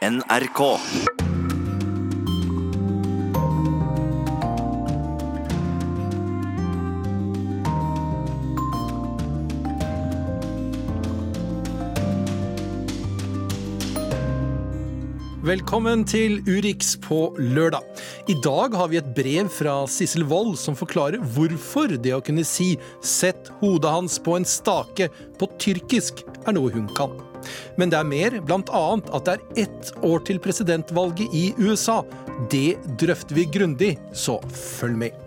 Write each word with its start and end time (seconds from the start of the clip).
NRK. 0.00 0.60
Velkommen 15.44 16.06
til 16.08 16.40
Urix 16.48 16.96
på 16.96 17.34
lørdag. 17.36 17.84
I 18.24 18.38
dag 18.40 18.72
har 18.72 18.88
vi 18.88 18.96
et 18.96 19.04
brev 19.12 19.52
fra 19.52 19.82
Sissel 19.84 20.24
Wold 20.24 20.56
som 20.56 20.72
forklarer 20.72 21.20
hvorfor 21.20 22.00
det 22.00 22.16
å 22.16 22.24
kunne 22.24 22.48
si 22.48 22.78
'sett 23.04 23.52
hodet 23.60 23.92
hans 23.92 24.16
på 24.16 24.40
en 24.40 24.48
stake' 24.48 25.12
på 25.36 25.56
tyrkisk 25.58 26.24
er 26.46 26.56
noe 26.56 26.72
hun 26.72 26.88
kan. 26.96 27.12
Men 27.80 27.92
det 27.92 28.00
er 28.00 28.08
mer, 28.08 28.38
bl.a. 28.44 28.84
at 29.00 29.26
det 29.26 29.36
er 29.36 29.64
ett 29.66 29.94
år 30.06 30.22
til 30.28 30.40
presidentvalget 30.42 31.34
i 31.36 31.50
USA. 31.60 32.02
Det 32.52 32.78
drøfter 33.00 33.36
vi 33.36 33.48
grundig, 33.52 33.96
så 34.12 34.38
følg 34.52 35.02
med. 35.06 35.26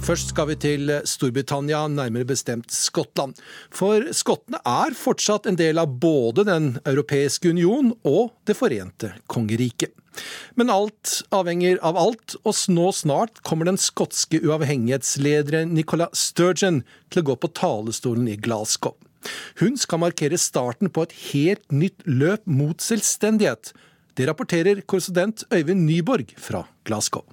Først 0.00 0.32
skal 0.32 0.48
vi 0.48 0.54
til 0.58 0.90
Storbritannia, 1.06 1.84
nærmere 1.92 2.26
bestemt 2.26 2.72
Skottland. 2.72 3.36
For 3.70 4.08
skottene 4.16 4.58
er 4.66 4.96
fortsatt 4.96 5.44
en 5.46 5.58
del 5.60 5.78
av 5.78 5.92
både 6.00 6.46
Den 6.48 6.72
europeiske 6.88 7.52
union 7.52 7.92
og 8.08 8.32
Det 8.48 8.56
forente 8.56 9.12
kongeriket. 9.30 9.92
Men 10.58 10.72
alt 10.72 11.20
avhenger 11.30 11.78
av 11.86 11.98
alt, 12.00 12.34
og 12.42 12.56
nå 12.72 12.88
snart 12.96 13.42
kommer 13.46 13.68
den 13.68 13.78
skotske 13.78 14.40
uavhengighetslederen 14.42 15.76
Nicola 15.76 16.08
Sturgeon 16.16 16.82
til 17.12 17.22
å 17.22 17.28
gå 17.30 17.38
på 17.44 17.52
talerstolen 17.60 18.26
i 18.32 18.40
Glasgow. 18.40 18.96
Hun 19.60 19.76
skal 19.80 20.00
markere 20.02 20.38
starten 20.40 20.90
på 20.92 21.04
et 21.06 21.14
helt 21.30 21.66
nytt 21.72 22.06
løp 22.06 22.46
mot 22.48 22.80
selvstendighet. 22.80 23.72
Det 24.16 24.26
rapporterer 24.28 24.82
korrespondent 24.82 25.44
Øyvind 25.52 25.84
Nyborg 25.86 26.32
fra 26.40 26.64
Glasgow. 26.84 27.24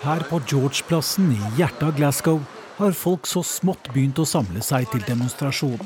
Her 0.00 0.24
på 0.30 0.40
George-plassen 0.48 1.32
i 1.34 1.40
hjertet 1.58 1.84
av 1.90 1.96
Glasgow 1.98 2.40
har 2.78 2.96
folk 2.96 3.28
så 3.28 3.42
smått 3.44 3.90
begynt 3.92 4.20
å 4.22 4.28
samle 4.28 4.62
seg 4.64 4.88
til 4.92 5.04
demonstrasjon. 5.04 5.80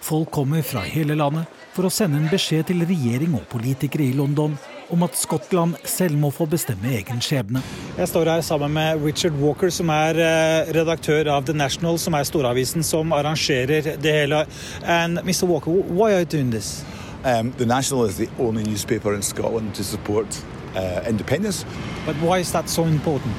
Folk 0.00 0.30
kommer 0.32 0.64
fra 0.64 0.80
hele 0.86 1.16
landet 1.18 1.65
for 1.76 1.86
å 1.88 1.92
sende 1.92 2.16
en 2.16 2.30
beskjed 2.32 2.70
til 2.70 2.84
regjering 2.88 3.34
og 3.36 3.44
politikere 3.52 4.06
i 4.06 4.16
London 4.16 4.54
om 4.94 5.02
at 5.04 5.16
Skottland 5.18 5.76
selv 5.88 6.16
må 6.20 6.30
få 6.32 6.46
bestemme 6.48 6.94
egen 6.96 7.20
skjebne. 7.20 7.60
Jeg 7.98 8.08
står 8.08 8.30
her 8.30 8.44
sammen 8.46 8.72
med 8.72 9.02
Richard 9.04 9.36
Walker, 9.42 9.68
som 9.74 9.90
er 9.92 10.16
eh, 10.22 10.70
redaktør 10.76 11.28
av 11.34 11.44
The 11.48 11.56
National, 11.56 11.98
som 12.00 12.16
er 12.16 12.24
storavisen 12.28 12.86
som 12.86 13.12
arrangerer 13.12 13.96
det 14.00 14.14
hele. 14.14 14.44
And 14.84 15.20
Mr. 15.26 15.44
Walker, 15.50 15.70
why 15.70 16.14
are 16.14 16.20
you 16.20 16.30
doing 16.38 16.50
this? 16.50 16.84
Um, 17.24 17.52
the 17.58 17.66
National 17.66 18.04
is 18.04 18.16
the 18.16 18.28
only 18.38 18.62
newspaper 18.62 19.14
in 19.14 19.22
Scotland 19.22 19.74
to 19.74 19.84
support 19.84 20.26
uh, 20.76 21.02
independence. 21.08 21.66
But 22.06 22.16
why 22.22 22.38
is 22.38 22.52
that 22.52 22.68
so 22.70 22.84
important? 22.84 23.36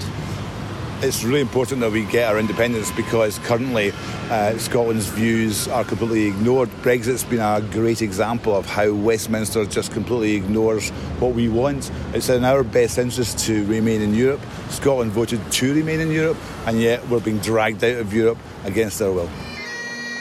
It's 0.99 1.23
really 1.23 1.41
important 1.41 1.81
that 1.81 1.91
we 1.91 2.05
get 2.05 2.27
our 2.27 2.39
independence 2.39 2.89
because 2.91 3.37
currently 3.39 3.91
uh, 4.31 4.57
Scotland's 4.57 5.05
views 5.05 5.67
are 5.67 5.83
completely 5.83 6.25
ignored. 6.25 6.69
Brexit's 6.81 7.23
been 7.23 7.39
a 7.39 7.61
great 7.69 8.01
example 8.01 8.55
of 8.55 8.65
how 8.65 8.91
Westminster 8.91 9.63
just 9.65 9.91
completely 9.91 10.33
ignores 10.33 10.89
what 11.19 11.35
we 11.35 11.49
want. 11.49 11.91
It's 12.15 12.29
in 12.29 12.43
our 12.43 12.63
best 12.63 12.97
interest 12.97 13.37
to 13.45 13.63
remain 13.67 14.01
in 14.01 14.15
Europe. 14.15 14.41
Scotland 14.69 15.11
voted 15.11 15.39
to 15.51 15.73
remain 15.75 15.99
in 15.99 16.11
Europe, 16.11 16.37
and 16.65 16.81
yet 16.81 17.07
we're 17.09 17.19
being 17.19 17.37
dragged 17.39 17.83
out 17.83 17.97
of 17.97 18.11
Europe 18.11 18.39
against 18.65 18.99
our 18.99 19.11
will. 19.11 19.29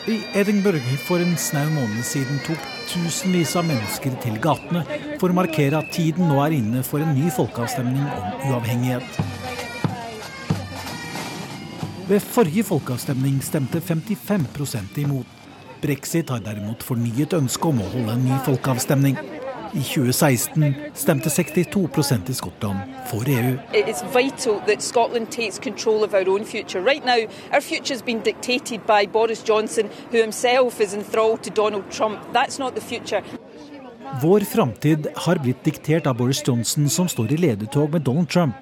I 0.07 0.23
Edinburgh 0.35 0.85
for 1.09 1.19
en 1.19 1.37
snau 1.37 1.71
måned 1.71 2.05
siden 2.05 2.39
tok 2.47 2.61
tusenvis 2.87 3.57
av 3.57 3.65
mennesker 3.67 4.15
til 4.23 4.37
gatene 4.39 4.85
for 5.19 5.33
å 5.33 5.39
markere 5.41 5.81
at 5.81 5.91
tiden 5.97 6.29
nå 6.29 6.39
er 6.45 6.61
inne 6.61 6.85
for 6.87 7.01
en 7.01 7.17
ny 7.17 7.33
folkeavstemning 7.33 8.05
om 8.05 8.53
uavhengighet. 8.53 9.46
Ved 12.09 12.21
forrige 12.21 12.63
folkeavstemning 12.65 13.41
stemte 13.43 13.79
55% 13.79 15.01
imot. 15.01 15.27
Brexit 15.83 16.31
har 16.31 16.39
derimot 16.39 16.83
fornyet 16.87 17.33
ønske 17.35 17.67
om 17.67 17.81
å 17.83 17.89
holde 17.91 18.13
en 18.15 18.23
ny 18.29 18.37
folkeavstemning. 18.47 19.17
I 19.75 19.83
2016 19.83 20.77
stemte 20.95 21.33
62% 21.35 22.31
i 22.31 22.37
Skottland 22.39 22.79
for 23.11 23.27
EU. 23.27 23.57
Right 26.87 27.05
now, 27.05 27.19
Johnson, 29.49 29.89
who 30.13 30.19
himself 30.23 30.81
is 30.81 30.95
enthralled 30.95 31.43
to 31.43 31.51
Donald 31.51 31.91
Trump. 31.91 32.21
That's 32.33 32.59
not 32.59 32.75
the 32.75 32.81
future. 32.81 33.23
Vår 34.23 34.41
framtid 34.41 35.07
har 35.15 35.39
blitt 35.43 35.65
diktert 35.65 36.07
av 36.07 36.17
Boris 36.17 36.43
Johnson, 36.47 36.89
som 36.89 37.09
står 37.09 37.33
i 37.33 37.37
ledetog 37.37 37.91
med 37.93 38.03
Donald 38.07 38.29
Trump. 38.29 38.55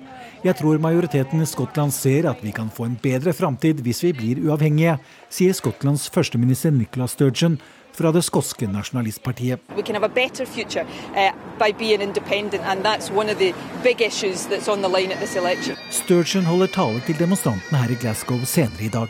Jeg 0.44 0.58
tror 0.58 0.76
majoriteten 0.76 1.40
i 1.40 1.46
Skottland 1.48 1.92
ser 1.96 2.26
at 2.28 2.42
vi 2.44 2.50
kan 2.52 2.68
få 2.68 2.84
en 2.84 2.98
bedre 3.00 3.32
framtid 3.32 3.78
hvis 3.80 4.02
vi 4.04 4.10
blir 4.12 4.42
uavhengige, 4.44 4.98
sier 5.32 5.56
Skottlands 5.56 6.04
førsteminister 6.12 6.74
Nicola 6.74 7.06
Sturgeon 7.08 7.56
fra 7.96 8.10
det 8.12 8.20
skotske 8.26 8.68
nasjonalistpartiet. 8.68 9.62
We 9.72 9.80
can 9.80 9.96
have 9.96 10.04
a 10.04 10.12
better 10.12 10.44
future 10.44 10.84
by 11.56 11.72
being 11.72 12.02
independent, 12.04 12.60
and 12.68 12.84
that's 12.84 13.08
one 13.08 13.32
of 13.32 13.38
the 13.38 13.54
big 13.82 14.02
issues 14.04 14.44
that's 14.50 14.68
on 14.68 14.84
the 14.84 14.90
line 14.92 15.14
at 15.14 15.22
this 15.24 15.32
election. 15.34 15.80
Sturgeon 15.88 16.44
holder 16.44 16.68
tale 16.76 17.00
til 17.06 17.16
demonstrantene 17.16 17.80
her 17.80 17.96
i 17.96 17.98
Glasgow 18.04 18.44
senere 18.44 18.84
i 18.84 18.92
dag. 18.92 19.08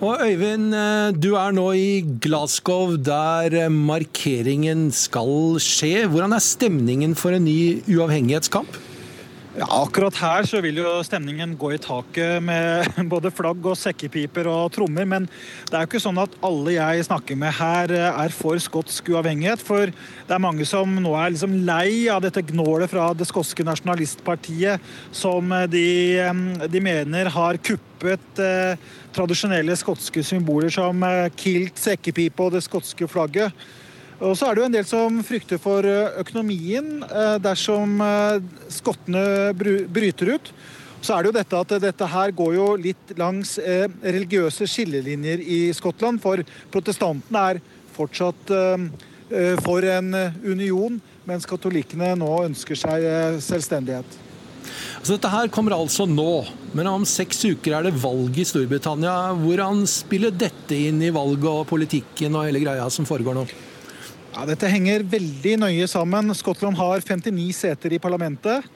Og 0.00 0.26
Øyvind, 0.26 0.74
eh, 0.74 1.14
du 1.14 1.36
er 1.38 1.54
nå 1.54 1.70
i 1.72 2.02
Glasgow, 2.02 2.96
der 2.98 3.54
eh, 3.54 3.70
markeringen 3.70 4.90
skal 4.90 5.62
skje. 5.62 6.08
Hvordan 6.10 6.34
er 6.34 6.42
stemningen 6.42 7.14
for 7.14 7.30
en 7.30 7.46
ny 7.46 7.78
uavhengighetskamp? 7.86 8.74
Ja, 9.56 9.64
akkurat 9.72 10.18
her 10.20 10.44
så 10.44 10.58
vil 10.60 10.82
jo 10.82 10.90
stemningen 11.00 11.54
gå 11.56 11.70
i 11.72 11.78
taket 11.80 12.42
med 12.44 12.90
både 13.12 13.30
flagg 13.32 13.64
og 13.64 13.78
sekkepiper 13.80 14.50
og 14.52 14.74
trommer. 14.74 15.06
Men 15.08 15.28
det 15.70 15.78
er 15.78 15.86
jo 15.86 15.88
ikke 15.88 16.00
sånn 16.04 16.20
at 16.20 16.34
alle 16.44 16.74
jeg 16.74 17.06
snakker 17.06 17.38
med 17.40 17.56
her 17.56 17.94
er 17.96 18.34
for 18.36 18.60
skotsk 18.60 19.08
uavhengighet. 19.14 19.64
For 19.64 19.88
det 19.88 20.36
er 20.36 20.42
mange 20.44 20.66
som 20.68 20.92
nå 21.00 21.14
er 21.16 21.32
liksom 21.32 21.56
lei 21.64 22.04
av 22.12 22.20
dette 22.26 22.44
gnålet 22.50 22.92
fra 22.92 23.08
det 23.16 23.30
skotske 23.30 23.64
nasjonalistpartiet, 23.64 24.92
som 25.08 25.56
de, 25.72 25.88
de 26.68 26.84
mener 26.84 27.32
har 27.32 27.56
kuppet 27.64 28.44
eh, 28.44 28.92
tradisjonelle 29.16 29.80
skotske 29.80 30.20
symboler 30.34 30.76
som 30.76 31.00
eh, 31.08 31.32
kilt, 31.32 31.80
sekkepipe 31.80 32.44
og 32.44 32.58
det 32.58 32.66
skotske 32.68 33.08
flagget. 33.08 33.56
Og 34.16 34.32
så 34.32 34.46
er 34.48 34.56
det 34.56 34.62
jo 34.62 34.66
en 34.70 34.76
del 34.78 34.86
som 34.88 35.18
frykter 35.26 35.60
for 35.60 35.84
økonomien 35.84 37.02
dersom 37.44 37.98
skottene 38.72 39.52
bryter 39.56 40.30
ut. 40.36 40.48
Så 41.04 41.12
er 41.12 41.22
det 41.22 41.28
jo 41.28 41.36
dette 41.36 41.58
at 41.60 41.74
dette 41.84 42.08
her 42.08 42.32
går 42.34 42.54
jo 42.56 42.68
litt 42.80 43.12
langs 43.20 43.58
religiøse 43.60 44.64
skillelinjer 44.72 45.42
i 45.44 45.58
Skottland. 45.76 46.22
For 46.24 46.40
protestantene 46.72 47.42
er 47.52 47.60
fortsatt 47.96 48.54
for 49.66 49.84
en 49.90 50.16
union, 50.46 50.96
mens 51.28 51.46
katolikkene 51.48 52.14
nå 52.16 52.30
ønsker 52.48 52.78
seg 52.78 53.04
selvstendighet. 53.44 54.18
Så 55.04 55.14
dette 55.14 55.30
her 55.30 55.52
kommer 55.52 55.76
altså 55.76 56.08
nå, 56.08 56.40
men 56.74 56.88
om 56.90 57.04
seks 57.06 57.44
uker 57.52 57.76
er 57.76 57.86
det 57.86 58.00
valg 58.00 58.40
i 58.40 58.48
Storbritannia. 58.48 59.36
Hvordan 59.44 59.84
spiller 59.90 60.32
dette 60.34 60.80
inn 60.88 61.04
i 61.04 61.12
valget 61.14 61.52
og 61.52 61.68
politikken 61.70 62.34
og 62.34 62.48
hele 62.48 62.64
greia 62.64 62.88
som 62.90 63.06
foregår 63.06 63.36
nå? 63.36 63.46
Ja, 64.36 64.42
dette 64.44 64.68
henger 64.68 65.00
veldig 65.08 65.54
nøye 65.62 65.86
sammen. 65.88 66.28
Skottland 66.36 66.76
har 66.76 67.00
59 67.00 67.54
seter 67.56 67.94
i 67.96 67.98
parlamentet. 67.98 68.66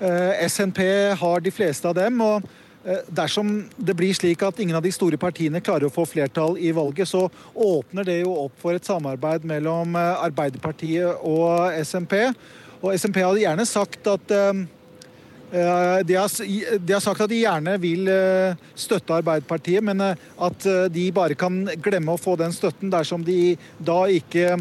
Eh, 0.00 0.44
SNP 0.48 0.78
har 1.20 1.42
de 1.44 1.50
fleste 1.52 1.84
av 1.84 1.98
dem. 1.98 2.16
og 2.24 2.46
eh, 2.80 3.02
Dersom 3.12 3.50
det 3.76 3.92
blir 3.98 4.16
slik 4.16 4.40
at 4.40 4.62
ingen 4.64 4.78
av 4.78 4.86
de 4.86 4.92
store 4.94 5.18
partiene 5.20 5.60
klarer 5.60 5.90
å 5.90 5.92
få 5.92 6.06
flertall 6.08 6.56
i 6.56 6.70
valget, 6.72 7.10
så 7.10 7.26
åpner 7.52 8.08
det 8.08 8.22
jo 8.22 8.32
opp 8.46 8.56
for 8.62 8.72
et 8.72 8.88
samarbeid 8.88 9.44
mellom 9.50 9.98
eh, 10.00 10.22
Arbeiderpartiet 10.30 11.20
og 11.28 11.76
SNP. 11.84 12.16
Og 12.80 12.96
SNP 12.96 13.18
hadde 13.20 13.42
gjerne 13.42 13.66
sagt 13.68 14.08
at 14.08 14.32
de 14.32 15.58
har, 15.60 16.00
de 16.08 16.94
har, 16.96 17.02
sagt 17.04 17.20
at 17.20 17.28
de 17.28 17.42
gjerne 17.42 17.74
vil 17.78 18.08
støtte 18.74 19.18
Arbeiderpartiet, 19.20 19.84
men 19.84 20.00
at 20.00 20.66
de 20.90 21.04
bare 21.14 21.36
kan 21.38 21.60
glemme 21.84 22.16
å 22.16 22.18
få 22.18 22.38
den 22.40 22.56
støtten 22.56 22.90
dersom 22.90 23.22
de 23.28 23.52
da 23.76 24.00
ikke 24.10 24.56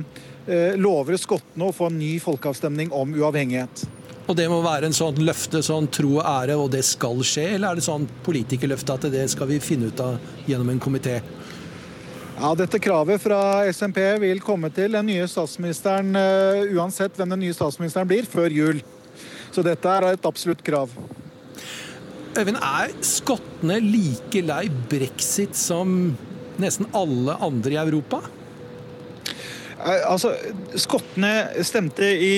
lover 0.81 1.17
skottene 1.21 1.67
å 1.67 1.75
få 1.75 1.91
en 1.91 1.99
ny 1.99 2.15
folkeavstemning 2.23 2.89
om 2.95 3.13
uavhengighet. 3.13 3.83
Og 4.29 4.37
det 4.37 4.47
må 4.51 4.61
være 4.63 4.87
en 4.87 4.95
sånn 4.95 5.17
løfte, 5.25 5.59
sånn 5.65 5.89
tro 5.91 6.15
og 6.19 6.25
ære, 6.25 6.55
og 6.55 6.69
det 6.73 6.83
skal 6.87 7.19
skje? 7.25 7.49
Eller 7.55 7.71
er 7.71 7.79
det 7.79 7.85
sånn 7.85 8.07
politikerløfte 8.25 8.95
at 8.95 9.07
det 9.13 9.25
skal 9.33 9.49
vi 9.49 9.59
finne 9.63 9.89
ut 9.91 10.03
av 10.03 10.17
gjennom 10.47 10.71
en 10.71 10.81
komité? 10.81 11.19
Ja, 12.37 12.53
Dette 12.57 12.79
kravet 12.81 13.21
fra 13.21 13.67
SMP 13.69 13.99
vil 14.23 14.39
komme 14.41 14.71
til 14.73 14.95
den 14.95 15.09
nye 15.11 15.27
statsministeren, 15.29 16.15
uansett 16.73 17.17
hvem 17.19 17.35
den 17.35 17.43
nye 17.43 17.57
statsministeren 17.57 18.09
blir, 18.09 18.25
før 18.29 18.53
jul. 18.55 18.79
Så 19.51 19.65
dette 19.67 19.91
er 19.91 20.07
et 20.13 20.25
absolutt 20.25 20.63
krav. 20.65 20.93
Øyvind, 22.31 22.57
er 22.63 22.93
skottene 23.03 23.81
like 23.83 24.41
lei 24.47 24.63
brexit 24.89 25.57
som 25.59 26.13
nesten 26.61 26.87
alle 26.95 27.35
andre 27.43 27.75
i 27.75 27.81
Europa? 27.81 28.21
Altså, 29.81 30.35
Skottene 30.77 31.63
stemte 31.65 32.05
i, 32.05 32.35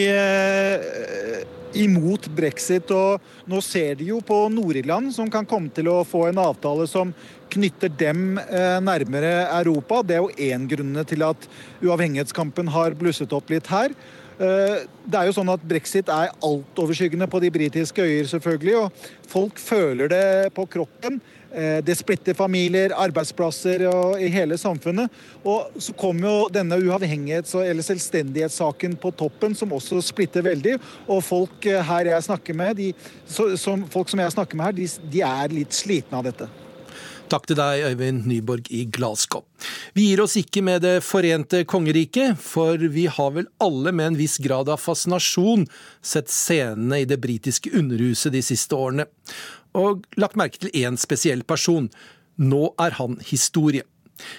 imot 1.84 2.28
brexit, 2.36 2.92
og 2.94 3.50
nå 3.50 3.62
ser 3.66 3.98
de 4.00 4.12
jo 4.12 4.19
på 4.25 4.38
Nord-Irland, 4.54 5.12
som 5.16 5.31
kan 5.34 5.48
komme 5.50 5.74
til 5.74 5.90
å 5.92 6.04
få 6.07 6.28
en 6.30 6.42
avtale 6.44 6.88
som 6.90 7.13
knytter 7.54 7.92
dem 8.00 8.40
nærmere 8.84 9.32
Europa. 9.60 10.02
Det 10.02 10.18
er 10.18 10.26
jo 10.26 10.50
én 10.50 10.68
grunn 10.70 10.98
til 11.10 11.24
at 11.26 11.48
uavhengighetskampen 11.84 12.72
har 12.74 12.98
blusset 13.00 13.34
opp 13.36 13.54
litt 13.54 13.70
her. 13.72 13.94
Det 14.38 15.20
er 15.20 15.28
jo 15.30 15.36
sånn 15.36 15.52
at 15.54 15.64
Brexit 15.70 16.10
er 16.12 16.34
altoverskyggende 16.44 17.30
på 17.30 17.40
de 17.44 17.52
britiske 17.54 18.02
øyer, 18.02 18.28
selvfølgelig. 18.32 18.76
Og 18.82 19.30
folk 19.30 19.62
føler 19.62 20.12
det 20.12 20.26
på 20.58 20.66
kroppen. 20.74 21.22
Eh, 21.54 21.84
det 21.86 21.94
splitter 22.00 22.34
familier, 22.34 22.96
arbeidsplasser 22.98 23.86
og 23.86 24.22
i 24.22 24.30
hele 24.34 24.58
samfunnet. 24.58 25.12
Og 25.46 25.76
så 25.78 25.94
kommer 25.94 26.26
jo 26.30 26.50
denne 26.54 26.80
uavhengighets- 26.82 27.54
eller 27.62 27.86
selvstendighetssaken 27.86 28.98
på 28.98 29.12
toppen, 29.12 29.54
som 29.56 29.74
også 29.74 30.02
splitter 30.02 30.42
veldig. 30.42 30.80
Og 31.08 31.22
folk 31.24 31.70
eh, 31.70 31.84
her 31.86 32.10
jeg 32.16 32.24
snakker 32.30 32.58
med, 32.58 32.82
de, 32.82 32.92
som, 33.28 33.86
folk 33.86 34.10
som 34.10 34.20
jeg 34.20 34.34
snakker 34.34 34.58
med 34.58 34.72
her, 34.72 34.78
de, 34.82 34.90
de 35.14 35.26
er 35.30 35.58
litt 35.62 35.78
slitne 35.78 36.18
av 36.18 36.32
dette. 36.32 36.50
Takk 37.33 37.47
til 37.50 37.57
deg, 37.57 37.81
Øyvind 37.88 38.27
Nyborg 38.30 38.68
i 38.69 38.83
Glasgow. 38.94 39.41
Vi 39.97 40.12
gir 40.12 40.21
oss 40.21 40.35
ikke 40.38 40.62
med 40.62 40.83
Det 40.85 41.00
forente 41.01 41.63
kongeriket, 41.65 42.38
for 42.38 42.77
vi 42.77 43.07
har 43.09 43.31
vel 43.33 43.47
alle 43.57 43.89
med 43.89 44.12
en 44.12 44.18
viss 44.19 44.38
grad 44.38 44.69
av 44.69 44.77
fascinasjon 44.77 45.65
sett 46.06 46.30
scenene 46.30 47.00
i 47.01 47.07
det 47.09 47.18
britiske 47.24 47.74
underhuset 47.74 48.35
de 48.35 48.44
siste 48.45 48.77
årene 48.77 49.07
og 49.74 50.06
lagt 50.21 50.38
merke 50.38 50.62
til 50.62 50.69
én 50.77 51.00
spesiell 51.01 51.41
person. 51.41 51.89
Nå 52.38 52.75
er 52.77 53.00
han 53.00 53.18
historie. 53.25 53.81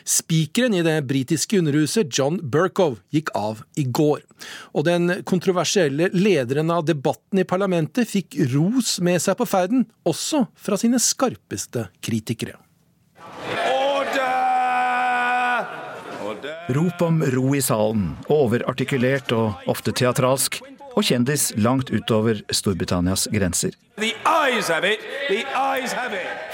Spikeren 0.06 0.76
i 0.78 0.84
det 0.86 1.00
britiske 1.10 1.58
underhuset, 1.58 2.14
John 2.14 2.38
Burkow, 2.38 3.00
gikk 3.10 3.32
av 3.34 3.64
i 3.74 3.88
går. 3.90 4.22
Og 4.70 4.86
den 4.86 5.24
kontroversielle 5.26 6.12
lederen 6.14 6.70
av 6.70 6.86
debatten 6.86 7.42
i 7.42 7.48
parlamentet 7.48 8.06
fikk 8.06 8.38
ros 8.54 9.00
med 9.02 9.18
seg 9.24 9.34
på 9.40 9.48
ferden, 9.50 9.88
også 10.06 10.46
fra 10.54 10.78
sine 10.78 11.02
skarpeste 11.02 11.88
kritikere. 11.98 12.54
Rop 16.68 17.02
om 17.02 17.22
ro 17.22 17.54
i 17.54 17.60
salen, 17.60 18.14
overartikulert 18.32 19.32
og 19.36 19.66
ofte 19.68 19.92
teatralsk, 19.92 20.62
og 20.94 21.04
kjendis 21.04 21.50
langt 21.60 21.90
utover 21.92 22.40
Storbritannias 22.48 23.26
grenser. 23.34 23.74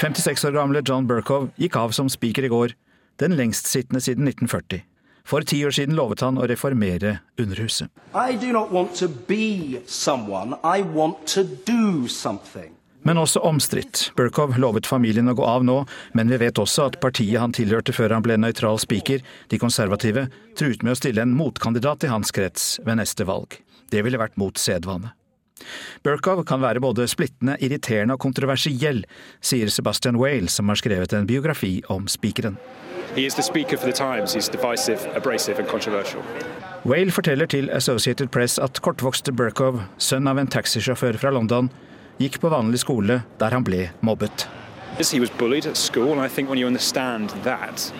56 0.00 0.44
år 0.48 0.56
gamle 0.56 0.82
John 0.82 1.06
Berkow 1.06 1.46
gikk 1.62 1.78
av 1.78 1.94
som 1.94 2.10
speaker 2.10 2.42
i 2.42 2.50
går, 2.50 2.74
den 3.22 3.36
lengstsittende 3.38 4.02
siden 4.02 4.26
1940. 4.26 4.82
For 5.22 5.46
ti 5.46 5.60
år 5.62 5.76
siden 5.78 5.94
lovet 5.94 6.24
han 6.26 6.40
å 6.42 6.48
reformere 6.50 7.20
Underhuset. 7.38 7.86
Men 13.02 13.20
også 13.20 13.40
omstridt. 13.48 14.10
Burkow 14.16 14.52
lovet 14.60 14.88
familien 14.88 15.30
å 15.32 15.36
gå 15.36 15.44
av 15.46 15.64
nå, 15.64 15.78
men 16.12 16.28
vi 16.28 16.40
vet 16.42 16.60
også 16.60 16.90
at 16.90 16.98
partiet 17.00 17.40
han 17.40 17.54
tilhørte 17.56 17.94
før 17.96 18.16
han 18.16 18.24
ble 18.24 18.36
nøytral 18.36 18.80
spiker, 18.82 19.24
de 19.48 19.60
konservative, 19.60 20.26
truet 20.58 20.84
med 20.84 20.92
å 20.92 21.00
stille 21.00 21.24
en 21.24 21.32
motkandidat 21.36 22.04
i 22.04 22.12
hans 22.12 22.34
krets 22.34 22.74
ved 22.84 23.00
neste 23.00 23.24
valg. 23.28 23.56
Det 23.90 24.04
ville 24.04 24.20
vært 24.20 24.36
mot 24.40 24.60
sedvane. 24.60 25.14
Burkow 26.04 26.42
kan 26.44 26.62
være 26.62 26.80
både 26.80 27.08
splittende, 27.08 27.56
irriterende 27.60 28.16
og 28.16 28.22
kontroversiell, 28.22 29.02
sier 29.44 29.68
Sebastian 29.72 30.16
Whale, 30.20 30.48
som 30.48 30.68
har 30.72 30.80
skrevet 30.80 31.12
en 31.16 31.28
biografi 31.28 31.80
om 31.92 32.08
spikeren. 32.08 32.56
Whale 36.84 37.12
forteller 37.12 37.46
til 37.50 37.70
Associated 37.76 38.30
Press 38.32 38.58
at 38.58 38.80
kortvokste 38.80 39.32
Burkow, 39.36 39.82
sønn 39.98 40.28
av 40.30 40.40
en 40.40 40.48
taxisjåfør 40.48 41.18
fra 41.20 41.32
London, 41.34 41.68
gikk 42.20 42.40
på 42.40 42.50
vanlig 42.52 42.82
skole 42.84 43.22
der 43.40 43.56
han 43.56 43.64
ble 43.64 43.88
mobbet. 44.04 44.46
He 45.00 45.20
was 45.20 45.30
bullied 45.38 45.66
at 45.66 45.76
school, 45.76 46.12
and 46.12 46.20
I 46.20 46.28
think 46.28 46.50
when 46.50 46.58
you 46.58 46.66
understand 46.66 47.30
that, 47.44 47.92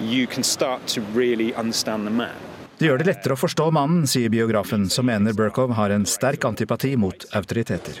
you 0.00 0.26
can 0.26 0.42
start 0.42 0.86
to 0.94 1.02
really 1.14 1.52
understand 1.54 2.06
the 2.06 2.10
man. 2.10 2.36
Det 2.78 2.88
gjør 2.88 3.00
det 3.00 3.06
lettere 3.08 3.32
å 3.32 3.40
forstå 3.40 3.70
mannen, 3.72 4.04
sier 4.08 4.28
biografen, 4.28 4.88
som 4.92 5.06
mener 5.08 5.32
Burkow 5.32 5.72
har 5.72 5.92
en 5.94 6.04
sterk 6.04 6.44
antipati 6.44 6.92
mot 6.96 7.24
autoriteter. 7.32 7.96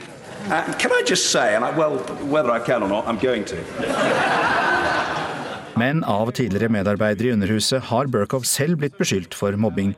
Men 5.76 6.04
av 6.04 6.32
tidligere 6.36 6.72
medarbeidere 6.72 7.28
i 7.28 7.32
Underhuset 7.32 7.88
har 7.88 8.12
Burkow 8.12 8.44
selv 8.44 8.82
blitt 8.84 9.00
beskyldt 9.00 9.36
for 9.36 9.56
mobbing, 9.56 9.94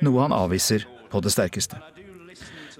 noe 0.00 0.22
han 0.22 0.34
avviser 0.34 0.86
på 1.10 1.22
det 1.26 1.34
sterkeste. 1.34 1.82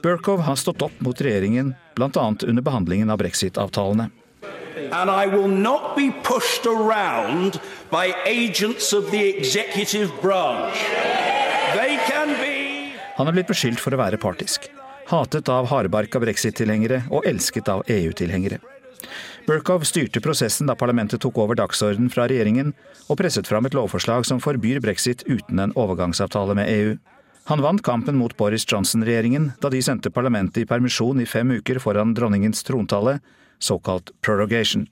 Burkow 0.02 0.40
har 0.40 0.56
stått 0.56 0.82
opp 0.82 1.00
mot 1.04 1.20
regjeringen, 1.20 1.74
bl.a. 1.96 2.34
under 2.46 2.62
behandlingen 2.62 3.10
av 3.10 3.18
brexit-avtalene. 3.18 4.10
And 4.92 5.10
I 5.10 5.26
will 5.26 5.48
not 5.48 5.96
be 5.96 6.10
pushed 6.24 6.66
around 6.66 7.60
by 7.90 8.14
agents 8.24 8.92
of 8.92 9.10
the 9.10 9.28
executive 9.36 10.10
branch. 10.22 10.76
Han 13.16 13.28
er 13.28 13.34
blitt 13.36 13.50
beskyldt 13.50 13.82
for 13.82 13.94
å 13.94 14.00
være 14.00 14.18
partisk. 14.18 14.70
Hatet 15.10 15.50
av 15.52 15.68
hardbarka 15.70 16.20
brexit-tilhengere 16.22 17.02
og 17.12 17.26
elsket 17.28 17.68
av 17.68 17.84
EU-tilhengere. 17.90 18.60
Berkow 19.46 19.84
styrte 19.86 20.22
prosessen 20.24 20.70
da 20.70 20.76
parlamentet 20.78 21.22
tok 21.22 21.38
over 21.42 21.58
dagsorden 21.58 22.10
fra 22.12 22.26
regjeringen 22.30 22.72
og 23.08 23.18
presset 23.20 23.48
fram 23.50 23.68
et 23.68 23.76
lovforslag 23.76 24.26
som 24.28 24.40
forbyr 24.42 24.80
brexit 24.82 25.24
uten 25.28 25.60
en 25.62 25.74
overgangsavtale 25.76 26.56
med 26.58 26.72
EU. 26.72 26.96
Han 27.48 27.62
vant 27.62 27.82
kampen 27.82 28.18
mot 28.20 28.36
Boris 28.36 28.66
Johnson-regjeringen 28.68 29.52
da 29.62 29.70
de 29.72 29.80
sendte 29.82 30.10
parlamentet 30.10 30.62
i 30.62 30.66
permisjon 30.68 31.22
i 31.22 31.26
fem 31.26 31.50
uker 31.58 31.80
foran 31.82 32.14
dronningens 32.14 32.62
trontale, 32.66 33.18
såkalt 33.58 34.12
prorogation. 34.20 34.86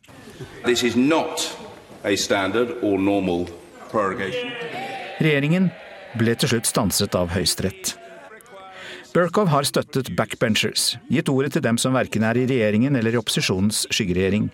Regjeringen 5.19 5.71
ble 6.19 6.35
til 6.39 6.53
slutt 6.53 6.69
stanset 6.69 7.17
av 7.19 7.33
Høyesterett. 7.35 7.95
Burkov 9.15 9.49
har 9.49 9.65
støttet 9.65 10.11
backbenchers, 10.17 10.97
gitt 11.09 11.31
ordet 11.33 11.55
til 11.57 11.65
dem 11.65 11.79
som 11.81 11.97
verken 11.97 12.27
er 12.29 12.37
i 12.37 12.45
regjeringen 12.49 12.99
eller 12.99 13.17
i 13.17 13.21
opposisjonens 13.21 13.87
skyggeregjering. 13.95 14.51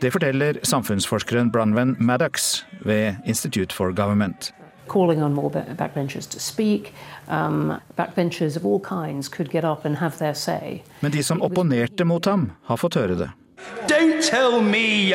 Det 0.00 0.12
forteller 0.14 0.56
samfunnsforskeren 0.64 1.50
Bronwen 1.52 1.92
Maddox 2.00 2.64
ved 2.86 3.20
Institute 3.28 3.76
for 3.76 3.92
Government. 3.92 4.54
Calling 4.90 5.22
on 5.22 5.34
more 5.34 5.50
backbenchers 5.50 6.28
to 6.30 6.40
speak. 6.40 6.92
Um, 7.28 7.80
backbenchers 7.96 8.56
of 8.56 8.66
all 8.66 8.80
kinds 8.80 9.28
could 9.28 9.50
get 9.50 9.64
up 9.64 9.84
and 9.84 9.96
have 9.96 10.18
their 10.18 10.34
say. 10.34 10.82
Men 11.00 11.12
de 11.12 11.22
som 11.22 11.42
opponerte 11.42 12.04
mot 12.04 12.26
ham, 12.26 12.50
har 12.62 12.76
fått 12.76 12.98
høre 13.00 13.14
det. 13.14 13.30
Me, 14.62 15.12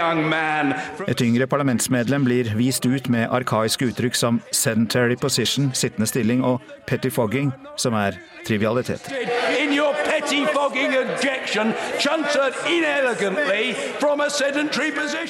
Et 1.07 1.21
yngre 1.21 1.47
parlamentsmedlem 1.47 2.25
blir 2.25 2.51
vist 2.55 2.85
ut 2.85 3.09
med 3.09 3.29
arkaiske 3.31 3.85
uttrykk 3.89 4.15
som 4.15 4.41
'sedentary 4.51 5.15
position', 5.15 5.73
sittende 5.73 6.07
stilling, 6.07 6.43
og 6.43 6.61
'pettifogging', 6.87 7.51
som 7.77 7.93
er 7.93 8.11
trivialiteter. 8.45 9.11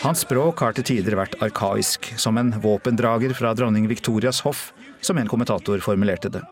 Hans 0.01 0.23
språk 0.25 0.59
har 0.63 0.75
til 0.75 0.87
tider 0.89 1.15
vært 1.15 1.37
arkaisk, 1.45 2.11
som 2.19 2.37
en 2.41 2.51
våpendrager 2.63 3.35
fra 3.37 3.53
dronning 3.55 3.87
Victorias 3.91 4.41
hoff, 4.43 4.67
som 4.99 5.17
en 5.21 5.29
kommentator 5.31 5.79
formulerte 5.83 6.31
det. 6.33 6.43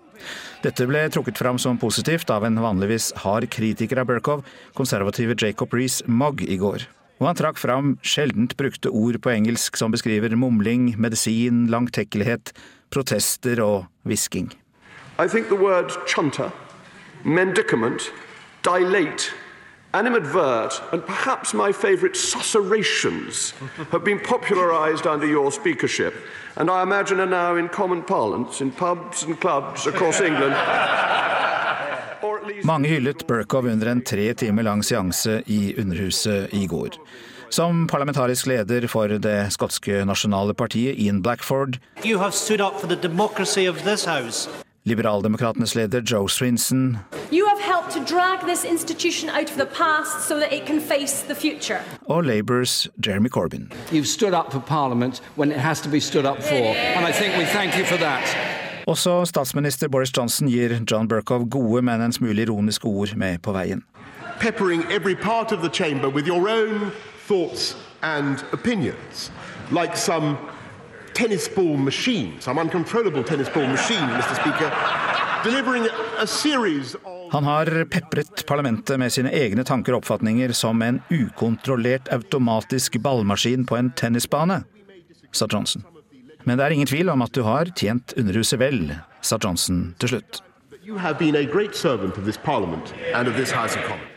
Dette 0.64 0.88
ble 0.88 1.02
trukket 1.12 1.40
fram 1.42 1.60
som 1.60 1.80
positivt 1.80 2.32
av 2.32 2.46
en 2.48 2.62
vanligvis 2.64 3.12
hard 3.26 3.50
kritiker 3.52 4.00
av 4.00 4.08
Burkov, 4.08 4.44
konservative 4.78 5.36
Jacob 5.36 5.74
Reece-Mogg, 5.76 6.46
i 6.48 6.58
går. 6.62 6.88
Og 7.20 7.30
han 7.30 7.40
trakk 7.40 7.60
fram 7.60 7.98
sjeldent 8.04 8.56
brukte 8.60 8.92
ord 8.92 9.20
på 9.24 9.32
engelsk 9.34 9.78
som 9.80 9.92
beskriver 9.94 10.36
mumling, 10.40 10.94
medisin, 11.00 11.68
langtekkelighet, 11.72 12.56
protester 12.94 13.60
og 13.64 13.86
hvisking. 14.08 14.52
I 15.20 15.28
think 15.28 15.48
the 15.50 15.60
word 15.60 15.92
chunter, 16.08 16.52
mendicament, 17.26 18.12
dilate 18.62 19.34
animadvert, 19.94 20.82
and 20.92 21.06
perhaps 21.06 21.54
my 21.54 21.72
favourite 21.72 22.16
susurrations 22.16 23.54
have 23.92 24.04
been 24.04 24.20
popularised 24.20 25.06
under 25.06 25.28
your 25.28 25.52
speakership, 25.52 26.14
and 26.56 26.70
I 26.70 26.82
imagine 26.82 27.20
are 27.20 27.28
now 27.28 27.56
in 27.56 27.70
common 27.70 28.02
parlance 28.02 28.62
in 28.62 28.72
pubs 28.72 29.24
and 29.24 29.40
clubs 29.40 29.88
across 29.88 30.22
England. 30.22 30.56
Mange 32.64 32.88
hyllet 32.88 33.28
Burkov 33.28 33.66
under 33.66 33.88
en 33.88 34.02
tre 34.02 34.34
timer 34.34 34.64
lang 34.64 34.84
seanse 34.84 35.44
i 35.46 35.76
Underhuset 35.78 36.54
i 36.54 36.68
går. 36.68 36.90
Som 37.50 37.88
parlamentarisk 37.88 38.48
leder 38.48 38.88
for 38.88 39.08
det 39.08 39.54
skotske 39.54 40.06
nasjonale 40.06 40.54
partiet, 40.58 40.98
Ian 40.98 41.22
Blackford, 41.22 41.78
Liberaldemokratenes 44.86 45.76
leder 45.76 46.02
Joe 46.12 46.30
Swinson 46.30 46.98
og 52.06 52.24
Labours 52.24 52.88
Jeremy 53.08 53.30
Corbyn. 53.30 53.72
Også 58.88 59.26
statsminister 59.26 59.88
Boris 59.88 60.18
Johnson 60.18 60.48
gir 60.48 60.80
John 60.92 61.08
Burkov 61.08 61.50
gode, 61.50 61.82
men 61.82 62.02
en 62.02 62.12
smule 62.12 62.42
ironiske 62.42 62.86
ord 62.86 63.16
med 63.16 63.40
på 63.40 63.52
veien. 63.52 63.84
Peppering 64.40 64.84
every 64.92 65.16
part 65.16 65.52
of 65.52 65.60
the 65.60 65.70
chamber 65.70 66.10
with 66.10 66.28
your 66.28 66.50
own 66.50 66.92
thoughts 67.28 67.78
and 68.02 68.44
opinions, 68.52 69.32
like 69.72 69.98
some 69.98 70.36
tennis 71.14 71.56
ball 71.56 71.78
machine, 71.78 72.34
some 72.40 72.62
uncontrollable 72.62 73.24
tennis 73.24 73.50
ball 73.50 73.68
machine, 73.68 74.10
Mr. 74.10 74.36
Speaker, 74.36 74.72
delivering 75.44 75.88
a 76.20 76.28
series 76.28 76.96
of 76.96 77.32
Han 77.32 77.44
har 77.44 77.86
pepret 77.86 78.46
parlamentet 78.46 79.00
med 79.00 79.14
sine 79.14 79.32
egne 79.34 79.64
tanker 79.66 79.96
og 79.96 80.04
oppfatninger 80.04 80.52
som 80.54 80.82
en 80.86 81.00
ukontrollert 81.10 82.12
automatisk 82.14 83.00
ballmaskin 83.02 83.66
på 83.66 83.78
en 83.80 83.90
tennisbane, 83.98 84.60
sa 85.32 85.48
Johnson. 85.50 85.82
Men 86.44 86.58
det 86.58 86.66
er 86.66 86.76
ingen 86.78 86.88
tvil 86.88 87.10
om 87.10 87.26
at 87.26 87.34
du 87.34 87.42
har 87.42 87.74
tjent 87.74 88.14
Underhuset 88.18 88.60
vel, 88.62 88.96
sa 89.22 89.42
Johnson 89.42 89.96
til 89.98 90.14
slutt. 90.16 90.44
You 90.86 90.98
have 90.98 91.18
been 91.18 91.36
a 91.36 91.46
great 91.46 91.76
servant 91.76 92.18
of 92.18 92.26
this 92.26 92.38
parliament 92.38 92.94
and 93.16 93.28
of 93.28 93.36
this 93.36 93.52
House 93.52 93.76
of 93.76 93.82
Commons. 93.88 94.13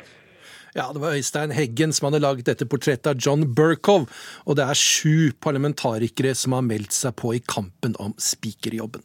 Ja, 0.77 0.93
Det 0.93 1.01
var 1.01 1.15
Øystein 1.17 1.51
Heggen 1.57 1.93
som 1.93 2.11
hadde 2.11 2.21
laget 2.21 2.51
dette 2.51 2.67
portrettet 2.69 3.07
av 3.09 3.17
John 3.17 3.47
Burkov, 3.57 4.11
og 4.45 4.57
det 4.59 4.65
er 4.67 4.77
sju 4.77 5.33
parlamentarikere 5.41 6.35
som 6.37 6.53
har 6.53 6.67
meldt 6.67 6.93
seg 6.93 7.15
på 7.17 7.33
i 7.33 7.41
kampen 7.41 7.95
om 7.97 8.13
spikerjobben. 8.21 9.01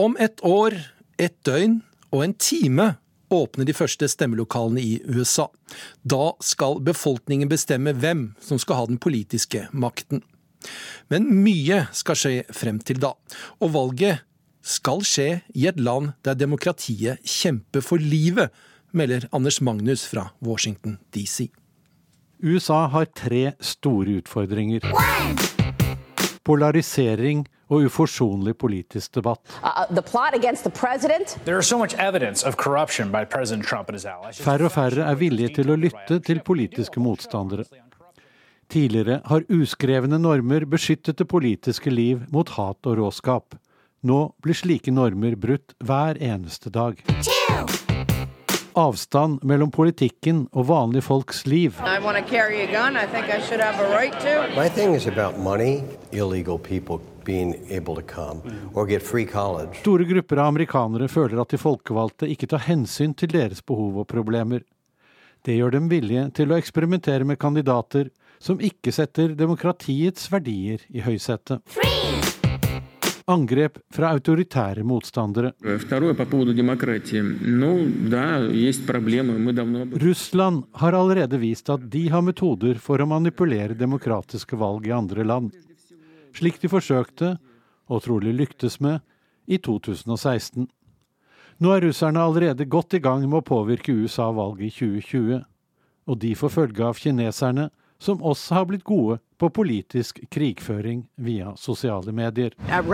Om 0.00 0.16
et 0.16 0.40
år, 0.40 0.78
et 1.20 1.36
døgn 1.44 1.82
og 2.08 2.24
en 2.24 2.34
time 2.40 2.88
åpner 3.28 3.68
de 3.68 3.76
første 3.76 4.08
stemmelokalene 4.08 4.80
i 4.80 4.96
USA. 5.04 5.50
Da 6.00 6.32
skal 6.40 6.80
befolkningen 6.80 7.52
bestemme 7.52 7.92
hvem 8.00 8.30
som 8.40 8.56
skal 8.56 8.80
ha 8.80 8.88
den 8.88 8.98
politiske 9.02 9.66
makten. 9.76 10.24
Men 11.12 11.28
mye 11.44 11.84
skal 11.92 12.16
skje 12.16 12.34
frem 12.56 12.80
til 12.80 13.04
da, 13.04 13.12
og 13.60 13.76
valget 13.76 14.24
skal 14.70 15.02
skje 15.06 15.40
i 15.56 15.66
et 15.70 15.80
land 15.80 16.12
der 16.26 16.38
demokratiet 16.38 17.22
kjemper 17.26 17.82
for 17.84 18.02
livet, 18.02 18.50
melder 18.92 19.28
Anders 19.34 19.60
Magnus 19.60 20.06
fra 20.10 20.30
Washington 20.42 20.98
DC. 21.14 21.50
USA 22.42 22.86
har 22.88 23.10
tre 23.12 23.52
store 23.60 24.20
utfordringer. 24.22 24.86
Polarisering 26.46 27.44
og 27.70 27.84
uforsonlig 27.86 28.56
politisk 28.58 29.14
debatt. 29.14 29.42
Uh, 29.60 29.84
allies. 34.16 34.40
Færre 34.42 34.66
og 34.66 34.74
færre 34.74 35.06
er 35.06 35.20
villige 35.20 35.54
til 35.60 35.70
å 35.70 35.78
lytte 35.78 36.18
til 36.26 36.42
politiske 36.46 37.02
motstandere. 37.02 37.68
Tidligere 38.70 39.20
har 39.26 39.46
uskrevne 39.50 40.18
normer 40.22 40.64
beskyttet 40.70 41.18
det 41.18 41.26
politiske 41.30 41.90
liv 41.90 42.22
mot 42.30 42.48
hat 42.56 42.86
og 42.86 42.98
råskap. 43.02 43.58
Nå 44.00 44.34
blir 44.42 44.54
slike 44.56 44.92
normer 44.92 45.34
brutt 45.36 45.74
hver 45.84 46.16
eneste 46.22 46.70
dag. 46.72 47.02
Avstand 48.72 49.42
mellom 49.44 49.68
politikken 49.70 50.46
og 50.56 50.68
vanlige 50.70 51.04
folks 51.04 51.44
liv. 51.46 51.76
Gun. 51.76 52.96
I 52.96 53.04
I 53.04 53.72
right. 53.92 54.56
My 54.56 54.68
thing 54.68 54.94
is 54.94 55.06
about 55.06 55.38
money, 55.38 55.82
illegal 56.12 56.58
people 56.58 57.00
come 58.06 58.40
free. 59.00 59.26
Store 59.80 60.04
grupper 60.04 60.36
av 60.36 60.46
amerikanere 60.46 61.08
føler 61.08 61.40
at 61.40 61.50
de 61.50 61.58
folkevalgte 61.58 62.26
ikke 62.30 62.48
tar 62.48 62.64
hensyn 62.64 63.14
til 63.14 63.28
deres 63.28 63.60
behov 63.62 64.00
og 64.00 64.08
problemer. 64.08 64.64
Det 65.44 65.56
gjør 65.56 65.76
dem 65.76 65.88
villige 65.88 66.30
til 66.40 66.52
å 66.52 66.56
eksperimentere 66.56 67.24
med 67.24 67.38
kandidater 67.38 68.10
som 68.40 68.60
ikke 68.60 68.92
setter 68.92 69.36
demokratiets 69.36 70.32
verdier 70.32 70.80
i 70.88 71.04
høysetet. 71.04 71.60
Angrep 73.28 73.78
fra 73.92 74.10
autoritære 74.14 74.84
motstandere. 74.86 75.52
Russland 80.04 80.64
har 80.82 80.98
allerede 80.98 81.40
vist 81.42 81.70
at 81.70 81.86
de 81.92 82.08
har 82.08 82.24
metoder 82.24 82.80
for 82.80 83.00
å 83.00 83.08
manipulere 83.10 83.76
demokratiske 83.76 84.56
valg 84.56 84.88
i 84.88 84.96
andre 84.96 85.26
land. 85.26 85.52
Slik 86.36 86.60
de 86.62 86.70
forsøkte, 86.70 87.36
og 87.90 88.04
trolig 88.06 88.34
lyktes 88.38 88.78
med, 88.80 89.00
i 89.50 89.58
2016. 89.58 90.68
Nå 91.60 91.72
er 91.74 91.82
russerne 91.84 92.22
allerede 92.22 92.64
godt 92.64 92.94
i 92.96 93.02
gang 93.02 93.24
med 93.26 93.42
å 93.42 93.46
påvirke 93.46 93.92
USA-valget 93.92 94.70
i 94.70 94.74
2020. 94.78 95.42
Og 96.08 96.20
de 96.22 96.30
får 96.38 96.54
følge 96.54 96.86
av 96.86 97.00
kineserne, 97.00 97.66
som 98.00 98.22
også 98.24 98.56
har 98.56 98.68
blitt 98.70 98.86
gode 98.86 99.18
på 99.40 99.48
politisk 99.48 100.20
krigføring 100.30 101.06
via 101.16 101.54
sosiale 101.56 102.12
medier. 102.12 102.50
Uh, 102.68 102.90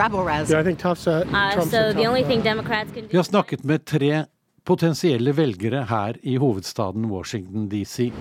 Vi 3.11 3.17
har 3.17 3.23
snakket 3.23 3.65
med 3.65 3.85
tre 3.85 4.25
potensielle 4.67 5.37
velgere 5.37 5.85
her 5.85 6.17
i 6.23 6.37
hovedstaden 6.37 7.05
Washington 7.11 7.69
DC. 7.69 8.13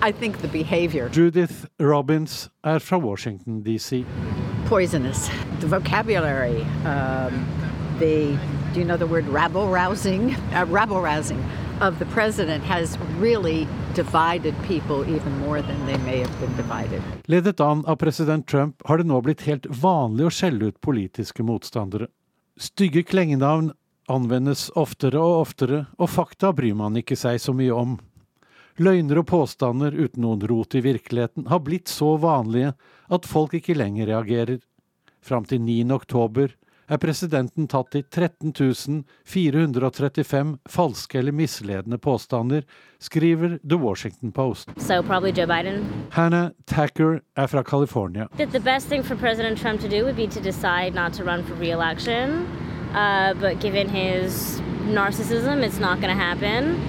Judith 1.16 1.54
Robins 1.80 2.50
er 2.64 2.78
fra 2.78 2.98
Washington 2.98 3.62
DC. 3.62 4.04
Poisonous. 4.66 5.30
The 5.60 5.68
vocabulary. 5.68 6.60
Um, 6.84 7.46
the, 7.98 8.38
do 8.74 8.80
you 8.80 8.84
know 8.84 8.96
the 8.96 9.06
word 9.06 9.28
rabble 9.28 9.66
rousing? 9.68 10.34
Uh, 10.52 10.64
rabble 10.72 11.00
rousing 11.00 11.65
of 11.80 11.98
the 11.98 12.06
president 12.06 12.64
has 12.64 12.98
really 13.18 13.68
divided 13.94 14.54
people 14.66 15.04
even 15.04 15.38
more 15.38 15.62
than 15.62 15.86
they 15.86 15.98
may 15.98 16.18
have 16.18 16.40
been 16.40 16.56
divided. 16.56 17.02
Ledet 17.26 17.60
an 17.60 17.84
av 17.86 17.96
president 17.96 18.46
Trump 18.46 18.82
har 18.84 18.98
det 18.98 19.04
nå 19.04 19.20
blitt 19.20 19.42
helt 19.46 19.66
vanlig 19.66 20.26
å 20.26 20.32
skjelle 20.32 20.70
ut 20.70 20.80
politiske 20.80 21.42
motstandere. 21.42 22.08
Stygge 22.56 23.02
klengenavn 23.02 23.72
anvendes 24.08 24.70
oftere 24.74 25.20
og 25.20 25.40
oftere, 25.42 25.86
og 25.98 26.10
fakta 26.10 26.52
bryr 26.56 26.76
man 26.78 26.96
ikke 26.96 27.16
seg 27.18 27.40
så 27.42 27.52
mye 27.56 27.74
om. 27.74 27.98
Løgner 28.76 29.20
og 29.22 29.28
påstander 29.28 29.92
uten 29.96 30.22
noen 30.24 30.44
rot 30.48 30.76
i 30.76 30.84
virkeligheten 30.84 31.48
har 31.48 31.64
blitt 31.64 31.88
så 31.88 32.14
vanlige 32.20 32.74
at 33.12 33.28
folk 33.28 33.56
ikke 33.56 33.76
lenger 33.76 34.08
reagerer. 34.12 34.60
Fram 35.24 35.44
til 35.48 35.60
9. 35.64 35.90
oktober 35.96 36.52
er 36.88 37.00
presidenten 37.02 37.68
tatt 37.68 37.94
i 37.94 38.02
13 38.02 38.52
435 39.26 40.56
falske 40.68 41.18
eller 41.18 41.32
misledende 41.32 41.98
påstander, 41.98 42.62
skriver 42.98 43.58
The 43.62 43.76
Washington 43.76 44.32
Post. 44.32 44.70
So 44.76 45.02
probably 45.02 45.32
Joe 45.32 45.46
Biden. 45.46 45.84
Hannah 46.10 46.50
Tacker 46.66 47.20
er 47.36 47.46
fra 47.46 47.62
California. 47.64 48.28
The 48.36 48.60
best 48.60 48.88
thing 48.88 49.02
for 49.02 49.16
President 49.16 49.58
Trump 49.58 49.80
to 49.80 49.88
do 49.88 50.04
would 50.04 50.16
be 50.16 50.26
to 50.26 50.40
decide 50.40 50.94
not 50.94 51.12
to 51.14 51.24
run 51.24 51.44
for 51.44 51.54
re-election. 51.54 52.46
Uh, 52.94 53.34
but 53.34 53.60
given 53.60 53.88
his 53.88 54.60
narcissism, 54.86 55.62
it's 55.62 55.78
not 55.78 56.00
going 56.00 56.16
to 56.16 56.22
happen. 56.22 56.80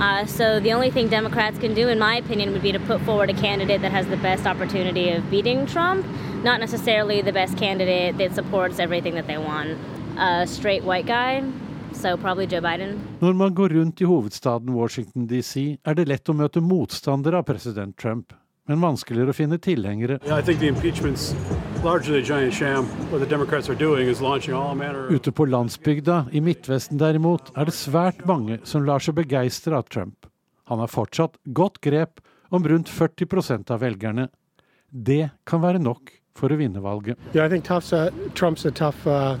Uh, 0.00 0.26
so 0.26 0.60
the 0.60 0.72
only 0.72 0.90
thing 0.90 1.08
Democrats 1.08 1.58
can 1.58 1.74
do, 1.74 1.88
in 1.88 1.98
my 1.98 2.16
opinion, 2.16 2.52
would 2.52 2.62
be 2.62 2.70
to 2.70 2.78
put 2.80 3.00
forward 3.00 3.30
a 3.30 3.34
candidate 3.34 3.80
that 3.80 3.90
has 3.90 4.06
the 4.08 4.16
best 4.18 4.46
opportunity 4.46 5.10
of 5.10 5.28
beating 5.30 5.66
Trump, 5.66 6.06
not 6.44 6.60
necessarily 6.60 7.22
the 7.22 7.32
best 7.32 7.56
candidate 7.58 8.18
that 8.18 8.34
supports 8.34 8.78
everything 8.78 9.14
that 9.14 9.26
they 9.26 9.38
want. 9.38 9.78
A 10.18 10.46
straight 10.46 10.84
white 10.84 11.06
guy, 11.06 11.42
so 11.92 12.16
probably 12.16 12.46
Joe 12.46 12.60
Biden. 12.60 12.98
Når 13.20 13.32
man 13.32 13.54
går 13.54 13.68
rundt 13.68 14.00
i 14.00 14.04
hovedstaden 14.04 14.74
Washington 14.74 15.26
DC, 15.26 15.78
er 15.84 15.94
det 15.94 16.08
lett 16.08 16.28
å 16.28 16.34
møte 16.34 16.60
motstandere 16.60 17.38
av 17.38 17.42
president 17.42 17.96
Trump 17.96 18.32
men 18.66 18.82
vanskeligere 18.82 19.30
å 19.30 19.36
finne 19.36 19.58
tilhengere. 19.62 20.18
Ute 25.10 25.32
på 25.32 25.46
landsbygda 25.46 26.16
i 26.32 26.42
Midtvesten 26.42 27.00
derimot 27.00 27.52
er 27.54 27.68
det 27.68 27.76
svært 27.78 28.24
mange 28.26 28.58
som 28.66 28.86
lar 28.86 29.02
seg 29.02 29.18
begeistre 29.20 29.78
av 29.78 29.86
Trump. 29.92 30.26
Han 30.66 30.82
har 30.82 30.90
fortsatt 30.90 31.38
godt 31.54 31.78
grep 31.84 32.20
om 32.50 32.66
rundt 32.66 32.90
40% 32.90 33.70
av 33.70 33.82
velgerne. 33.82 34.28
Det 34.90 35.28
kan 35.46 35.62
være 35.62 35.82
nok 35.82 36.10
for 36.36 36.52
å 36.52 36.58
vinne 36.60 36.82
valget. 36.84 37.18
Yeah, 37.34 37.48
tough, 37.60 37.92
uh, 39.06 39.38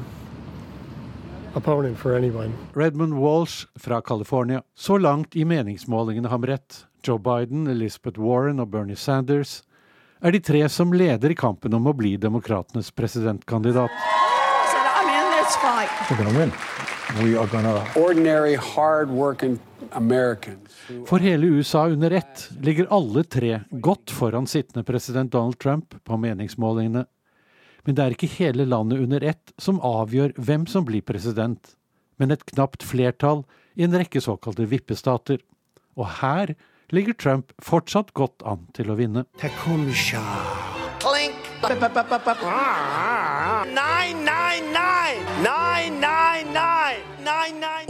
Redmond 2.74 3.14
Walsh 3.20 3.66
fra 3.76 4.00
California. 4.00 4.62
Så 4.74 4.98
langt 4.98 5.36
i 5.36 5.44
meningsmålingene 5.44 6.28
ham 6.28 6.44
rett. 6.44 6.84
Joe 7.06 7.18
Biden, 7.18 7.66
Elizabeth 7.66 8.18
Warren 8.18 8.60
og 8.60 8.70
Bernie 8.70 8.96
Sanders 8.96 9.62
er 10.20 10.32
de 10.32 10.40
tre 10.40 10.64
som 10.68 10.92
leder 10.92 11.30
i 11.30 11.36
kampen 11.38 11.74
om 11.76 11.86
å 11.86 11.94
bli 11.96 12.16
demokratenes 12.16 12.90
presidentkandidat. 12.90 13.92
For 21.08 21.22
hele 21.22 21.46
USA 21.46 21.86
under 21.86 22.10
ett 22.10 22.48
ligger 22.62 22.86
alle 22.90 23.24
tre 23.24 23.60
godt 23.70 24.10
foran 24.10 24.46
sittende 24.46 24.84
president 24.84 25.32
Donald 25.32 25.58
Trump 25.58 25.94
på 26.04 26.16
meningsmålingene. 26.16 27.06
Men 27.86 27.94
det 27.94 28.02
er 28.02 28.14
ikke 28.16 28.32
hele 28.38 28.66
landet 28.66 29.02
under 29.04 29.22
ett 29.22 29.52
som 29.62 29.78
avgjør 29.84 30.34
hvem 30.42 30.66
som 30.66 30.84
blir 30.88 31.04
president, 31.06 31.76
men 32.18 32.34
et 32.34 32.42
knapt 32.50 32.82
flertall 32.82 33.44
i 33.78 33.84
en 33.86 33.94
rekke 33.94 34.20
såkalte 34.20 34.66
vippestater. 34.66 35.38
Og 35.94 36.08
her 36.20 36.56
ligger 36.90 37.14
Trump 37.14 37.52
fortsatt 37.62 38.12
godt 38.18 38.42
an 38.42 38.66
til 38.74 38.90
å 38.90 38.98
vinne. 38.98 39.24
Clink, 40.98 41.38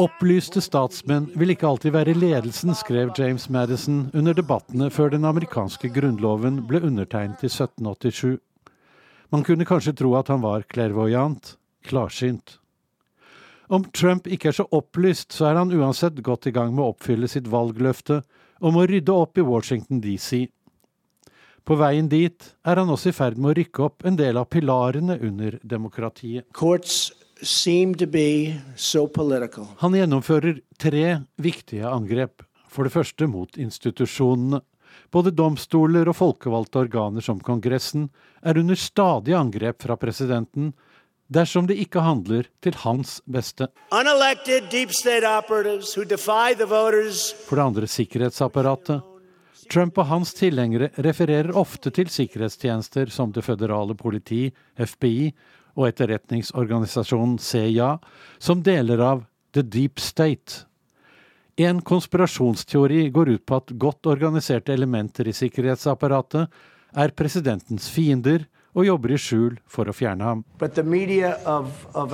Opplyste 0.01 0.63
statsmenn 0.65 1.27
vil 1.37 1.53
ikke 1.53 1.67
alltid 1.69 1.93
være 1.93 2.15
ledelsen, 2.17 2.73
skrev 2.77 3.11
James 3.19 3.49
Madison 3.53 4.07
under 4.17 4.37
debattene 4.37 4.89
før 4.93 5.13
den 5.13 5.27
amerikanske 5.29 5.91
grunnloven 5.93 6.63
ble 6.69 6.81
undertegnet 6.87 7.45
i 7.45 7.51
1787. 7.51 8.39
Man 9.35 9.45
kunne 9.45 9.67
kanskje 9.69 9.97
tro 9.99 10.15
at 10.17 10.31
han 10.33 10.45
var 10.45 10.65
clairvoyant, 10.73 11.57
klarsynt. 11.85 12.59
Om 13.69 13.89
Trump 13.93 14.29
ikke 14.31 14.53
er 14.53 14.59
så 14.61 14.69
opplyst, 14.71 15.33
så 15.35 15.51
er 15.51 15.61
han 15.61 15.75
uansett 15.75 16.23
godt 16.23 16.47
i 16.47 16.55
gang 16.55 16.73
med 16.73 16.85
å 16.85 16.93
oppfylle 16.95 17.29
sitt 17.29 17.51
valgløfte 17.51 18.21
om 18.65 18.79
å 18.79 18.87
rydde 18.87 19.13
opp 19.13 19.37
i 19.37 19.45
Washington 19.45 20.01
DC. 20.01 20.47
På 21.67 21.75
veien 21.81 22.07
dit 22.09 22.53
er 22.63 22.79
han 22.79 22.93
også 22.95 23.11
i 23.11 23.17
ferd 23.17 23.41
med 23.43 23.51
å 23.51 23.57
rykke 23.59 23.87
opp 23.89 24.07
en 24.07 24.17
del 24.17 24.39
av 24.39 24.47
pilarene 24.55 25.19
under 25.19 25.59
demokratiet. 25.67 26.47
So 26.55 27.26
han 29.79 29.95
gjennomfører 29.95 30.61
tre 30.81 31.21
viktige 31.37 31.85
angrep. 31.89 32.43
For 32.73 32.85
det 32.85 32.93
første 32.93 33.27
mot 33.29 33.57
institusjonene. 33.61 34.61
Både 35.13 35.31
domstoler 35.31 36.09
og 36.09 36.17
folkevalgte 36.17 36.81
organer 36.87 37.21
som 37.25 37.39
Kongressen 37.41 38.09
er 38.43 38.59
under 38.59 38.77
stadig 38.77 39.37
angrep 39.37 39.83
fra 39.85 39.97
presidenten 40.01 40.73
dersom 41.29 41.67
det 41.69 41.77
ikke 41.83 42.01
handler 42.01 42.49
til 42.65 42.75
hans 42.83 43.21
beste. 43.27 43.69
For 47.47 47.57
det 47.57 47.67
andre 47.67 47.87
sikkerhetsapparatet. 47.91 49.13
Trump 49.71 49.99
og 49.99 50.07
hans 50.07 50.31
tilhengere 50.39 50.93
refererer 51.03 51.57
ofte 51.59 51.91
til 51.91 52.11
sikkerhetstjenester 52.13 53.11
som 53.11 53.33
det 53.35 53.43
føderale 53.47 53.97
politi, 53.99 54.53
FBI, 54.79 55.33
og 55.77 55.91
etterretningsorganisasjonen 55.91 57.39
CIA, 57.39 57.99
som 58.39 58.63
deler 58.65 59.03
av 59.05 59.25
The 59.55 59.63
Deep 59.63 60.01
State. 60.01 60.65
En 61.57 61.81
konspirasjonsteori 61.81 63.09
går 63.09 63.29
ut 63.37 63.47
på 63.47 63.57
at 63.57 63.73
godt 63.81 64.07
organiserte 64.13 64.75
elementer 64.75 65.29
i 65.29 65.37
sikkerhetsapparatet 65.37 66.53
er 66.97 67.15
presidentens 67.17 67.89
fiender 67.93 68.45
og 68.77 68.85
jobber 68.85 69.15
i 69.17 69.19
skjul 69.21 69.57
for 69.73 69.89
å 69.89 69.95
fjerne 69.97 70.25
ham. 70.25 70.45
Of, 70.61 71.87
of 71.97 72.13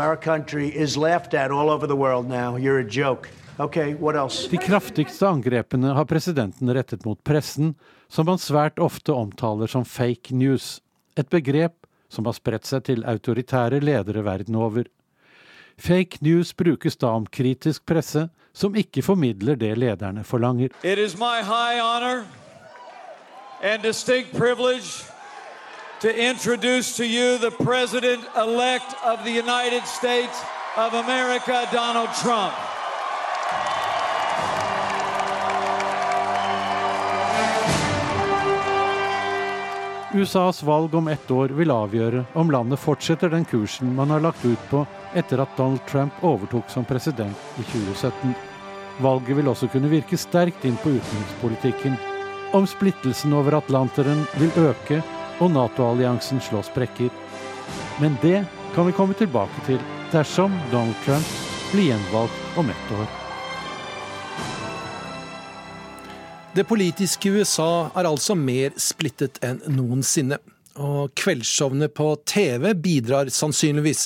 okay, 3.58 3.96
De 4.54 4.62
kraftigste 4.62 5.26
angrepene 5.26 5.94
har 5.98 6.06
presidenten 6.06 6.70
rettet 6.70 7.04
mot 7.04 7.18
pressen, 7.26 7.74
som 8.06 8.30
han 8.30 8.38
svært 8.38 8.78
ofte 8.78 9.10
omtaler 9.10 9.66
som 9.66 9.84
fake 9.84 10.34
news, 10.38 10.78
et 11.18 11.28
begrep 11.34 11.81
som 12.12 12.28
har 12.28 12.36
spredt 12.36 12.68
seg 12.68 12.84
til 12.90 13.06
autoritære 13.08 13.80
ledere 13.80 14.24
verden 14.24 14.58
over. 14.60 14.84
Fake 15.80 16.20
news 16.20 16.52
brukes 16.52 16.98
da 17.00 17.14
om 17.16 17.24
kritisk 17.26 17.86
presse 17.88 18.28
som 18.52 18.76
ikke 18.76 19.02
formidler 19.02 19.56
det 19.56 19.72
lederne 19.78 20.24
forlanger. 20.24 20.68
It 20.84 20.98
is 20.98 21.16
my 21.16 21.40
high 21.40 21.80
honor 21.80 22.26
and 23.62 23.82
distinct 23.82 24.36
privilege 24.36 25.04
to 26.00 26.08
introduce 26.08 26.96
to 26.96 27.04
you 27.04 27.38
the 27.38 27.50
president-elect 27.64 28.94
of 29.04 29.24
the 29.24 29.30
United 29.30 29.86
States 29.86 30.36
of 30.76 30.94
America, 30.94 31.66
Donald 31.72 32.10
Trump. 32.22 32.52
USAs 40.14 40.62
valg 40.62 40.94
om 40.94 41.08
ett 41.08 41.30
år 41.30 41.54
vil 41.56 41.70
avgjøre 41.72 42.24
om 42.36 42.50
landet 42.52 42.80
fortsetter 42.80 43.30
den 43.32 43.46
kursen 43.48 43.94
man 43.96 44.10
har 44.12 44.20
lagt 44.20 44.44
ut 44.44 44.60
på 44.68 44.82
etter 45.16 45.40
at 45.40 45.54
Donald 45.56 45.80
Trump 45.88 46.18
overtok 46.20 46.68
som 46.68 46.84
president 46.84 47.56
i 47.56 47.64
2017. 47.64 48.34
Valget 49.00 49.38
vil 49.38 49.48
også 49.48 49.70
kunne 49.72 49.88
virke 49.92 50.18
sterkt 50.20 50.66
inn 50.68 50.76
på 50.82 50.92
utenrikspolitikken. 50.98 51.96
Om 52.52 52.68
splittelsen 52.68 53.32
over 53.32 53.56
Atlanteren 53.56 54.26
vil 54.36 54.52
øke 54.60 55.00
og 55.40 55.54
Nato-alliansen 55.56 56.44
slå 56.44 56.60
sprekker. 56.66 57.08
Men 58.00 58.20
det 58.20 58.44
kan 58.76 58.86
vi 58.86 58.96
komme 58.96 59.16
tilbake 59.16 59.64
til 59.64 59.80
dersom 60.12 60.52
Donald 60.74 61.00
Trump 61.06 61.36
blir 61.72 61.94
gjenvalgt 61.94 62.60
om 62.60 62.68
ett 62.68 62.96
år. 63.00 63.21
Det 66.52 66.66
politiske 66.68 67.30
USA 67.32 67.88
er 67.96 68.04
altså 68.04 68.34
mer 68.36 68.74
splittet 68.76 69.38
enn 69.40 69.62
noensinne. 69.72 70.36
Og 70.76 71.08
kveldsshowene 71.16 71.88
på 71.88 72.10
TV 72.28 72.74
bidrar 72.76 73.30
sannsynligvis, 73.32 74.02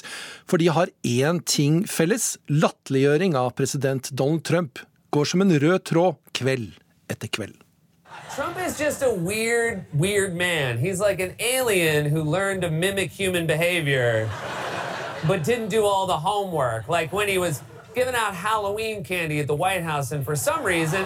for 0.47 0.63
de 0.63 0.69
har 0.71 0.93
én 1.03 1.41
ting 1.43 1.81
felles. 1.91 2.37
Latterliggjøring 2.47 3.35
av 3.35 3.51
president 3.59 4.13
Donald 4.15 4.45
Trump 4.47 4.79
går 5.11 5.27
som 5.33 5.43
en 5.43 5.57
rød 5.59 5.85
tråd 5.91 6.21
kveld 6.39 6.79
etter 7.11 7.35
kveld. 7.35 7.59
Trump 8.37 8.59
is 8.63 8.79
just 8.79 9.03
a 9.03 9.11
weird, 9.11 9.83
weird 9.93 10.37
man. 10.37 10.79
He's 10.79 11.01
like 11.01 11.19
an 11.19 11.35
alien 11.41 12.07
who 12.07 12.23
learned 12.23 12.63
to 12.63 12.71
mimic 12.71 13.11
human 13.11 13.47
behavior, 13.49 14.31
but 15.27 15.43
didn't 15.43 15.71
do 15.71 15.85
all 15.85 16.07
the 16.07 16.23
homework. 16.23 16.87
Like 16.87 17.13
when 17.13 17.27
he 17.27 17.39
was 17.39 17.63
giving 17.97 18.15
out 18.15 18.35
Halloween 18.35 19.03
candy 19.03 19.41
at 19.41 19.47
the 19.47 19.55
White 19.55 19.83
House, 19.83 20.13
and 20.13 20.23
for 20.23 20.37
some 20.37 20.63
reason, 20.63 21.03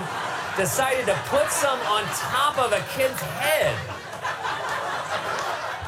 decided 0.56 1.06
to 1.06 1.14
put 1.30 1.48
some 1.50 1.78
on 1.86 2.02
top 2.18 2.58
of 2.58 2.72
a 2.72 2.82
kid's 2.96 3.22
head. 3.38 3.74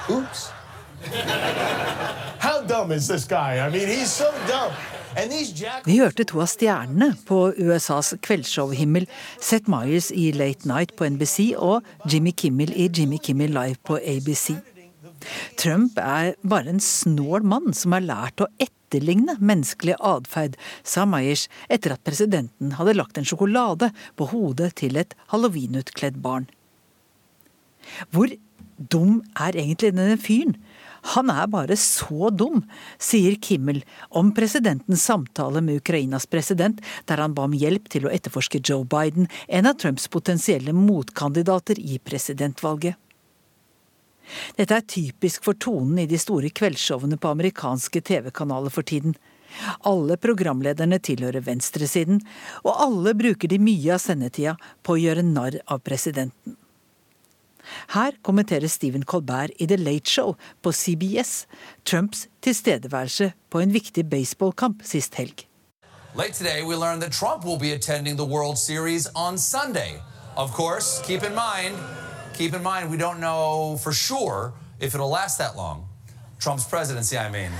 Oops. 0.09 0.51
How 2.39 2.63
dumb 2.63 2.93
is 2.93 3.09
this 3.09 3.25
guy? 3.25 3.59
I 3.67 3.69
mean, 3.69 3.89
he's 3.89 4.13
so 4.13 4.31
dumb. 4.47 4.73
Vi 5.85 5.99
hørte 5.99 6.25
to 6.25 6.39
av 6.41 6.49
stjernene 6.49 7.11
på 7.29 7.51
USAs 7.61 8.15
kveldsshowhimmel, 8.25 9.05
Seth 9.41 9.69
Myers 9.69 10.09
i 10.09 10.31
Late 10.33 10.65
Night 10.71 10.95
på 10.97 11.05
NBC 11.05 11.53
og 11.59 11.85
Jimmy 12.09 12.33
Kimmel 12.33 12.73
i 12.73 12.89
Jimmy 12.89 13.19
Kimmel 13.21 13.53
Live 13.53 13.77
på 13.85 13.99
ABC. 14.01 14.55
Trump 15.61 16.01
er 16.01 16.33
bare 16.49 16.73
en 16.73 16.81
snål 16.81 17.45
mann 17.45 17.77
som 17.77 17.93
har 17.93 18.07
lært 18.07 18.41
å 18.41 18.49
etterligne 18.93 19.39
menneskelig 19.41 19.97
atferd, 20.01 20.57
sa 20.85 21.07
Meyers 21.09 21.49
etter 21.73 21.95
at 21.95 22.05
presidenten 22.05 22.77
hadde 22.77 22.97
lagt 22.99 23.19
en 23.19 23.27
sjokolade 23.27 23.91
på 24.17 24.29
hodet 24.33 24.75
til 24.77 24.99
et 25.01 25.17
halloweenutkledd 25.33 26.21
barn. 26.23 26.49
Hvor 28.13 28.29
dum 28.77 29.23
er 29.39 29.57
egentlig 29.57 29.95
denne 29.97 30.19
fyren? 30.21 30.57
Han 31.17 31.33
er 31.35 31.49
bare 31.51 31.75
så 31.75 32.31
dum, 32.31 32.61
sier 33.03 33.35
Kimmel 33.43 33.81
om 34.15 34.31
presidentens 34.37 35.03
samtale 35.09 35.59
med 35.65 35.81
Ukrainas 35.81 36.29
president, 36.31 36.79
der 37.11 37.19
han 37.19 37.35
ba 37.35 37.49
om 37.49 37.57
hjelp 37.59 37.89
til 37.91 38.07
å 38.07 38.13
etterforske 38.13 38.61
Joe 38.63 38.87
Biden, 38.87 39.27
en 39.49 39.67
av 39.67 39.81
Trumps 39.83 40.07
potensielle 40.07 40.75
motkandidater 40.77 41.81
i 41.83 41.99
presidentvalget. 41.99 42.95
Dette 44.59 44.79
er 44.79 44.89
typisk 44.89 45.45
for 45.45 45.59
tonen 45.59 45.99
i 46.03 46.09
de 46.11 46.19
store 46.21 46.51
kveldsshowene 46.55 47.19
på 47.21 47.35
amerikanske 47.35 48.03
TV-kanaler 48.09 48.73
for 48.73 48.87
tiden. 48.87 49.15
Alle 49.89 50.17
programlederne 50.17 50.99
tilhører 51.03 51.45
venstresiden, 51.45 52.23
og 52.65 52.73
alle 52.87 53.15
bruker 53.19 53.51
de 53.53 53.61
mye 53.61 53.95
av 53.95 54.03
sendetida 54.03 54.57
på 54.83 54.97
å 54.97 55.03
gjøre 55.03 55.27
narr 55.27 55.61
av 55.67 55.85
presidenten. 55.85 56.57
Her 57.95 58.17
kommenterer 58.27 58.69
Stephen 58.69 59.05
Colbert 59.05 59.53
i 59.59 59.67
The 59.67 59.77
Late 59.77 60.11
Show 60.11 60.35
på 60.63 60.73
CBS 60.73 61.47
Trumps 61.85 62.27
tilstedeværelse 62.43 63.33
på 63.51 63.63
en 63.63 63.73
viktig 63.73 64.09
baseballkamp 64.11 64.83
sist 64.85 65.15
helg. 65.21 65.47
Late 66.15 66.35
today, 66.35 66.63
we 66.63 66.77
learned 66.77 67.01
that 67.03 67.13
Trump 67.13 67.45
will 67.45 67.59
be 67.59 67.73
attending 67.73 68.17
the 68.17 68.25
World 68.25 68.59
Series 68.59 69.09
on 69.15 69.39
Sunday. 69.39 70.01
Of 70.37 70.53
course, 70.53 71.01
keep 71.07 71.23
in 71.23 71.35
mind, 71.35 71.77
keep 72.35 72.55
in 72.55 72.63
mind, 72.63 72.91
we 72.91 72.97
don't 72.97 73.21
know 73.21 73.77
for 73.83 73.93
sure 73.93 74.53
if 74.81 74.95
it'll 74.95 75.11
last 75.11 75.39
that 75.39 75.57
long. 75.57 75.89
Trump's 76.39 76.65
presidency, 76.65 77.17
I 77.17 77.31
mean. 77.31 77.53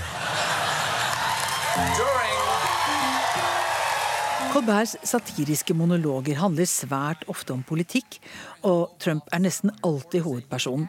Colberts 4.53 4.97
satiriske 5.03 5.73
monologer 5.73 6.37
handler 6.37 6.67
svært 6.69 7.23
ofte 7.31 7.55
om 7.55 7.63
politikk, 7.65 8.19
og 8.61 8.93
Trump 9.01 9.31
er 9.33 9.41
nesten 9.41 9.71
alltid 9.81 10.21
hovedpersonen. 10.27 10.85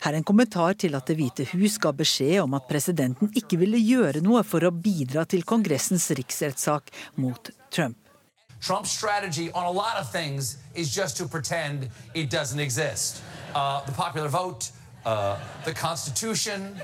Her 0.00 0.12
er 0.12 0.18
en 0.18 0.24
kommentar 0.24 0.76
til 0.80 0.94
at 0.96 1.06
Det 1.08 1.16
hvite 1.16 1.46
hus 1.52 1.78
ga 1.80 1.92
beskjed 1.92 2.42
om 2.42 2.54
at 2.56 2.68
presidenten 2.68 3.32
ikke 3.36 3.58
ville 3.60 3.80
gjøre 3.80 4.20
noe 4.24 4.42
for 4.44 4.64
å 4.64 4.72
bidra 4.72 5.26
til 5.28 5.44
Kongressens 5.44 6.10
riksrettssak 6.16 6.92
mot 7.16 7.50
Trump. 7.70 7.96
Trump's 8.60 8.90
strategy 8.90 9.50
on 9.52 9.64
a 9.64 9.70
lot 9.70 9.96
of 10.00 10.12
things 10.12 10.58
is 10.74 10.94
just 10.94 11.16
to 11.16 11.28
pretend 11.28 11.88
it 12.14 12.30
doesn't 12.30 12.60
exist. 12.60 13.22
Uh, 13.54 13.84
the 13.86 13.92
popular 13.92 14.28
vote, 14.28 14.70
uh, 15.04 15.36
the 15.64 15.74
Constitution, 15.74 16.76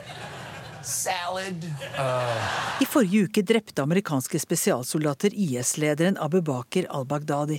I 2.78 2.86
forrige 2.86 3.22
uke 3.24 3.42
drepte 3.42 3.82
amerikanske 3.82 4.38
spesialsoldater 4.38 5.34
IS-lederen 5.34 6.18
Abu 6.18 6.40
Bakr 6.46 6.86
al-Baghdadi. 6.86 7.58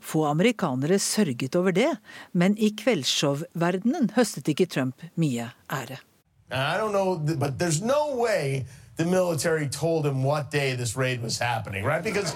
Få 0.00 0.26
amerikanere 0.28 0.98
sørget 0.98 1.56
over 1.56 1.72
det, 1.72 1.96
men 2.32 2.58
i 2.58 2.68
kveldsshowverdenen 2.76 4.10
høstet 4.16 4.48
ikke 4.52 4.66
Trump 4.66 5.00
mye 5.16 5.48
ære. 5.72 5.96
I 6.52 6.76
don't 6.76 6.92
know, 6.92 7.16
but 7.16 7.56
there's 7.58 7.80
no 7.80 8.12
way 8.12 8.66
the 8.96 9.04
military 9.04 9.68
told 9.68 10.06
him 10.06 10.22
what 10.22 10.50
day 10.50 10.76
this 10.76 10.96
raid 10.96 11.22
was 11.22 11.38
happening, 11.38 11.84
right? 11.84 12.04
Because 12.04 12.34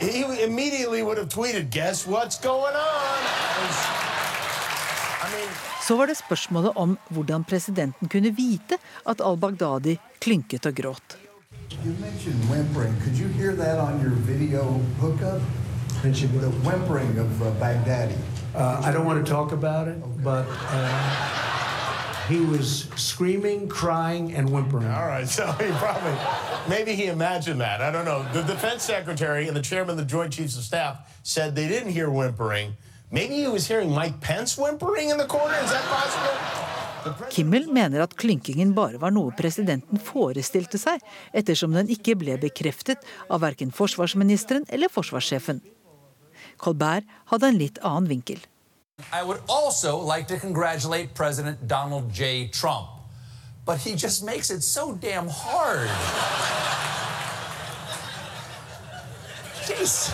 he 0.00 0.24
immediately 0.44 1.02
would 1.02 1.18
have 1.18 1.28
tweeted, 1.28 1.70
"Guess 1.70 2.06
what's 2.06 2.38
going 2.40 2.74
on?" 2.74 3.18
I 5.22 5.28
mean, 5.34 5.48
Så 5.82 5.96
var 5.96 6.06
det 6.06 6.16
spørsmålet 6.16 6.72
om 6.76 6.98
hvordan 7.08 7.44
presidenten 7.44 8.08
kunne 8.08 8.30
vite 8.30 8.78
at 9.06 9.20
al-Baghdadi 9.20 9.98
klynket 10.18 10.66
og 10.66 10.74
gråt. 10.74 11.16
You 11.84 11.92
mentioned 12.00 12.38
whimpering. 12.50 12.94
Could 13.02 13.18
you 13.18 13.28
hear 13.28 13.52
that 13.56 13.78
on 13.80 14.00
your 14.00 14.14
video 14.14 14.62
hookup? 15.00 15.40
The 16.02 16.50
whimpering 16.64 17.18
of 17.18 17.42
uh, 17.42 17.46
Baghdadi. 17.60 18.16
Uh, 18.54 18.82
I 18.84 18.92
don't 18.92 19.06
want 19.06 19.26
to 19.26 19.32
talk 19.32 19.52
about 19.52 19.88
it, 19.88 19.98
but 20.24 20.46
uh, 20.46 21.81
he 22.28 22.40
was 22.40 22.88
screaming, 22.96 23.68
crying, 23.68 24.32
and 24.34 24.48
whimpering. 24.50 24.86
all 24.86 25.06
right, 25.06 25.28
so 25.28 25.50
he 25.52 25.70
probably, 25.72 26.16
maybe 26.68 26.94
he 26.94 27.06
imagined 27.06 27.60
that. 27.60 27.80
I 27.80 27.90
don't 27.90 28.04
know. 28.04 28.24
The 28.32 28.42
defense 28.42 28.82
secretary 28.82 29.48
and 29.48 29.56
the 29.56 29.62
chairman 29.62 29.90
of 29.90 29.96
the 29.98 30.04
Joint 30.04 30.32
Chiefs 30.32 30.56
of 30.56 30.64
Staff 30.64 31.20
said 31.22 31.54
they 31.54 31.68
didn't 31.68 31.92
hear 31.92 32.10
whimpering. 32.10 32.74
Maybe 33.10 33.34
he 33.34 33.48
was 33.48 33.66
hearing 33.66 33.90
Mike 33.90 34.20
Pence 34.20 34.56
whimpering 34.56 35.10
in 35.10 35.18
the 35.18 35.26
corner. 35.26 35.54
Is 35.62 35.70
that 35.70 35.84
possible? 35.84 37.28
Kimmel 37.30 37.66
mener 37.72 38.00
at 38.00 38.14
klynkingen 38.16 38.74
bare 38.76 39.00
var 39.02 39.10
noe 39.10 39.32
presidenten 39.34 39.98
forestilte 39.98 40.78
seg, 40.78 41.02
ettersom 41.34 41.74
den 41.74 41.90
ikke 41.90 42.14
ble 42.18 42.38
bekreftet 42.40 43.02
av 43.28 43.42
verken 43.42 43.74
forsvarsministeren 43.74 44.68
eller 44.70 44.92
forsvarssjefen. 44.92 45.60
Colbert 46.62 47.08
hadde 47.32 47.50
en 47.50 47.58
litt 47.58 47.82
annen 47.82 48.08
vinkel. 48.12 48.38
I 49.12 49.22
would 49.22 49.40
also 49.48 49.98
like 49.98 50.28
to 50.28 50.38
congratulate 50.38 51.14
President 51.14 51.66
Donald 51.66 52.12
J. 52.12 52.48
Trump. 52.48 52.88
But 53.64 53.78
he 53.78 53.94
just 53.94 54.24
makes 54.24 54.50
it 54.50 54.62
so 54.62 54.94
damn 54.94 55.28
hard. 55.28 55.88
Jeez. 59.62 60.10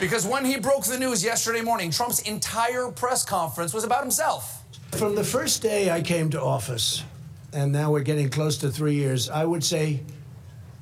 Because 0.00 0.26
when 0.26 0.44
he 0.44 0.58
broke 0.58 0.84
the 0.84 0.98
news 0.98 1.24
yesterday 1.24 1.60
morning, 1.60 1.90
Trump's 1.90 2.20
entire 2.20 2.88
press 2.90 3.24
conference 3.24 3.72
was 3.72 3.84
about 3.84 4.02
himself. 4.02 4.64
From 4.92 5.14
the 5.14 5.24
first 5.24 5.62
day 5.62 5.90
I 5.90 6.02
came 6.02 6.30
to 6.30 6.42
office, 6.42 7.04
and 7.52 7.72
now 7.72 7.92
we're 7.92 8.02
getting 8.02 8.28
close 8.28 8.58
to 8.58 8.70
three 8.70 8.94
years, 8.94 9.30
I 9.30 9.44
would 9.44 9.62
say, 9.62 10.00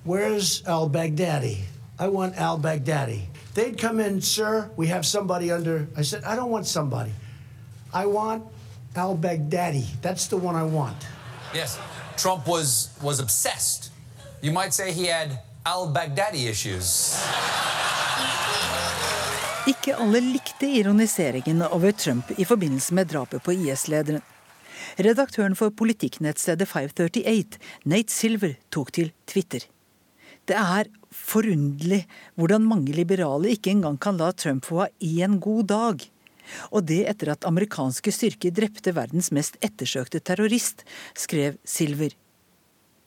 Where's 0.04 0.66
al 0.66 0.88
Baghdadi? 0.90 1.58
I 1.98 2.08
want 2.08 2.36
al 2.36 2.58
Baghdadi. 2.58 3.26
They'd 3.54 3.78
come 3.78 4.00
in, 4.00 4.20
Sir, 4.20 4.70
we 4.76 4.86
have 4.88 5.04
somebody 5.04 5.50
under. 5.50 5.86
I 5.96 6.02
said, 6.02 6.24
I 6.24 6.36
don't 6.36 6.50
want 6.50 6.66
somebody. 6.66 7.12
I 7.92 8.06
want 8.06 8.44
al 8.96 9.16
Baghdadi. 9.16 9.84
That's 10.00 10.28
the 10.28 10.36
one 10.36 10.56
I 10.56 10.64
want. 10.64 10.96
Yes, 11.54 11.78
Trump 12.16 12.46
was 12.46 12.90
was 13.02 13.20
obsessed. 13.20 13.92
You 14.42 14.52
might 14.52 14.72
say 14.74 14.92
he 14.92 15.06
had 15.06 15.38
al-Baghdadi 15.64 16.48
issues. 16.48 17.14
Ikke 19.66 19.94
alle 19.94 20.20
likte 20.20 20.66
ironiseringen 20.66 21.62
over 21.62 21.92
Trump 21.92 22.32
i 22.36 22.44
forbindelse 22.44 22.94
med 22.94 23.06
drapet 23.12 23.42
på 23.42 23.52
IS-lederen. 23.52 24.22
Redaktøren 24.98 25.54
for 25.56 25.70
politikknettstedet 25.70 26.66
538, 26.68 27.60
Nate 27.84 28.12
Silver, 28.12 28.56
tok 28.70 28.90
til 28.92 29.12
Twitter. 29.26 29.62
Det 30.48 30.58
er 30.58 30.90
forunderlig 31.12 32.02
hvordan 32.40 32.66
mange 32.66 32.94
liberale 32.96 33.52
ikke 33.54 33.72
engang 33.74 33.98
kan 34.00 34.18
la 34.20 34.32
Trump 34.32 34.66
få 34.68 34.82
ha 34.82 34.88
én 35.00 35.38
god 35.42 35.70
dag. 35.72 36.08
Og 36.74 36.84
det 36.88 37.04
etter 37.08 37.32
at 37.32 37.46
amerikanske 37.48 38.12
styrker 38.12 38.54
drepte 38.54 38.94
verdens 38.96 39.30
mest 39.32 39.56
ettersøkte 39.62 40.20
terrorist, 40.20 40.82
skrev 41.14 41.56
Silver. 41.64 42.12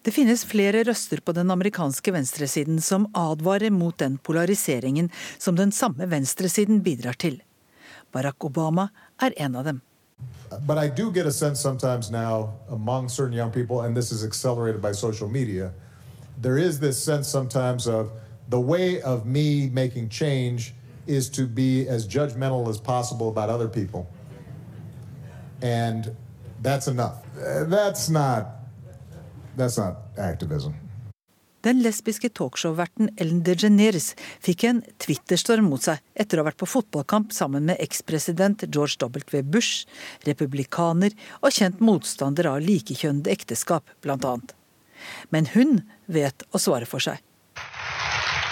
Det 0.05 0.13
finnes 0.13 0.45
flere 0.45 0.83
røster 0.85 1.17
på 1.25 1.33
den 1.33 1.49
amerikanske 1.51 2.13
venstresiden 2.13 2.77
som 2.81 3.07
advarer 3.17 3.73
mot 3.73 3.97
den 3.97 4.19
polariseringen 4.21 5.09
som 5.37 5.57
den 5.57 5.73
samme 5.73 6.05
venstresiden 6.11 6.83
bidrar 6.85 7.17
til. 7.17 7.39
Barack 8.13 8.45
Obama 8.45 8.89
er 9.21 9.33
en 9.41 9.55
av 9.55 9.65
dem. 9.65 9.81
But 10.61 10.77
I 10.77 10.87
do 10.87 11.11
get 11.11 11.25
a 11.25 11.31
sense 11.31 11.59
sometimes 11.59 12.11
now 12.11 12.53
among 12.69 13.09
certain 13.09 13.33
young 13.33 13.51
people, 13.51 13.81
and 13.81 13.95
this 13.95 14.11
is 14.11 14.23
accelerated 14.23 14.81
by 14.81 14.93
social 14.93 15.27
media, 15.27 15.73
there 16.41 16.57
is 16.57 16.79
this 16.79 17.03
sense 17.03 17.27
sometimes 17.27 17.87
of 17.87 18.11
the 18.49 18.59
way 18.59 19.01
of 19.01 19.25
me 19.25 19.69
making 19.69 20.09
change 20.09 20.73
is 21.07 21.29
to 21.29 21.47
be 21.47 21.87
as 21.87 22.07
judgmental 22.07 22.67
as 22.69 22.79
possible 22.79 23.29
about 23.29 23.49
other 23.49 23.67
people. 23.67 24.07
And 25.61 26.15
that's 26.61 26.87
enough. 26.87 27.23
That's 27.69 28.09
not 28.09 28.47
that's 29.55 29.77
not 29.77 29.95
activism. 30.17 30.73
Den 31.65 31.79
lesbiske 31.81 32.29
talkshow-verten 32.29 33.09
Ellen 33.17 33.39
DeGeneres 33.41 34.11
fikk 34.45 34.67
en 34.69 34.83
Twitter-storm 35.01 35.65
mot 35.71 35.81
seg 35.81 35.97
etter 36.13 36.37
å 36.37 36.43
ha 36.43 36.51
vært 36.51 36.59
på 36.61 36.67
fotballkamp 36.69 37.33
sammen 37.33 37.65
med 37.65 37.81
ekspresident 37.81 38.67
George 38.67 38.99
W. 39.01 39.41
Bush, 39.41 39.87
republikaner 40.29 41.15
og 41.39 41.55
kjent 41.57 41.81
motstander 41.81 42.51
av 42.51 42.61
likekjønnede 42.61 43.33
ekteskap, 43.33 43.89
blant 44.05 44.27
annet. 44.29 44.53
Men 45.31 45.45
hun 45.55 45.81
vet 46.07 46.43
å 46.51 46.61
svare 46.61 46.85
for 46.85 46.99
seg. 46.99 47.21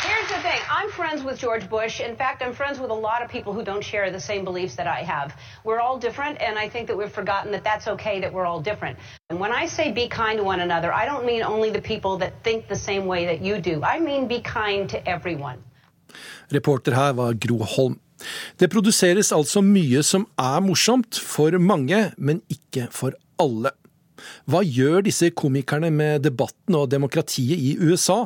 Here's 0.03 0.27
the 0.27 0.39
thing. 0.43 0.61
I'm 0.69 0.89
friends 0.91 1.23
with 1.23 1.39
George 1.39 1.69
Bush. 1.69 1.99
In 2.01 2.15
fact, 2.15 2.41
I'm 2.41 2.53
friends 2.53 2.79
with 2.79 2.91
a 2.91 2.99
lot 3.09 3.21
of 3.23 3.29
people 3.29 3.53
who 3.53 3.63
don't 3.63 3.83
share 3.83 4.11
the 4.11 4.19
same 4.19 4.43
beliefs 4.43 4.75
that 4.75 4.87
I 4.87 5.01
have. 5.03 5.35
We're 5.63 5.79
all 5.79 5.97
different, 5.97 6.41
and 6.41 6.59
I 6.59 6.67
think 6.69 6.87
that 6.87 6.97
we've 6.97 7.11
forgotten 7.11 7.51
that 7.53 7.63
that's 7.63 7.87
okay 7.87 8.19
that 8.19 8.31
we're 8.33 8.45
all 8.45 8.61
different. 8.61 8.97
And 9.29 9.39
when 9.39 9.51
I 9.51 9.65
say 9.65 9.91
be 9.91 10.07
kind 10.07 10.37
to 10.39 10.43
one 10.43 10.59
another, 10.59 10.91
I 10.93 11.05
don't 11.05 11.25
mean 11.25 11.43
only 11.43 11.69
the 11.71 11.81
people 11.81 12.17
that 12.17 12.33
think 12.43 12.67
the 12.67 12.81
same 12.89 13.05
way 13.05 13.25
that 13.25 13.41
you 13.41 13.59
do. 13.59 13.81
I 13.83 13.99
mean 13.99 14.27
be 14.27 14.41
kind 14.41 14.89
to 14.89 14.97
everyone. 15.07 15.63
Reporter 16.51 16.93
her 16.95 17.13
var 17.13 17.33
Gro 17.33 17.57
Holm. 17.57 17.99
Det 18.59 18.69
produseres 18.69 19.31
altså 19.31 19.61
mye 19.61 20.03
som 20.03 20.27
er 20.39 20.59
morsomt 20.63 21.19
for 21.19 21.57
mange, 21.59 22.11
men 22.17 22.41
ikke 22.49 22.87
for 22.91 23.15
alle. 23.39 23.71
Hva 24.49 24.63
gjør 24.65 25.03
disse 25.07 25.31
komikerne 25.35 25.91
med 25.93 26.25
debatten 26.27 26.77
og 26.79 26.89
demokratiet 26.91 27.59
i 27.59 27.77
USA? 27.81 28.25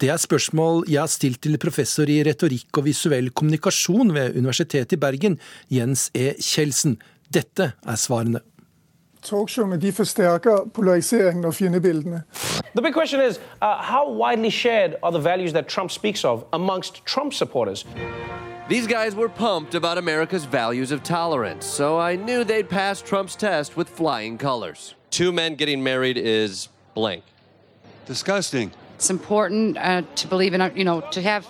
Det 0.00 0.08
er 0.08 0.16
spørsmål 0.16 0.86
jeg 0.88 1.00
har 1.02 1.10
stilt 1.12 1.42
til 1.44 1.58
professor 1.60 2.08
i 2.08 2.22
retorikk 2.24 2.78
og 2.80 2.86
visuell 2.86 3.28
kommunikasjon 3.36 4.14
ved 4.14 4.36
Universitetet 4.38 4.96
i 4.96 5.00
Bergen, 5.00 5.36
Jens 5.68 6.08
E. 6.16 6.32
Kjeldsen. 6.40 6.96
Dette 7.28 7.72
er 7.86 7.98
svarene. 8.00 8.40
Talkshowene 9.22 9.76
de 9.76 9.92
forsterker 9.92 10.70
polariseringen 10.74 11.44
og 11.44 11.54
fiendebildene. 11.54 12.22
The 12.74 12.82
big 12.82 12.94
question 12.94 13.20
is 13.20 13.38
uh, 13.60 13.82
how 13.82 14.08
widely 14.08 14.50
shared 14.50 14.96
are 15.02 15.12
the 15.12 15.20
values 15.20 15.52
that 15.52 15.68
Trump 15.68 15.90
speaks 15.90 16.24
of 16.24 16.44
amongst 16.52 17.04
Trump 17.04 17.34
supporters? 17.34 17.84
These 18.70 18.86
guys 18.86 19.14
were 19.14 19.28
pumped 19.28 19.74
about 19.74 19.98
America's 19.98 20.44
values 20.44 20.92
of 20.92 21.02
tolerance, 21.02 21.66
so 21.66 21.98
I 21.98 22.16
knew 22.16 22.44
they'd 22.44 22.70
pass 22.70 23.02
Trump's 23.02 23.36
test 23.36 23.76
with 23.76 23.88
flying 23.88 24.38
colors. 24.38 24.94
Two 25.10 25.32
men 25.32 25.54
getting 25.56 25.82
married 25.82 26.16
is 26.16 26.68
blank. 26.94 27.22
Disgusting. 28.06 28.70
It's 28.96 29.10
important 29.10 29.76
uh, 29.78 30.02
to 30.16 30.28
believe 30.28 30.54
in, 30.54 30.60
uh, 30.60 30.70
you 30.74 30.84
know, 30.84 31.00
to 31.12 31.22
have 31.22 31.46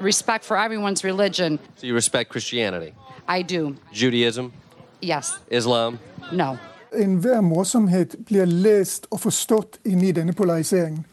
respect 0.00 0.44
for 0.44 0.56
everyone's 0.56 1.04
religion. 1.04 1.58
So 1.76 1.86
you 1.86 1.94
respect 1.94 2.30
Christianity, 2.30 2.94
I 3.28 3.42
do. 3.42 3.76
Judaism, 3.92 4.52
Yes. 5.00 5.38
Islam? 5.50 5.98
No. 6.32 6.58
Enhver 6.92 7.40
morsomhet 7.40 8.16
blir 8.26 8.44
lest 8.46 9.06
og 9.10 9.20
forstått 9.20 9.78
inni 9.84 10.12
denne 10.12 10.32
polariseringen. 10.32 11.06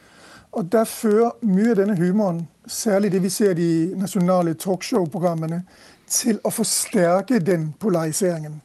Og 0.52 0.72
Der 0.72 0.84
fører 0.84 1.32
mye 1.42 1.70
av 1.72 1.76
denne 1.76 1.96
humoren, 1.98 2.48
særlig 2.68 3.12
det 3.12 3.22
vi 3.24 3.30
ser 3.30 3.52
i 3.52 3.54
de 3.54 3.96
nasjonale 3.96 4.54
talkshow-programmene, 4.54 5.62
til 6.10 6.40
å 6.44 6.50
forsterke 6.50 7.40
den 7.40 7.74
polariseringen. 7.80 8.62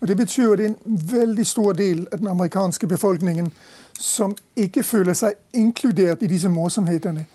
Og 0.00 0.08
Det 0.08 0.16
betyr 0.16 0.52
at 0.52 0.58
det 0.58 0.64
er 0.66 0.68
en 0.68 1.00
veldig 1.12 1.46
stor 1.46 1.72
del 1.72 2.06
av 2.12 2.18
den 2.18 2.28
amerikanske 2.28 2.86
befolkningen 2.86 3.52
som 3.98 4.36
ikke 4.56 4.82
føler 4.82 5.12
seg 5.14 5.32
inkludert 5.54 6.22
i 6.22 6.26
disse 6.26 6.48
morsomhetene. 6.48 7.26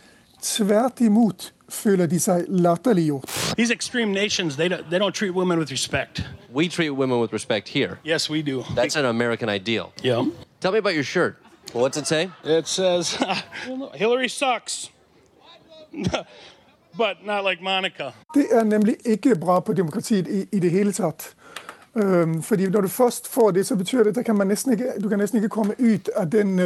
Tvert 0.41 1.01
imot 1.01 1.51
føler 1.69 2.05
de 2.05 2.19
seg 2.19 2.45
latterliggjort. 2.49 3.29
These 3.57 3.73
extreme 3.73 4.13
nations, 4.13 4.55
they 4.55 4.69
don't, 4.69 4.89
they 4.89 4.99
don't 4.99 5.13
treat 5.13 5.33
women 5.35 5.59
with 5.59 5.71
respect. 5.71 6.21
We 6.53 6.67
treat 6.69 6.89
women 6.89 7.19
with 7.21 7.33
respect 7.33 7.69
here. 7.69 7.97
Yes, 8.05 8.29
we 8.29 8.41
do. 8.41 8.63
That's 8.75 8.95
an 8.99 9.05
American 9.05 9.49
ideal. 9.49 9.91
Yeah. 10.03 10.25
Tell 10.61 10.71
me 10.71 10.77
about 10.77 10.93
your 10.93 11.03
shirt. 11.03 11.35
What's 11.73 11.97
it 11.97 12.07
say? 12.07 12.29
It 12.43 12.67
says 12.67 13.17
Hillary 13.93 14.29
sucks, 14.29 14.89
but 16.97 17.25
not 17.25 17.43
like 17.43 17.61
Monica. 17.61 18.11
Det 18.33 18.45
er 18.51 18.63
nemlig 18.63 18.95
ikke 19.05 19.35
bra 19.35 19.59
på 19.59 19.73
demokratiet 19.73 20.27
i, 20.27 20.45
i 20.51 20.59
det 20.59 20.71
hele 20.71 20.93
tatt. 20.93 21.35
Fordi 22.41 22.69
når 22.69 22.81
du 22.81 22.87
først 22.87 23.27
får 23.27 23.51
det, 23.51 23.65
så 23.65 23.75
betyr 23.75 24.03
det 24.03 24.17
at 24.17 24.25
kan 24.25 24.51
ikke, 24.51 24.93
du 25.03 25.09
kan 25.09 25.19
nesten 25.19 25.37
ikke 25.37 25.49
komme 25.49 25.73
ut 25.79 26.09
av 26.15 26.25
den, 26.31 26.59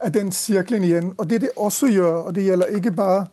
av 0.00 0.10
den 0.10 0.32
sirkelen 0.32 0.84
igjen. 0.84 1.12
Og 1.18 1.30
det 1.30 1.40
det 1.40 1.50
også 1.56 1.86
gjør, 1.86 2.12
og 2.12 2.34
det 2.34 2.44
gjelder 2.44 2.66
ikke 2.66 2.90
bare 2.90 3.26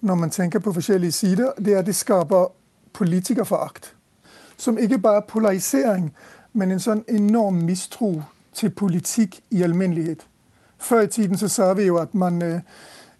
når 0.00 0.14
man 0.14 0.30
tenker 0.30 0.58
på 0.58 0.72
forskjellige 0.72 1.12
sider, 1.12 1.52
det 1.58 1.74
er 1.74 1.78
at 1.78 1.86
det 1.86 1.94
skaper 1.94 2.52
politikerforakt. 2.92 3.94
Som 4.56 4.78
ikke 4.78 4.98
bare 4.98 5.16
er 5.16 5.26
polarisering, 5.28 6.12
men 6.52 6.70
en 6.70 6.80
sånn 6.80 7.04
enorm 7.08 7.54
mistro 7.54 8.22
til 8.54 8.70
politikk 8.70 9.40
i 9.50 9.62
alminnelighet. 9.62 10.26
Før 10.78 11.00
i 11.00 11.06
tiden 11.06 11.38
så 11.38 11.48
sa 11.48 11.72
vi 11.72 11.82
jo 11.82 11.96
at 11.96 12.14
man 12.14 12.42
øh, 12.42 12.60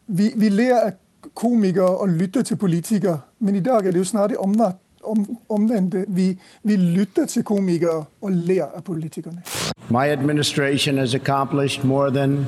vi, 0.06 0.32
vi 0.36 0.48
ler 0.48 0.76
av 0.76 0.90
komikere 1.34 1.96
og 2.02 2.08
lytter 2.08 2.42
til 2.42 2.56
politikere, 2.56 3.20
men 3.38 3.56
i 3.56 3.60
dag 3.60 3.86
er 3.86 3.90
det 3.90 3.98
jo 3.98 4.04
snart 4.04 4.30
det 4.30 4.38
omvendt. 4.38 4.76
Om, 5.04 5.36
omvendte. 5.48 6.04
Vi, 6.08 6.38
vi 6.62 6.76
lytter 6.76 7.26
til 7.26 7.44
komikere 7.44 8.04
og 8.22 8.32
ler 8.32 8.64
av 8.64 8.82
politikerne. 8.82 9.42
My 9.90 10.08
administration 10.08 10.98
has 10.98 11.14
accomplished 11.14 11.84
more 11.84 12.10
than 12.10 12.46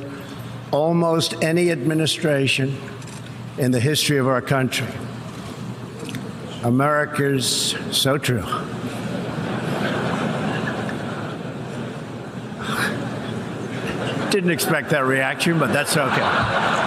almost 0.73 1.35
any 1.43 1.71
administration 1.71 2.77
in 3.59 3.73
the 3.73 3.81
history 3.81 4.19
of 4.19 4.27
our 4.27 4.41
country. 4.41 4.87
America's 6.63 7.75
so 7.91 8.19
true. 8.19 8.43
Didn't 14.31 14.51
expect 14.51 14.91
that 14.91 15.05
reaction, 15.05 15.59
but 15.59 15.73
that's 15.73 15.97
okay. 15.97 16.84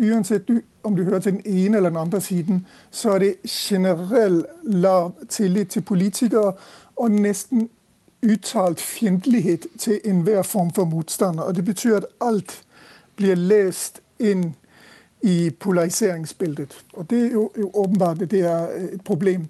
Uansett 0.00 0.48
du, 0.48 0.60
om 0.82 0.96
du 0.96 1.04
hører 1.04 1.18
til 1.18 1.32
den 1.32 1.42
ene 1.44 1.76
eller 1.76 1.90
den 1.90 1.98
andre 1.98 2.20
siden, 2.20 2.66
så 2.90 3.10
er 3.10 3.18
det 3.18 3.34
generell 3.46 4.44
lav 4.62 5.12
tillit 5.28 5.68
til 5.68 5.82
politikere 5.82 6.52
og 6.96 7.10
nesten 7.10 7.68
uttalt 8.22 8.80
fiendtlighet 8.80 9.66
til 9.78 10.00
enhver 10.04 10.42
form 10.42 10.70
for 10.70 10.84
motstander. 10.84 11.42
Og 11.42 11.56
Det 11.56 11.64
betyr 11.64 11.96
at 11.96 12.06
alt 12.20 12.62
blir 13.16 13.34
lest 13.34 14.00
inn 14.18 14.54
i 15.22 15.50
polariseringsbildet. 15.50 16.84
Og 16.92 17.10
det 17.10 17.26
er 17.26 17.32
jo, 17.32 17.50
jo 17.58 17.70
åpenbart 17.74 18.18
det 18.30 18.40
er 18.40 18.68
et 18.94 19.04
problem. 19.04 19.48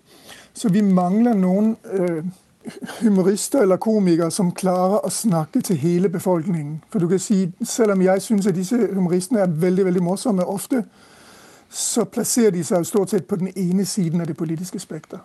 Så 0.54 0.68
vi 0.68 0.80
mangler 0.80 1.34
noen 1.34 1.76
øh, 1.92 2.24
humorister 3.00 3.62
eller 3.62 3.76
komikere 3.76 4.30
som 4.30 4.52
klarer 4.52 5.04
å 5.06 5.10
snakke 5.10 5.62
til 5.64 5.80
hele 5.80 6.10
befolkningen. 6.12 6.82
For 6.92 7.00
du 7.00 7.08
kan 7.08 7.18
si, 7.18 7.52
Selv 7.64 7.92
om 7.92 8.02
jeg 8.02 8.22
syns 8.22 8.46
at 8.46 8.54
disse 8.54 8.76
humoristene 8.76 9.40
er 9.40 9.58
veldig 9.66 9.84
veldig 9.84 10.02
morsomme 10.02 10.44
ofte, 10.44 10.84
så 11.70 12.04
plasserer 12.04 12.50
de 12.50 12.64
seg 12.64 12.86
stort 12.86 13.10
sett 13.10 13.28
på 13.28 13.36
den 13.36 13.52
ene 13.56 13.84
siden 13.86 14.20
av 14.20 14.26
det 14.26 14.36
politiske 14.36 14.78
spekteret. 14.78 15.22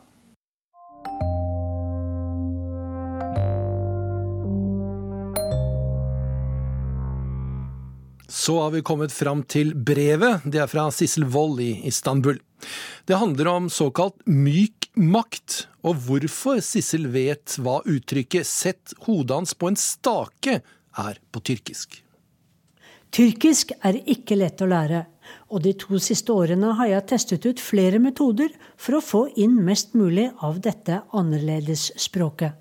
Så 8.30 8.60
har 8.62 8.72
vi 8.72 8.82
kommet 8.86 9.12
fram 9.12 9.44
til 9.44 9.72
brevet. 9.74 10.44
Det 10.46 10.60
er 10.62 10.70
fra 10.70 10.90
Sissel 10.94 11.26
Wold 11.34 11.62
i 11.64 11.80
Istanbul. 11.88 12.38
Det 13.08 13.18
handler 13.18 13.48
om 13.48 13.70
såkalt 13.70 14.20
myk 14.28 14.85
makt, 14.96 15.68
og 15.86 16.00
hvorfor 16.08 16.62
Sissel 16.64 17.08
vet 17.14 17.58
hva 17.60 17.82
uttrykket 17.86 18.46
'sett 18.48 18.94
hodet 19.06 19.36
hans 19.36 19.54
på 19.54 19.68
en 19.68 19.76
stake' 19.80 20.62
er 20.98 21.20
på 21.32 21.40
tyrkisk. 21.40 22.02
Tyrkisk 23.12 23.72
er 23.84 24.02
ikke 24.12 24.36
lett 24.36 24.60
å 24.60 24.68
lære, 24.68 25.06
og 25.50 25.62
de 25.64 25.72
to 25.80 26.00
siste 26.04 26.34
årene 26.34 26.74
har 26.76 26.88
jeg 26.88 27.08
testet 27.08 27.46
ut 27.46 27.62
flere 27.64 28.00
metoder 28.00 28.50
for 28.76 28.98
å 28.98 29.04
få 29.04 29.22
inn 29.40 29.56
mest 29.64 29.94
mulig 29.96 30.32
av 30.44 30.60
dette 30.60 31.02
annerledesspråket. 31.16 32.54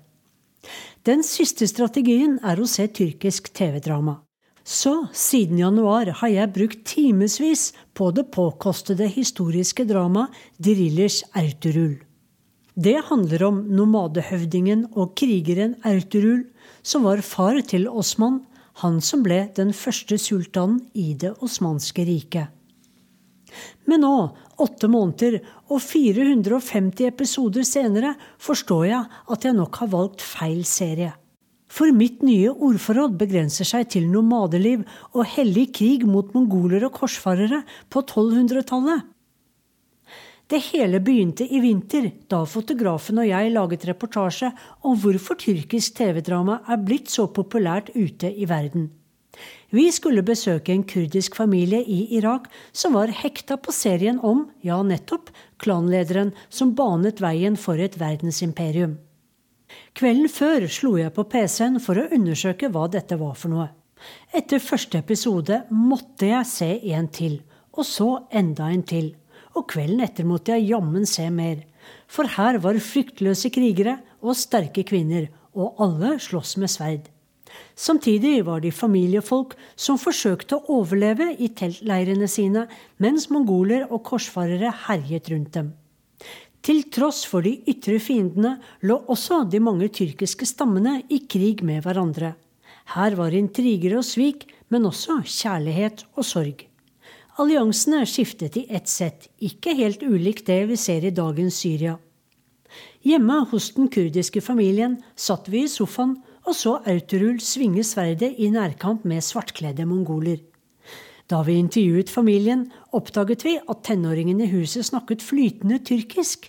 Den 1.03 1.23
siste 1.27 1.67
strategien 1.67 2.39
er 2.41 2.61
å 2.61 2.67
se 2.67 2.87
tyrkisk 2.87 3.51
TV-drama. 3.53 4.21
Så 4.65 5.07
siden 5.13 5.59
januar 5.59 6.09
har 6.21 6.31
jeg 6.31 6.53
brukt 6.55 6.85
timevis 6.89 7.67
på 7.93 8.09
det 8.15 8.31
påkostede 8.33 9.05
historiske 9.11 9.85
dramaet 9.85 10.33
Dirillers 10.57 11.21
Erturul. 11.37 11.99
Det 12.75 12.97
handler 13.07 13.43
om 13.47 13.61
nomadehøvdingen 13.71 14.89
og 14.99 15.13
krigeren 15.15 15.77
Erturul, 15.87 16.41
som 16.83 17.05
var 17.07 17.21
far 17.23 17.61
til 17.63 17.87
Osman, 17.87 18.41
han 18.83 18.99
som 18.99 19.23
ble 19.23 19.45
den 19.55 19.71
første 19.71 20.17
sultanen 20.19 20.81
i 20.91 21.13
det 21.15 21.31
osmanske 21.39 22.03
riket. 22.03 22.51
Men 23.87 24.03
nå, 24.03 24.15
åtte 24.59 24.89
måneder 24.91 25.39
og 25.69 25.79
450 25.79 27.07
episoder 27.07 27.63
senere, 27.63 28.11
forstår 28.43 28.85
jeg 28.89 29.21
at 29.31 29.47
jeg 29.47 29.55
nok 29.55 29.79
har 29.79 29.93
valgt 29.95 30.25
feil 30.25 30.65
serie. 30.67 31.13
For 31.71 31.95
mitt 31.95 32.21
nye 32.27 32.51
ordforråd 32.51 33.15
begrenser 33.19 33.67
seg 33.67 33.87
til 33.95 34.11
nomadeliv 34.11 34.83
og 35.13 35.23
hellig 35.31 35.69
krig 35.79 36.03
mot 36.07 36.35
mongoler 36.35 36.89
og 36.89 36.99
korsfarere 36.99 37.63
på 37.87 38.03
1200-tallet. 38.03 39.14
Det 40.45 40.59
hele 40.67 40.99
begynte 41.01 41.45
i 41.49 41.57
vinter, 41.57 42.11
da 42.29 42.43
fotografen 42.45 43.17
og 43.17 43.25
jeg 43.25 43.53
laget 43.53 43.87
reportasje 43.89 44.51
om 44.85 44.97
hvorfor 45.01 45.39
tyrkisk 45.41 45.95
TV-drama 45.97 46.59
er 46.69 46.83
blitt 46.85 47.09
så 47.09 47.25
populært 47.33 47.89
ute 47.95 48.29
i 48.29 48.45
verden. 48.49 48.91
Vi 49.73 49.87
skulle 49.91 50.23
besøke 50.23 50.71
en 50.71 50.85
kurdisk 50.87 51.35
familie 51.35 51.81
i 51.81 52.05
Irak 52.15 52.45
som 52.71 52.93
var 52.93 53.09
hekta 53.09 53.57
på 53.57 53.73
serien 53.73 54.21
om, 54.21 54.45
ja 54.61 54.77
nettopp, 54.85 55.33
klanlederen 55.57 56.31
som 56.49 56.75
banet 56.77 57.19
veien 57.25 57.57
for 57.57 57.81
et 57.81 57.97
verdensimperium. 57.99 58.99
Kvelden 59.97 60.29
før 60.29 60.69
slo 60.69 60.93
jeg 61.01 61.11
på 61.15 61.25
PC-en 61.25 61.81
for 61.81 61.97
å 61.97 62.07
undersøke 62.13 62.69
hva 62.69 62.85
dette 62.91 63.17
var 63.17 63.33
for 63.33 63.51
noe. 63.51 63.67
Etter 64.35 64.61
første 64.61 65.01
episode 65.01 65.63
måtte 65.73 66.29
jeg 66.29 66.47
se 66.47 66.71
en 66.93 67.09
til, 67.09 67.39
og 67.73 67.87
så 67.89 68.09
enda 68.29 68.69
en 68.69 68.85
til. 68.85 69.15
Og 69.55 69.67
kvelden 69.71 70.03
etter 70.03 70.27
måtte 70.27 70.55
jeg 70.55 70.69
jammen 70.73 71.07
se 71.07 71.25
mer. 71.31 71.63
For 72.11 72.27
her 72.37 72.59
var 72.63 72.79
fryktløse 72.81 73.51
krigere 73.53 73.99
og 74.21 74.37
sterke 74.37 74.83
kvinner, 74.87 75.29
og 75.55 75.79
alle 75.79 76.17
sloss 76.19 76.57
med 76.59 76.71
sverd. 76.71 77.07
Samtidig 77.75 78.41
var 78.47 78.59
de 78.63 78.71
familiefolk 78.71 79.53
som 79.79 79.99
forsøkte 79.99 80.57
å 80.57 80.79
overleve 80.81 81.29
i 81.39 81.49
teltleirene 81.55 82.27
sine, 82.27 82.65
mens 82.99 83.29
mongoler 83.31 83.85
og 83.89 84.03
korsfarere 84.09 84.73
herjet 84.87 85.31
rundt 85.31 85.53
dem. 85.55 85.71
Til 86.65 86.81
tross 86.89 87.21
for 87.29 87.45
de 87.45 87.59
ytre 87.69 87.99
fiendene 88.01 88.55
lå 88.89 88.97
også 89.13 89.43
de 89.51 89.61
mange 89.61 89.91
tyrkiske 89.93 90.47
stammene 90.49 90.97
i 91.13 91.21
krig 91.29 91.61
med 91.63 91.83
hverandre. 91.85 92.33
Her 92.95 93.15
var 93.17 93.35
intriger 93.37 93.99
og 93.99 94.05
svik, 94.07 94.47
men 94.73 94.87
også 94.89 95.19
kjærlighet 95.21 96.07
og 96.15 96.25
sorg. 96.25 96.65
Alliansene 97.35 98.05
skiftet 98.07 98.55
i 98.55 98.61
ett 98.71 98.87
sett, 98.87 99.25
ikke 99.43 99.73
helt 99.75 100.03
ulikt 100.07 100.47
det 100.47 100.61
vi 100.69 100.77
ser 100.79 101.03
i 101.03 101.11
dagens 101.11 101.57
Syria. 101.59 101.97
Hjemme 103.03 103.41
hos 103.51 103.73
den 103.75 103.89
kurdiske 103.91 104.39
familien 104.39 105.01
satt 105.19 105.49
vi 105.51 105.65
i 105.65 105.71
sofaen 105.71 106.15
og 106.47 106.55
så 106.55 106.77
Autorul 106.87 107.41
svinge 107.43 107.83
sverdet 107.83 108.39
i 108.39 108.47
nærkamp 108.53 109.03
med 109.03 109.25
svartkledde 109.27 109.83
mongoler. 109.83 110.39
Da 111.27 111.41
vi 111.43 111.57
intervjuet 111.59 112.09
familien, 112.13 112.69
oppdaget 112.95 113.43
vi 113.43 113.57
at 113.59 113.83
tenåringen 113.83 114.39
i 114.39 114.51
huset 114.55 114.87
snakket 114.87 115.25
flytende 115.25 115.81
tyrkisk. 115.83 116.47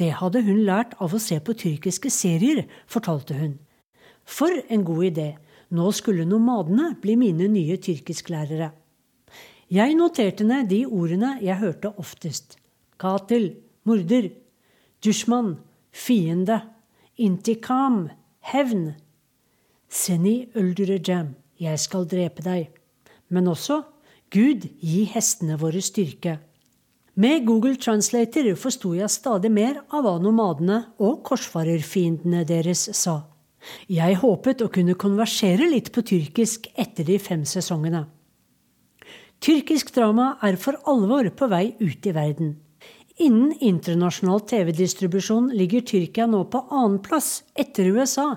Det 0.00 0.14
hadde 0.16 0.46
hun 0.48 0.64
lært 0.64 0.96
av 0.96 1.12
å 1.12 1.20
se 1.20 1.42
på 1.44 1.52
tyrkiske 1.52 2.08
serier, 2.08 2.64
fortalte 2.88 3.36
hun. 3.36 3.58
For 4.24 4.62
en 4.72 4.84
god 4.88 5.10
idé! 5.12 5.32
Nå 5.72 5.92
skulle 5.96 6.24
nomadene 6.28 6.94
bli 7.00 7.16
mine 7.20 7.46
nye 7.48 7.78
tyrkisklærere. 7.80 8.72
Jeg 9.72 9.94
noterte 9.96 10.44
ned 10.44 10.66
de 10.68 10.82
ordene 10.84 11.38
jeg 11.40 11.56
hørte 11.62 11.94
oftest. 11.96 12.58
Katil, 13.00 13.54
morder. 13.88 14.28
Dushman, 15.00 15.54
fiende. 15.88 16.58
Intikam, 17.16 18.10
hevn. 18.52 18.90
Seni 19.88 20.50
uldurejam, 20.60 21.32
jeg 21.60 21.80
skal 21.80 22.04
drepe 22.08 22.44
deg. 22.44 22.68
Men 23.32 23.48
også 23.48 23.80
Gud, 24.32 24.68
gi 24.80 25.06
hestene 25.12 25.56
våre 25.60 25.80
styrke. 25.84 26.38
Med 27.14 27.44
Google 27.48 27.76
Translator 27.76 28.46
forsto 28.56 28.94
jeg 28.96 29.12
stadig 29.12 29.50
mer 29.52 29.82
av 29.92 30.04
hva 30.04 30.18
nomadene 30.20 30.78
og 31.00 31.20
korsfarerfiendene 31.28 32.44
deres 32.48 32.90
sa. 32.96 33.22
Jeg 33.88 34.20
håpet 34.20 34.64
å 34.64 34.72
kunne 34.72 35.00
konversere 35.00 35.68
litt 35.68 35.92
på 35.92 36.04
tyrkisk 36.04 36.68
etter 36.76 37.08
de 37.08 37.20
fem 37.20 37.44
sesongene. 37.48 38.06
Tyrkisk 39.42 39.88
drama 39.96 40.36
er 40.46 40.54
for 40.54 40.76
alvor 40.86 41.26
på 41.34 41.48
vei 41.50 41.72
ut 41.80 42.06
i 42.06 42.12
verden. 42.14 42.52
Innen 43.18 43.56
internasjonal 43.58 44.44
TV-distribusjon 44.46 45.48
ligger 45.58 45.82
Tyrkia 45.82 46.28
nå 46.30 46.44
på 46.52 46.60
annenplass 46.70 47.40
etter 47.58 47.90
USA. 47.90 48.36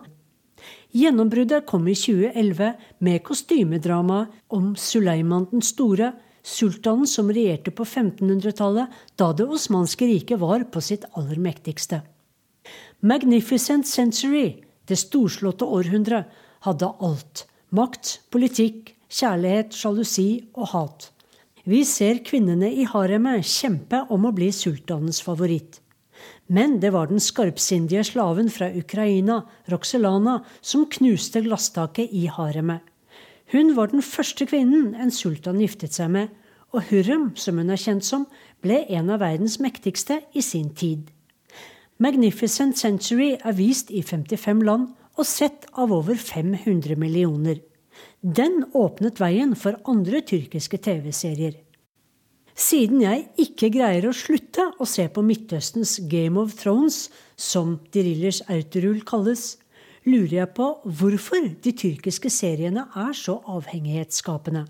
Gjennombruddet 0.98 1.68
kom 1.70 1.86
i 1.86 1.94
2011 1.94 2.72
med 3.06 3.22
kostymedramaet 3.28 4.34
om 4.58 4.72
Suleiman 4.74 5.46
den 5.52 5.62
store, 5.62 6.10
sultanen 6.42 7.06
som 7.06 7.30
regjerte 7.30 7.70
på 7.70 7.86
1500-tallet, 7.86 8.90
da 9.14 9.30
det 9.38 9.46
osmanske 9.46 10.10
riket 10.10 10.42
var 10.42 10.66
på 10.74 10.82
sitt 10.82 11.06
aller 11.14 11.38
mektigste. 11.38 12.02
Magnificent 13.06 13.86
Century, 13.86 14.64
det 14.90 14.98
storslåtte 14.98 15.70
århundret, 15.70 16.34
hadde 16.66 16.90
alt. 16.98 17.46
Makt, 17.70 18.22
politikk, 18.34 18.95
kjærlighet, 19.12 19.74
sjalusi 19.76 20.30
og 20.56 20.72
hat. 20.74 21.10
Vi 21.66 21.82
ser 21.88 22.22
kvinnene 22.26 22.70
i 22.70 22.86
haremet 22.86 23.46
kjempe 23.50 24.04
om 24.14 24.28
å 24.28 24.34
bli 24.36 24.52
sultanens 24.54 25.22
favoritt. 25.26 25.80
Men 26.48 26.78
det 26.82 26.92
var 26.94 27.10
den 27.10 27.22
skarpsindige 27.22 28.04
slaven 28.06 28.52
fra 28.54 28.70
Ukraina, 28.70 29.42
Roxelana, 29.72 30.44
som 30.62 30.86
knuste 30.86 31.42
glasstaket 31.42 32.14
i 32.14 32.28
haremet. 32.30 32.84
Hun 33.54 33.74
var 33.78 33.90
den 33.90 34.02
første 34.06 34.46
kvinnen 34.50 34.94
en 34.98 35.14
sultan 35.14 35.62
giftet 35.62 35.98
seg 35.98 36.12
med, 36.14 36.30
og 36.74 36.90
Hurrem, 36.90 37.32
som 37.38 37.58
hun 37.62 37.70
er 37.74 37.82
kjent 37.82 38.06
som, 38.06 38.26
ble 38.62 38.84
en 38.94 39.10
av 39.14 39.22
verdens 39.22 39.60
mektigste 39.62 40.20
i 40.34 40.42
sin 40.46 40.72
tid. 40.78 41.10
Magnificent 42.02 42.78
Century 42.78 43.36
er 43.38 43.56
vist 43.56 43.90
i 43.94 44.02
55 44.04 44.66
land 44.68 44.90
og 45.16 45.28
sett 45.30 45.70
av 45.74 45.94
over 45.96 46.18
500 46.20 46.98
millioner. 47.00 47.62
Den 48.26 48.64
åpnet 48.74 49.20
veien 49.22 49.52
for 49.54 49.76
andre 49.86 50.18
tyrkiske 50.26 50.80
TV-serier. 50.82 51.60
Siden 52.58 53.04
jeg 53.04 53.28
ikke 53.38 53.68
greier 53.70 54.08
å 54.10 54.14
slutte 54.18 54.64
å 54.82 54.88
se 54.90 55.04
på 55.14 55.22
Midtøstens 55.22 56.00
Game 56.10 56.42
of 56.42 56.56
Thrones, 56.58 57.12
som 57.38 57.76
Dirillers 57.94 58.40
Autorul 58.50 59.04
kalles, 59.06 59.60
lurer 60.10 60.40
jeg 60.40 60.52
på 60.58 60.72
hvorfor 60.88 61.52
de 61.62 61.76
tyrkiske 61.78 62.32
seriene 62.34 62.88
er 62.98 63.14
så 63.14 63.36
avhengighetsskapende. 63.60 64.66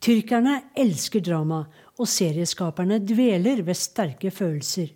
Tyrkerne 0.00 0.56
elsker 0.72 1.20
drama, 1.20 1.66
og 2.00 2.08
serieskaperne 2.08 2.96
dveler 3.04 3.60
ved 3.68 3.76
sterke 3.76 4.32
følelser. 4.32 4.88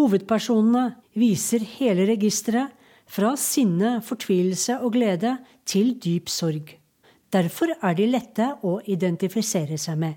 Hovedpersonene 0.00 0.86
viser 1.12 1.60
hele 1.76 2.08
registeret, 2.08 2.72
fra 3.06 3.36
sinne, 3.36 3.98
fortvilelse 4.02 4.80
og 4.80 4.96
glede 4.96 5.36
til 5.68 5.92
dyp 6.00 6.32
sorg. 6.32 6.72
Derfor 7.34 7.74
er 7.82 7.96
de 7.98 8.06
lette 8.06 8.52
å 8.62 8.78
identifisere 8.86 9.78
seg 9.80 9.98
med. 9.98 10.14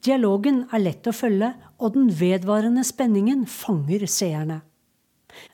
Dialogen 0.00 0.62
er 0.72 0.80
lett 0.80 1.06
å 1.10 1.12
følge, 1.12 1.52
og 1.80 1.94
den 1.96 2.08
vedvarende 2.16 2.84
spenningen 2.86 3.44
fanger 3.48 4.06
seerne. 4.08 4.62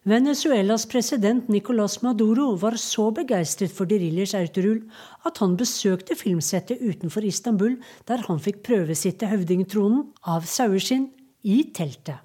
Venezuelas 0.06 0.86
president 0.88 1.48
Nicolas 1.48 1.98
Maduro 2.02 2.54
var 2.56 2.78
så 2.80 3.10
begeistret 3.14 3.74
for 3.74 3.88
Dirillers 3.90 4.34
Autorul 4.38 4.84
at 5.28 5.40
han 5.42 5.56
besøkte 5.58 6.16
filmsettet 6.16 6.80
utenfor 6.80 7.26
Istanbul, 7.26 7.76
der 8.08 8.22
han 8.28 8.40
fikk 8.42 8.62
prøvesitte 8.66 9.28
høvdingtronen 9.30 10.06
av 10.24 10.46
saueskinn 10.48 11.10
i 11.44 11.64
teltet. 11.76 12.22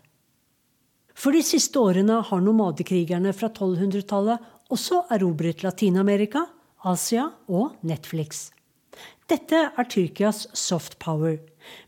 For 1.17 1.35
de 1.35 1.43
siste 1.45 1.81
årene 1.81 2.21
har 2.29 2.41
nomadekrigerne 2.41 3.33
fra 3.35 3.51
1200-tallet 3.51 4.71
også 4.71 5.03
erobret 5.11 5.65
Latin-Amerika, 5.65 6.45
Asia 6.81 7.27
og 7.47 7.75
Netflix. 7.85 8.49
Dette 9.29 9.59
er 9.69 9.87
Tyrkias 9.87 10.47
soft 10.57 10.97
power. 10.99 11.37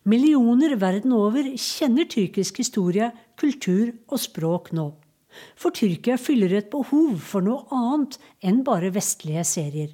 Millioner 0.05 0.75
verden 0.79 1.15
over 1.17 1.47
kjenner 1.57 2.05
tyrkisk 2.07 2.61
historie, 2.61 3.09
kultur 3.39 3.89
og 4.07 4.21
språk 4.21 4.69
nå. 4.77 4.91
For 5.57 5.73
Tyrkia 5.73 6.19
fyller 6.21 6.53
et 6.59 6.69
behov 6.71 7.17
for 7.25 7.41
noe 7.41 7.65
annet 7.73 8.19
enn 8.45 8.61
bare 8.67 8.93
vestlige 8.93 9.43
serier. 9.49 9.89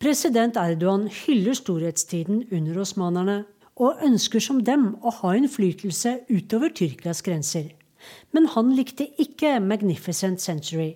President 0.00 0.56
Erdogan 0.56 1.04
hyller 1.12 1.58
storhetstiden 1.58 2.46
under 2.48 2.80
osmanerne 2.80 3.42
og 3.76 4.00
ønsker 4.04 4.40
som 4.40 4.64
dem 4.64 4.94
å 5.04 5.12
ha 5.20 5.34
innflytelse 5.36 6.16
utover 6.32 6.72
Tyrkias 6.72 7.20
grenser. 7.26 7.68
Men 8.32 8.48
han 8.56 8.72
likte 8.72 9.04
ikke 9.20 9.58
Magnificent 9.60 10.40
Century. 10.40 10.94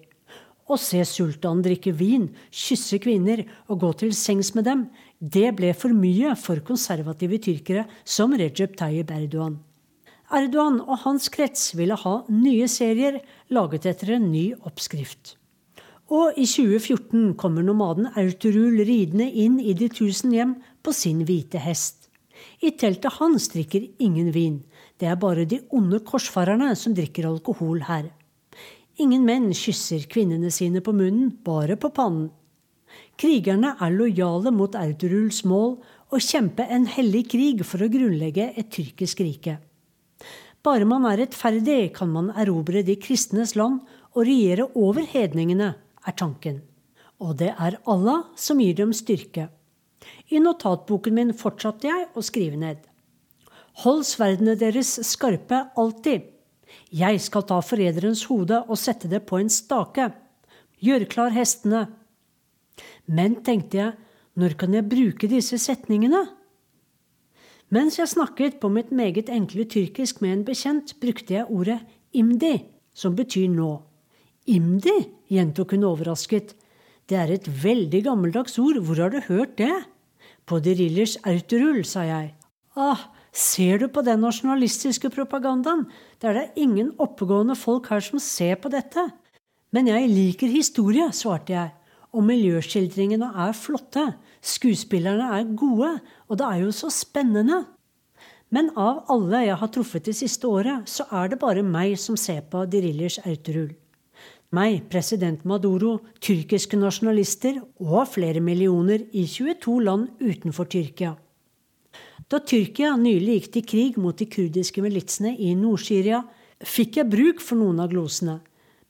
Å 0.64 0.79
se 0.81 1.03
sultanen 1.05 1.61
drikke 1.64 1.92
vin, 1.92 2.31
kysse 2.48 2.96
kvinner 3.05 3.42
og 3.68 3.83
gå 3.83 3.90
til 4.00 4.14
sengs 4.16 4.55
med 4.57 4.64
dem, 4.64 4.87
det 5.20 5.50
ble 5.59 5.74
for 5.77 5.92
mye 5.92 6.33
for 6.40 6.62
konservative 6.64 7.38
tyrkere 7.44 7.85
som 8.05 8.33
Recep 8.33 8.79
Tayyip 8.81 9.12
Erdogan. 9.12 9.59
Erdogan 10.33 10.81
og 10.81 11.03
hans 11.05 11.29
krets 11.29 11.74
ville 11.77 11.98
ha 12.00 12.14
nye 12.33 12.68
serier 12.70 13.20
laget 13.53 13.90
etter 13.92 14.16
en 14.16 14.31
ny 14.33 14.46
oppskrift. 14.64 15.37
Og 16.12 16.37
i 16.40 16.46
2014 16.48 17.35
kommer 17.40 17.64
nomaden 17.64 18.09
Autorul 18.16 18.81
ridende 18.88 19.29
inn 19.29 19.61
i 19.61 19.77
de 19.77 19.90
tusen 19.92 20.33
hjem 20.33 20.57
på 20.85 20.96
sin 20.96 21.22
hvite 21.29 21.61
hest. 21.61 22.09
I 22.64 22.72
teltet 22.81 23.20
hans 23.20 23.50
drikker 23.53 23.85
ingen 24.00 24.33
vin. 24.33 24.59
Det 25.00 25.09
er 25.09 25.20
bare 25.20 25.44
de 25.48 25.61
onde 25.77 26.00
korsfarerne 26.05 26.72
som 26.77 26.96
drikker 26.96 27.29
alkohol 27.29 27.85
her. 27.88 28.09
Ingen 29.02 29.24
menn 29.26 29.50
kysser 29.57 30.04
kvinnene 30.07 30.52
sine 30.54 30.78
på 30.85 30.92
munnen, 30.94 31.33
bare 31.42 31.74
på 31.76 31.90
pannen. 31.94 32.28
Krigerne 33.18 33.72
er 33.83 33.94
lojale 33.94 34.52
mot 34.54 34.74
Erturuls 34.78 35.40
mål 35.46 35.80
å 36.14 36.20
kjempe 36.22 36.66
en 36.70 36.87
hellig 36.90 37.24
krig 37.33 37.64
for 37.66 37.83
å 37.83 37.90
grunnlegge 37.90 38.52
et 38.54 38.70
tyrkisk 38.74 39.22
rike. 39.24 39.57
Bare 40.64 40.87
man 40.88 41.07
er 41.11 41.18
rettferdig, 41.24 41.92
kan 41.96 42.11
man 42.11 42.30
erobre 42.38 42.85
de 42.87 42.94
kristnes 42.96 43.54
land 43.59 43.83
og 44.14 44.24
regjere 44.28 44.68
over 44.78 45.07
hedningene, 45.11 45.74
er 46.07 46.16
tanken. 46.18 46.62
Og 47.18 47.37
det 47.40 47.50
er 47.50 47.80
Allah 47.90 48.24
som 48.38 48.62
gir 48.62 48.76
dem 48.78 48.94
styrke. 48.94 49.48
I 50.30 50.40
notatboken 50.42 51.16
min 51.16 51.33
fortsatte 51.37 51.88
jeg 51.88 52.07
å 52.14 52.22
skrive 52.24 52.61
ned. 52.61 52.78
Hold 53.83 54.04
sverdene 54.07 54.54
deres 54.59 54.94
skarpe 55.09 55.64
alltid. 55.80 56.30
Jeg 56.95 57.21
skal 57.21 57.45
ta 57.49 57.61
forræderens 57.65 58.25
hode 58.31 58.63
og 58.69 58.79
sette 58.79 59.11
det 59.11 59.25
på 59.29 59.41
en 59.41 59.51
stake. 59.51 60.11
Gjør 60.85 61.07
klar 61.11 61.35
hestene. 61.35 61.87
Men, 63.07 63.41
tenkte 63.45 63.79
jeg, 63.79 63.93
når 64.35 64.57
kan 64.59 64.75
jeg 64.75 64.89
bruke 64.91 65.31
disse 65.31 65.59
setningene? 65.63 66.25
Mens 67.75 67.99
jeg 67.99 68.11
snakket 68.11 68.61
på 68.63 68.69
mitt 68.71 68.93
meget 68.95 69.31
enkle 69.33 69.65
tyrkisk 69.65 70.21
med 70.23 70.33
en 70.33 70.45
bekjent, 70.47 70.95
brukte 71.01 71.35
jeg 71.35 71.49
ordet 71.51 71.81
imdi, 72.15 72.59
som 72.95 73.17
betyr 73.17 73.49
nå. 73.51 73.73
Imdi, 74.47 74.95
gjentok 75.33 75.75
hun 75.75 75.87
overrasket. 75.89 76.55
Det 77.09 77.19
er 77.19 77.33
et 77.35 77.49
veldig 77.49 78.03
gammeldags 78.07 78.59
ord, 78.61 78.79
hvor 78.85 79.01
har 79.01 79.11
du 79.13 79.21
hørt 79.27 79.57
det? 79.59 79.73
På 80.47 80.61
Dirillers 80.61 81.17
autorull, 81.25 81.83
sa 81.89 82.05
jeg. 82.05 82.35
Ah, 82.77 83.09
Ser 83.35 83.81
du 83.83 83.88
på 83.90 84.05
den 84.07 84.23
nasjonalistiske 84.23 85.11
propagandaen? 85.11 85.88
Det 86.23 86.29
er 86.31 86.37
da 86.38 86.44
ingen 86.55 86.92
oppegående 87.03 87.57
folk 87.59 87.88
her 87.90 88.03
som 88.05 88.23
ser 88.23 88.61
på 88.62 88.70
dette. 88.70 89.09
Men 89.75 89.90
jeg 89.90 90.11
liker 90.12 90.53
historie, 90.53 91.09
svarte 91.11 91.57
jeg. 91.57 91.73
Og 92.14 92.23
miljøskildringene 92.23 93.33
er 93.42 93.57
flotte. 93.59 94.05
Skuespillerne 94.38 95.33
er 95.35 95.51
gode. 95.59 95.97
Og 96.31 96.38
det 96.38 96.47
er 96.47 96.61
jo 96.62 96.70
så 96.70 96.92
spennende. 96.94 97.64
Men 98.55 98.70
av 98.79 99.03
alle 99.11 99.42
jeg 99.49 99.59
har 99.59 99.73
truffet 99.75 100.07
det 100.07 100.14
siste 100.14 100.47
året, 100.47 100.87
så 100.87 101.09
er 101.11 101.33
det 101.33 101.40
bare 101.42 101.66
meg 101.66 101.97
som 101.99 102.14
ser 102.14 102.44
på 102.47 102.62
Dirillers 102.70 103.18
Autorul. 103.27 103.73
Meg, 104.55 104.85
president 104.87 105.42
Maduro, 105.42 105.97
tyrkiske 106.23 106.79
nasjonalister 106.79 107.59
og 107.83 108.07
flere 108.12 108.38
millioner 108.38 109.03
i 109.11 109.27
22 109.27 109.81
land 109.83 110.12
utenfor 110.23 110.70
Tyrkia. 110.70 111.16
Da 112.30 112.40
Tyrkia 112.40 112.94
nylig 112.96 113.38
gikk 113.38 113.50
til 113.52 113.66
krig 113.68 113.98
mot 114.00 114.16
de 114.18 114.26
kurdiske 114.30 114.83
militsene 114.85 115.35
i 115.37 115.52
Nord-Syria, 115.59 116.22
fikk 116.64 117.00
jeg 117.00 117.11
bruk 117.12 117.42
for 117.44 117.61
noen 117.61 117.83
av 117.85 117.92
glosene. 117.92 118.38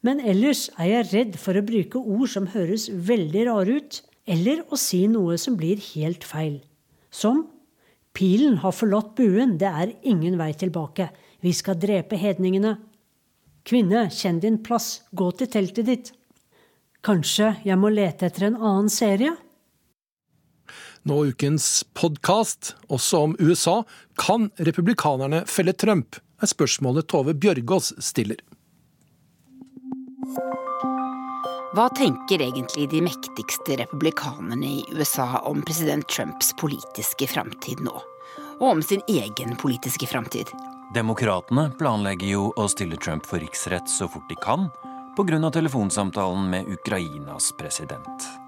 Men 0.05 0.21
ellers 0.21 0.69
er 0.77 0.91
jeg 0.91 1.09
redd 1.13 1.39
for 1.41 1.57
å 1.57 1.65
bruke 1.65 1.99
ord 1.99 2.29
som 2.31 2.51
høres 2.53 2.91
veldig 2.93 3.47
rare 3.49 3.79
ut, 3.81 4.01
eller 4.29 4.63
å 4.73 4.79
si 4.81 5.07
noe 5.09 5.39
som 5.41 5.57
blir 5.57 5.81
helt 5.95 6.25
feil. 6.29 6.61
Som 7.11 7.47
Pilen 8.15 8.61
har 8.63 8.71
forlatt 8.71 9.17
buen, 9.19 9.57
det 9.59 9.67
er 9.67 9.95
ingen 10.07 10.37
vei 10.39 10.53
tilbake. 10.55 11.09
Vi 11.43 11.51
skal 11.51 11.81
drepe 11.83 12.15
hedningene. 12.15 12.77
Kvinne, 13.67 14.05
kjenn 14.15 14.39
din 14.45 14.61
plass, 14.63 15.03
gå 15.11 15.33
til 15.35 15.51
teltet 15.51 15.89
ditt. 15.89 16.13
Kanskje 17.05 17.57
jeg 17.67 17.81
må 17.81 17.91
lete 17.91 18.29
etter 18.29 18.47
en 18.47 18.61
annen 18.61 18.93
serie? 18.93 19.35
Nå 21.05 21.25
ukens 21.25 21.85
podkast, 21.93 22.77
også 22.89 23.19
om 23.19 23.37
USA. 23.39 23.83
Kan 24.17 24.51
republikanerne 24.57 25.43
felle 25.47 25.73
Trump? 25.73 26.17
er 26.43 26.49
spørsmålet 26.49 27.09
Tove 27.13 27.35
Bjørgaas 27.37 27.91
stiller. 28.05 28.41
Hva 31.75 31.89
tenker 31.99 32.41
egentlig 32.41 32.87
de 32.93 33.03
mektigste 33.05 33.77
republikanerne 33.81 34.71
i 34.79 34.85
USA 34.95 35.43
om 35.45 35.61
president 35.67 36.07
Trumps 36.09 36.55
politiske 36.61 37.29
framtid 37.29 37.83
nå? 37.85 37.95
Og 38.61 38.69
om 38.71 38.81
sin 38.83 39.03
egen 39.11 39.57
politiske 39.61 40.09
framtid? 40.09 40.53
Demokratene 40.95 41.67
planlegger 41.81 42.33
jo 42.33 42.47
å 42.57 42.69
stille 42.71 42.97
Trump 42.97 43.27
for 43.29 43.43
riksrett 43.45 43.91
så 43.91 44.09
fort 44.09 44.31
de 44.31 44.39
kan, 44.41 44.71
pga. 45.19 45.51
telefonsamtalen 45.51 46.49
med 46.55 46.73
Ukrainas 46.79 47.53
president 47.59 48.44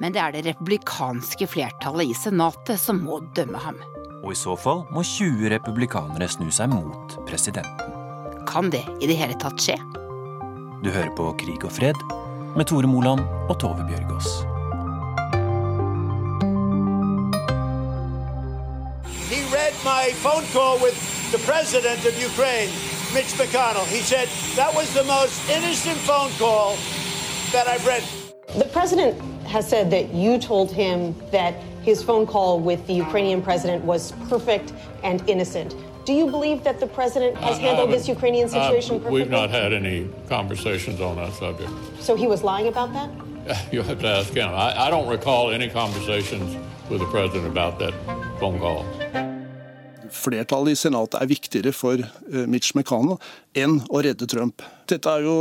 men 0.00 0.14
det 0.16 0.20
er 0.22 0.34
det 0.34 0.44
republikanske 0.48 1.46
flertallet 1.52 2.10
i 2.10 2.16
Senatet 2.16 2.80
som 2.80 3.02
må 3.04 3.20
dømme 3.36 3.60
ham. 3.60 3.78
Og 4.20 4.32
i 4.32 4.38
så 4.38 4.56
fall 4.58 4.84
må 4.92 5.04
20 5.06 5.52
republikanere 5.52 6.28
snu 6.28 6.48
seg 6.52 6.72
mot 6.72 7.18
presidenten. 7.28 7.96
Kan 8.48 8.72
det 8.72 8.84
i 9.00 9.08
det 9.08 9.18
hele 9.20 9.36
tatt 9.40 9.60
skje? 9.60 9.76
Du 10.80 10.88
hører 10.90 11.12
på 11.16 11.28
Krig 11.40 11.60
og 11.64 11.76
fred 11.76 12.06
med 12.56 12.66
Tore 12.66 12.88
Moland 12.90 13.22
og 13.48 13.60
Tove 13.60 13.84
Bjørgaas. 13.86 14.40
a 20.10 20.12
phone 20.14 20.44
call 20.46 20.80
with 20.80 20.96
the 21.30 21.38
president 21.38 22.04
of 22.04 22.12
Ukraine, 22.20 22.68
Mitch 23.14 23.34
McConnell. 23.38 23.86
He 23.86 24.00
said 24.00 24.28
that 24.56 24.74
was 24.74 24.92
the 24.92 25.04
most 25.04 25.48
innocent 25.48 25.98
phone 25.98 26.30
call 26.32 26.76
that 27.52 27.66
I've 27.68 27.86
read. 27.86 28.02
The 28.58 28.68
president 28.72 29.39
has 29.50 29.68
said 29.68 29.90
that 29.90 30.14
you 30.14 30.38
told 30.38 30.70
him 30.70 31.14
that 31.32 31.54
his 31.82 32.02
phone 32.02 32.26
call 32.26 32.60
with 32.60 32.86
the 32.86 32.94
Ukrainian 32.94 33.42
president 33.42 33.84
was 33.84 34.12
perfect 34.28 34.72
and 35.02 35.16
innocent. 35.28 35.74
Do 36.06 36.12
you 36.12 36.26
believe 36.36 36.62
that 36.64 36.78
the 36.80 36.86
president 36.86 37.36
has 37.36 37.58
I- 37.58 37.62
I 37.62 37.64
handled 37.66 37.90
this 37.90 38.06
haven't- 38.06 38.16
Ukrainian 38.16 38.46
I- 38.48 38.52
situation 38.58 38.94
perfectly? 39.00 39.20
We've 39.20 39.30
not 39.40 39.50
had 39.50 39.72
any 39.72 40.08
conversations 40.28 41.00
on 41.00 41.16
that 41.16 41.32
subject. 41.34 41.70
So 42.00 42.14
he 42.22 42.26
was 42.26 42.40
lying 42.42 42.68
about 42.74 42.90
that? 42.98 43.08
You'll 43.72 43.90
have 43.92 44.00
to 44.00 44.10
ask 44.20 44.32
him. 44.32 44.48
I, 44.66 44.68
I 44.86 44.90
don't 44.94 45.08
recall 45.08 45.50
any 45.50 45.68
conversations 45.82 46.48
with 46.90 47.00
the 47.00 47.10
president 47.16 47.46
about 47.56 47.78
that 47.82 47.94
phone 48.40 48.58
call. 48.58 48.84
Flertallet 50.10 50.70
i 50.70 50.74
Senatet 50.74 51.22
er 51.22 51.26
viktigere 51.26 51.72
for 51.72 51.94
eh, 51.94 52.46
Mitch 52.46 52.72
McConnell 52.74 53.20
enn 53.58 53.80
å 53.90 54.02
redde 54.04 54.28
Trump. 54.30 54.62
Dette 54.90 55.10
er 55.10 55.24
jo 55.26 55.34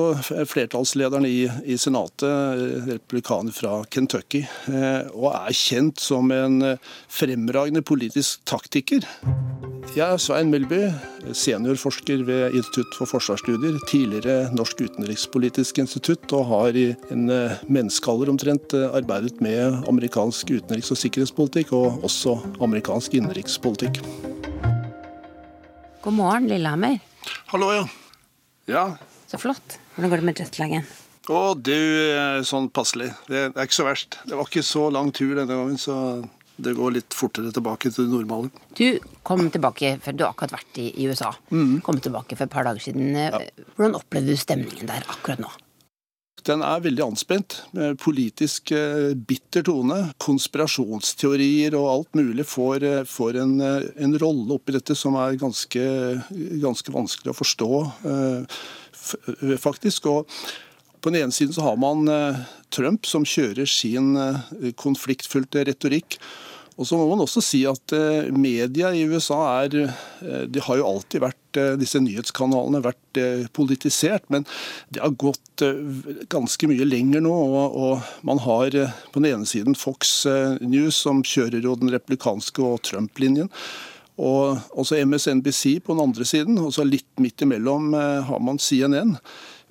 flertallslederen 0.49 1.25
i, 1.25 1.47
i 1.65 1.77
Senatet, 1.81 2.25
eh, 2.25 2.87
republikaner 2.93 3.53
fra 3.53 3.79
Kentucky, 3.89 4.43
eh, 4.69 5.09
og 5.13 5.31
er 5.33 5.55
kjent 5.57 6.01
som 6.01 6.29
en 6.33 6.61
eh, 6.65 6.91
fremragende 7.09 7.81
politisk 7.85 8.43
taktiker. 8.49 9.05
Jeg 9.95 10.05
er 10.05 10.21
Svein 10.21 10.51
Melby, 10.53 10.83
seniorforsker 11.33 12.21
ved 12.27 12.57
Institutt 12.59 12.93
for 12.97 13.09
forsvarsstudier, 13.09 13.79
tidligere 13.89 14.51
Norsk 14.53 14.83
utenrikspolitisk 14.85 15.81
institutt, 15.81 16.29
og 16.37 16.45
har 16.51 16.77
i 16.77 16.91
en 17.09 17.25
menneskealder 17.65 18.29
omtrent 18.29 18.75
arbeidet 18.77 19.41
med 19.41 19.81
amerikansk 19.89 20.53
utenriks- 20.53 20.93
og 20.93 21.01
sikkerhetspolitikk, 21.01 21.73
og 21.73 22.05
også 22.05 22.37
amerikansk 22.61 23.17
innenrikspolitikk. 23.17 24.03
God 26.05 26.19
morgen, 26.21 26.51
Lillehammer. 26.53 27.08
Hallo, 27.51 27.71
ja. 27.73 27.85
Ja. 28.69 28.83
Så 29.29 29.39
flott. 29.41 29.77
Hvordan 29.95 30.11
går 30.13 30.21
det 30.21 30.27
med 30.29 30.41
jetlagen? 30.41 30.89
Å, 31.29 31.39
du, 31.53 31.75
eh, 31.75 32.39
sånn 32.47 32.71
passelig. 32.73 33.11
Det 33.29 33.49
er 33.51 33.65
ikke 33.67 33.77
så 33.77 33.85
verst. 33.85 34.17
Det 34.25 34.37
var 34.37 34.49
ikke 34.49 34.65
så 34.65 34.87
lang 34.93 35.11
tur 35.13 35.35
denne 35.37 35.53
gangen, 35.53 35.77
så 35.77 35.95
det 36.59 36.73
går 36.75 36.95
litt 36.97 37.15
fortere 37.15 37.53
tilbake 37.55 37.91
til 37.93 38.07
det 38.07 38.13
normale. 38.15 38.49
Du 38.75 38.99
kom 39.23 39.45
tilbake, 39.53 39.93
for 40.03 40.17
du 40.17 40.25
har 40.25 40.33
akkurat 40.33 40.57
vært 40.57 40.79
i, 40.81 40.89
USA. 41.07 41.31
USA. 41.51 41.79
Kom 41.85 42.01
tilbake 42.03 42.35
for 42.35 42.47
et 42.47 42.53
par 42.53 42.67
dager 42.67 42.83
siden. 42.83 43.13
Hvordan 43.77 43.97
opplevde 43.99 44.33
du 44.33 44.41
stemningen 44.41 44.89
der 44.89 45.05
akkurat 45.07 45.41
nå? 45.43 45.51
Den 46.47 46.61
er 46.63 46.81
veldig 46.83 47.03
anspent, 47.03 47.57
med 47.75 47.97
politisk 48.01 48.71
eh, 48.75 49.11
bitter 49.13 49.65
tone. 49.65 49.97
Konspirasjonsteorier 50.21 51.75
og 51.77 51.89
alt 51.91 52.17
mulig 52.19 52.45
får, 52.47 52.85
eh, 52.87 53.03
får 53.07 53.39
en, 53.41 53.55
eh, 53.61 53.89
en 54.05 54.15
rolle 54.21 54.55
oppi 54.55 54.75
dette 54.75 54.95
som 54.97 55.17
er 55.19 55.39
ganske, 55.39 55.83
ganske 56.63 56.95
vanskelig 56.95 57.33
å 57.33 57.37
forstå, 57.37 57.71
faktisk. 59.59 60.09
Og 60.11 60.27
på 61.01 61.11
den 61.11 61.23
ene 61.23 61.35
siden 61.35 61.55
så 61.55 61.65
har 61.65 61.77
man 61.79 62.05
Trump 62.69 63.07
som 63.07 63.25
kjører 63.27 63.67
sin 63.69 64.13
konfliktfylte 64.77 65.65
retorikk. 65.67 66.19
Og 66.79 66.87
så 66.87 66.95
må 66.95 67.09
man 67.09 67.19
også 67.25 67.41
si 67.43 67.59
at 67.67 67.93
eh, 67.95 68.29
media 68.31 68.93
i 68.95 69.03
USA 69.11 69.39
er 69.65 69.75
eh, 69.83 70.45
De 70.47 70.63
har 70.63 70.79
jo 70.79 70.87
alltid 70.87 71.23
vært 71.25 71.59
eh, 71.59 71.73
disse 71.79 71.99
nyhetskanalene 71.99 72.81
vært 72.85 73.19
politisert, 73.57 74.27
men 74.31 74.45
det 74.93 75.01
har 75.01 75.15
gått 75.19 75.63
ganske 76.29 76.67
mye 76.69 76.85
lenger 76.85 77.23
nå. 77.25 77.33
Og, 77.33 78.03
man 78.23 78.39
har 78.45 78.75
på 79.11 79.19
den 79.19 79.31
ene 79.33 79.49
siden 79.49 79.75
Fox 79.75 80.21
News, 80.61 81.01
som 81.01 81.23
kjører 81.25 81.65
jo 81.65 81.73
den 81.81 81.91
replikanske 81.91 82.63
og 82.63 82.83
Trump-linjen. 82.87 83.49
Og 84.21 84.61
også 84.77 85.01
MSNBC 85.01 85.81
på 85.83 85.97
den 85.97 86.03
andre 86.05 86.27
siden, 86.29 86.61
og 86.61 86.71
så 86.77 86.85
litt 86.87 87.09
midt 87.19 87.43
imellom 87.43 87.91
har 88.29 88.45
man 88.45 88.61
CNN. 88.61 89.17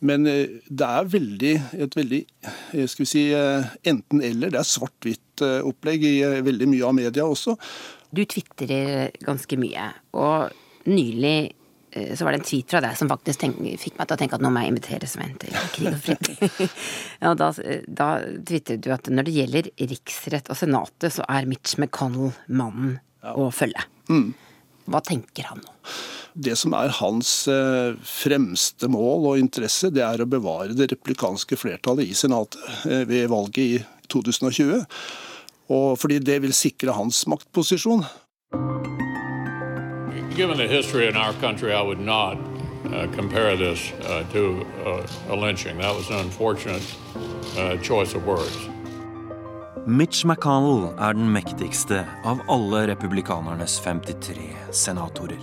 Men 0.06 0.26
eh, 0.30 0.58
det 0.68 0.86
er 0.86 1.10
veldig, 1.10 1.52
et 1.84 1.98
veldig 1.98 2.22
eh, 2.44 2.86
skal 2.86 3.04
vi 3.04 3.10
si, 3.10 3.24
eh, 3.34 3.68
enten-eller. 3.90 4.52
Det 4.54 4.60
er 4.60 4.72
svart-hvitt-opplegg 4.72 6.06
i 6.06 6.16
veldig 6.46 6.70
mye 6.70 6.88
av 6.88 6.96
media 6.98 7.26
også. 7.26 7.56
Du 8.14 8.22
tvitrer 8.24 9.10
ganske 9.24 9.58
mye, 9.60 9.92
og 10.16 10.88
nylig 10.88 11.54
så 11.88 12.26
var 12.26 12.34
det 12.34 12.42
en 12.42 12.44
tweet 12.44 12.68
fra 12.70 12.80
deg 12.84 12.96
som 13.00 13.08
faktisk 13.10 13.40
tenk, 13.40 13.56
fikk 13.80 13.94
meg 13.96 14.06
til 14.06 14.14
å 14.14 14.18
tenke 14.20 14.36
at 14.36 14.42
nå 14.44 14.50
må 14.52 14.60
jeg 14.60 14.70
invitere 14.74 15.08
Svein 15.08 15.32
til 15.40 15.54
krig 15.72 15.88
og 15.88 15.96
fred. 16.04 16.28
ja, 17.24 17.32
da, 17.40 17.48
da 17.88 18.08
tvitret 18.46 18.82
du 18.84 18.90
at 18.92 19.08
når 19.10 19.26
det 19.26 19.34
gjelder 19.34 19.70
riksrett 19.80 20.50
og 20.52 20.60
senatet, 20.60 21.16
så 21.16 21.24
er 21.24 21.48
Mitch 21.48 21.78
McConnell 21.80 22.36
mannen 22.60 22.98
å 23.32 23.48
følge. 23.50 23.82
Mm. 24.12 24.28
Hva 24.88 25.02
tenker 25.04 25.50
han 25.50 25.60
nå? 25.60 25.74
Det 26.38 26.54
som 26.56 26.74
er 26.76 26.92
hans 27.00 27.30
eh, 27.50 27.96
fremste 28.06 28.88
mål 28.90 29.26
og 29.32 29.40
interesse, 29.40 29.90
det 29.90 30.04
er 30.06 30.22
å 30.22 30.28
bevare 30.28 30.76
det 30.76 30.90
replikanske 30.92 31.58
flertallet 31.58 32.08
i 32.08 32.14
Senatet 32.16 32.62
eh, 32.86 33.02
ved 33.08 33.26
valget 33.32 33.58
i 33.64 33.80
2020. 34.12 34.84
Og 35.74 35.88
fordi 36.00 36.20
det 36.24 36.38
vil 36.44 36.54
sikre 36.56 36.94
hans 36.96 37.24
maktposisjon. 37.28 38.06
Given 40.38 40.56
the 40.56 40.68
history 40.68 41.08
in 41.08 41.16
our 41.16 41.34
country, 41.40 41.72
I 41.72 41.82
would 41.82 41.98
not 41.98 42.38
uh, 42.86 43.08
compare 43.12 43.56
this 43.56 43.92
uh, 44.06 44.22
to 44.32 44.64
uh, 44.86 45.34
a 45.34 45.36
lynching. 45.36 45.78
That 45.78 45.96
was 45.96 46.08
an 46.10 46.20
unfortunate 46.20 46.86
uh, 47.58 47.76
choice 47.78 48.14
of 48.14 48.24
words. 48.24 48.77
Mitch 49.88 50.26
McConnell 50.26 50.90
er 51.00 51.14
den 51.16 51.30
mektigste 51.32 52.02
av 52.28 52.42
alle 52.52 52.82
republikanernes 52.90 53.78
53 53.80 54.50
senatorer. 54.76 55.38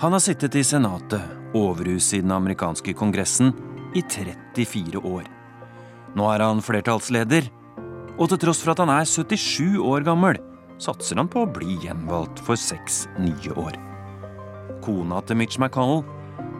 Han 0.00 0.14
har 0.16 0.22
sittet 0.24 0.54
i 0.56 0.62
Senatet, 0.64 1.20
overhuset 1.52 2.14
i 2.16 2.20
den 2.24 2.32
amerikanske 2.32 2.94
kongressen, 2.96 3.52
i 3.92 4.00
34 4.00 5.02
år. 5.04 5.28
Nå 6.16 6.28
er 6.32 6.44
han 6.46 6.64
flertallsleder, 6.64 7.50
og 8.16 8.30
til 8.32 8.40
tross 8.46 8.62
for 8.64 8.72
at 8.72 8.80
han 8.80 8.94
er 8.94 9.04
77 9.04 9.76
år 9.84 10.08
gammel, 10.08 10.40
satser 10.80 11.20
han 11.20 11.28
på 11.28 11.44
å 11.44 11.52
bli 11.58 11.76
gjenvalgt 11.84 12.40
for 12.48 12.56
seks 12.56 13.02
nye 13.20 13.58
år. 13.60 13.76
Kona 14.88 15.20
til 15.28 15.36
Mitch 15.42 15.60
McConnell 15.60 16.00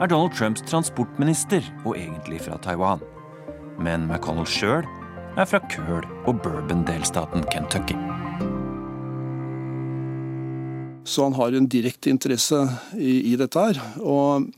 er 0.05 0.13
Donald 0.13 0.37
Trumps 0.37 0.69
transportminister 0.69 1.65
og 1.87 1.97
egentlig 1.97 2.45
fra 2.45 2.61
Taiwan. 2.61 3.01
Men 3.81 4.05
McConnell 4.05 4.53
sjøl 4.53 4.85
er 5.37 5.49
fra 5.49 5.61
Køl 5.69 6.05
og 6.25 6.39
Bourbon-delstaten 6.41 7.45
Kentucky. 7.53 7.97
Så 11.07 11.27
han 11.27 11.37
har 11.39 11.55
en 11.55 11.69
direkte 11.71 12.11
interesse 12.11 12.63
i, 12.97 13.33
i 13.33 13.35
dette 13.39 13.61
her. 13.61 13.81
Og 14.01 14.49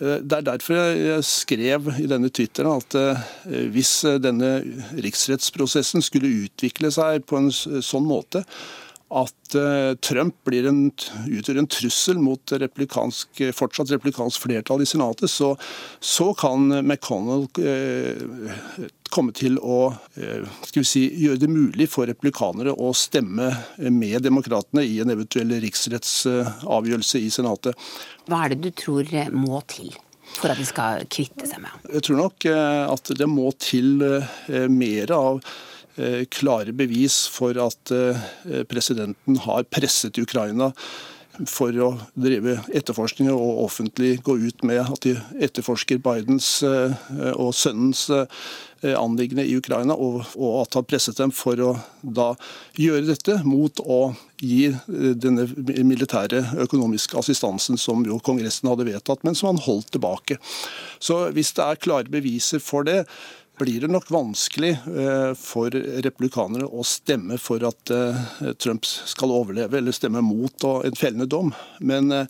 eh, 0.00 0.22
det 0.24 0.38
er 0.38 0.46
derfor 0.48 0.80
jeg 0.80 1.26
skrev 1.28 1.92
i 2.00 2.08
denne 2.10 2.32
Twitteren 2.32 2.80
at 2.80 2.96
eh, 2.98 3.68
hvis 3.74 4.00
denne 4.24 4.56
riksrettsprosessen 4.96 6.02
skulle 6.02 6.32
utvikle 6.48 6.90
seg 6.94 7.28
på 7.28 7.42
en 7.42 7.52
sånn 7.54 8.08
måte 8.08 8.42
at 9.14 9.54
eh, 9.54 9.94
Trump 10.02 10.36
blir 10.48 10.66
en, 10.68 10.88
utgjør 11.28 11.60
en 11.60 11.70
trussel 11.70 12.18
mot 12.22 12.54
replikansk, 12.64 13.44
fortsatt 13.54 13.92
replikansk 13.94 14.42
flertall 14.42 14.82
i 14.82 14.88
Senatet, 14.88 15.30
så, 15.30 15.52
så 16.02 16.32
kan 16.38 16.66
McConnell 16.80 17.46
eh, 17.62 18.88
komme 19.14 19.34
til 19.36 19.58
å 19.62 19.92
eh, 20.18 20.42
skal 20.66 20.82
vi 20.82 20.88
si, 20.88 21.04
gjøre 21.24 21.40
det 21.42 21.50
mulig 21.50 21.88
for 21.92 22.08
replikanere 22.10 22.74
å 22.74 22.92
stemme 22.96 23.50
med 23.92 24.24
demokratene 24.26 24.84
i 24.86 24.98
en 25.02 25.12
eventuell 25.14 25.54
riksrettsavgjørelse 25.64 27.22
i 27.22 27.30
Senatet. 27.34 27.78
Hva 28.28 28.44
er 28.44 28.54
det 28.54 28.62
du 28.64 28.70
tror 28.84 29.10
må 29.34 29.62
til 29.70 29.92
for 30.34 30.50
at 30.50 30.58
de 30.58 30.66
skal 30.66 31.04
kvitte 31.12 31.46
seg 31.46 31.62
med? 31.62 31.86
Jeg 31.92 32.08
tror 32.08 32.20
nok 32.24 32.48
eh, 32.50 32.82
at 32.90 33.14
det 33.20 33.30
må 33.30 33.52
til 33.62 34.02
eh, 34.02 34.66
mer 34.70 35.14
av 35.14 35.44
klare 36.34 36.72
bevis 36.74 37.20
for 37.30 37.54
at 37.62 37.92
presidenten 38.66 39.36
har 39.44 39.62
presset 39.70 40.18
Ukraina 40.18 40.72
for 41.50 41.74
å 41.82 41.90
drive 42.14 42.60
etterforskning 42.74 43.30
og 43.32 43.64
offentlig 43.64 44.18
gå 44.24 44.36
ut 44.38 44.62
med 44.66 44.82
at 44.84 45.06
de 45.06 45.16
etterforsker 45.42 45.98
Bidens 46.04 46.48
eh, 46.66 46.94
og 47.34 47.54
sønnens 47.58 48.06
eh, 48.14 48.26
anliggende 48.94 49.46
i 49.48 49.56
Ukraina, 49.58 49.96
og, 49.96 50.22
at 50.60 50.78
han 50.78 50.86
presset 50.86 51.18
dem 51.18 51.32
for 51.34 51.60
å 51.64 51.72
da 52.02 52.32
gjøre 52.78 53.08
dette 53.10 53.40
mot 53.46 53.82
å 53.82 54.00
gi 54.40 54.68
eh, 54.70 55.12
denne 55.18 55.48
militære 55.86 56.44
økonomiske 56.66 57.18
assistansen 57.18 57.80
som 57.80 58.04
jo 58.06 58.20
Kongressen 58.24 58.70
hadde 58.70 58.88
vedtatt, 58.88 59.24
men 59.26 59.38
som 59.38 59.52
han 59.52 59.64
holdt 59.66 59.94
tilbake. 59.96 60.38
Så 61.02 61.24
hvis 61.34 61.54
det 61.56 61.66
er 61.66 61.82
klare 61.82 62.12
beviser 62.12 62.62
for 62.62 62.86
det, 62.86 63.02
blir 63.58 63.80
det 63.80 63.88
nok 63.88 64.10
vanskelig 64.10 64.70
eh, 64.70 65.32
for 65.38 65.70
republikanere 66.04 66.66
å 66.66 66.84
stemme 66.86 67.38
for 67.38 67.62
at 67.66 67.92
eh, 67.94 68.50
Trump 68.58 68.86
skal 68.86 69.34
overleve, 69.34 69.78
eller 69.78 69.94
stemme 69.94 70.22
mot 70.24 70.66
en 70.84 70.98
fellende 70.98 71.28
dom. 71.30 71.52
Men 71.78 72.10
eh, 72.12 72.26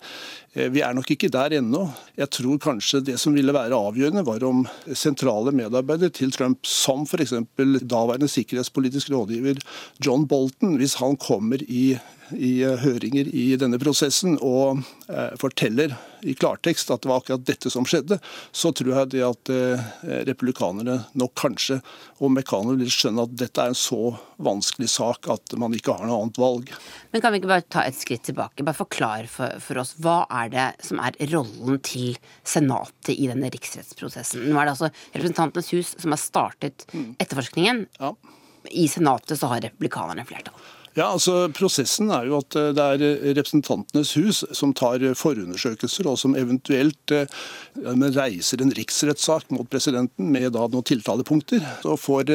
vi 0.55 0.79
er 0.79 0.95
nok 0.95 1.09
ikke 1.11 1.27
der 1.31 1.57
ennå. 1.57 1.81
Jeg 2.15 2.31
tror 2.31 2.59
kanskje 2.63 3.01
det 3.03 3.17
som 3.19 3.35
ville 3.35 3.53
være 3.55 3.75
avgjørende, 3.75 4.23
var 4.27 4.43
om 4.47 4.63
sentrale 4.95 5.51
medarbeidere 5.55 6.13
til 6.15 6.31
Trump, 6.31 6.63
som 6.63 7.03
f.eks. 7.03 7.35
daværende 7.83 8.29
sikkerhetspolitisk 8.31 9.11
rådgiver 9.11 9.59
John 9.99 10.23
Bolton, 10.27 10.77
hvis 10.79 10.95
han 11.01 11.19
kommer 11.19 11.59
i 11.67 11.97
i 12.33 12.63
eh, 12.63 12.77
høringer 12.81 13.29
i 13.29 13.45
denne 13.59 13.77
prosessen 13.81 14.37
og 14.43 14.81
eh, 15.11 15.33
forteller 15.41 15.93
i 16.25 16.33
klartekst 16.37 16.89
at 16.89 17.03
det 17.03 17.09
var 17.11 17.21
akkurat 17.21 17.45
dette 17.45 17.69
som 17.69 17.85
skjedde, 17.85 18.17
så 18.55 18.71
tror 18.73 18.91
jeg 18.95 19.11
det 19.13 19.23
at 19.27 19.51
eh, 19.53 19.83
republikanerne 20.25 20.97
nok 21.19 21.35
kanskje, 21.37 21.79
og 22.17 22.31
McConnell, 22.31 22.79
vil 22.81 22.91
skjønne 22.93 23.27
at 23.27 23.35
dette 23.37 23.61
er 23.61 23.73
en 23.73 23.77
så 23.77 24.15
vanskelig 24.41 24.89
sak 24.91 25.29
at 25.31 25.55
man 25.59 25.75
ikke 25.77 25.93
har 25.93 26.07
noe 26.07 26.23
annet 26.23 26.39
valg. 26.41 26.71
Men 27.13 27.23
kan 27.23 27.33
vi 27.33 27.41
ikke 27.43 27.51
bare 27.51 27.67
ta 27.69 27.85
et 27.85 27.97
skritt 27.99 28.25
tilbake? 28.27 28.65
Bare 28.65 28.77
forklare 28.77 29.29
for, 29.31 29.59
for 29.63 29.83
oss. 29.83 29.93
Hva 30.01 30.23
er 30.25 30.44
det 30.53 30.67
som 30.85 31.01
er 31.03 31.17
rollen 31.31 31.81
til 31.85 32.15
Senatet 32.47 33.13
i 33.15 33.29
denne 33.31 33.51
riksrettsprosessen? 33.53 34.47
Nå 34.49 34.59
er 34.59 34.67
det 34.67 34.75
altså 34.75 34.91
Representantenes 35.15 35.73
hus 35.75 35.93
som 36.01 36.15
har 36.15 36.21
startet 36.21 36.87
mm. 36.93 37.11
etterforskningen. 37.19 37.85
Ja. 37.99 38.15
I 38.71 38.87
Senatet 38.89 39.39
så 39.39 39.51
har 39.51 39.63
republikanerne 39.65 40.25
flertall. 40.27 40.57
Ja, 40.95 41.09
altså 41.11 41.49
Prosessen 41.51 42.07
er 42.15 42.29
jo 42.29 42.37
at 42.39 42.55
eh, 42.55 42.69
det 42.75 42.83
er 42.83 43.01
eh, 43.03 43.33
Representantenes 43.35 44.13
hus 44.15 44.45
som 44.55 44.71
tar 44.75 45.03
eh, 45.03 45.15
forundersøkelser, 45.17 46.07
og 46.07 46.15
som 46.21 46.37
eventuelt 46.39 47.11
reiser 48.15 48.63
en 48.63 48.71
riksrettssak 48.77 49.51
mot 49.51 49.67
presidenten 49.67 50.31
med 50.31 50.53
da 50.55 50.69
noen 50.71 50.87
tiltalepunkter. 50.87 51.65
Så 51.83 51.97
Får 51.99 52.31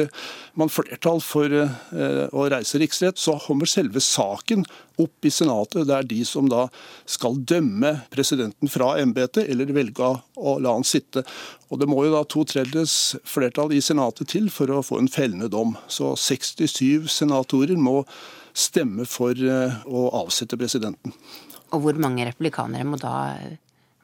man 0.59 0.69
flertall 0.69 1.21
for 1.25 1.49
å 1.49 2.45
reise 2.51 2.79
riksrett, 2.81 3.17
så 3.17 3.37
kommer 3.41 3.69
selve 3.69 4.03
saken 4.03 4.65
opp 5.03 5.27
i 5.27 5.31
Senatet. 5.33 5.87
Det 5.89 5.95
er 5.95 6.07
de 6.07 6.19
som 6.27 6.49
da 6.51 6.67
skal 7.09 7.39
dømme 7.47 7.93
presidenten 8.13 8.71
fra 8.71 8.93
embetet, 9.01 9.49
eller 9.49 9.73
velge 9.75 10.11
å 10.37 10.57
la 10.61 10.75
han 10.77 10.87
sitte. 10.87 11.25
Og 11.71 11.79
Det 11.81 11.87
må 11.89 12.05
jo 12.05 12.13
da 12.15 12.23
to 12.27 12.43
tredjedels 12.47 13.15
flertall 13.27 13.73
i 13.73 13.81
Senatet 13.81 14.31
til 14.33 14.49
for 14.53 14.71
å 14.71 14.83
få 14.85 14.99
en 15.01 15.11
fellende 15.11 15.49
dom. 15.51 15.75
Så 15.87 16.13
67 16.19 17.09
senatorer 17.11 17.79
må 17.79 18.01
stemme 18.53 19.05
for 19.07 19.31
eh, 19.31 19.81
å 19.87 20.09
avsette 20.23 20.59
presidenten. 20.59 21.15
Og 21.71 21.85
hvor 21.85 21.99
mange 22.03 22.25
republikanere 22.27 22.87
må 22.87 22.99
da 22.99 23.13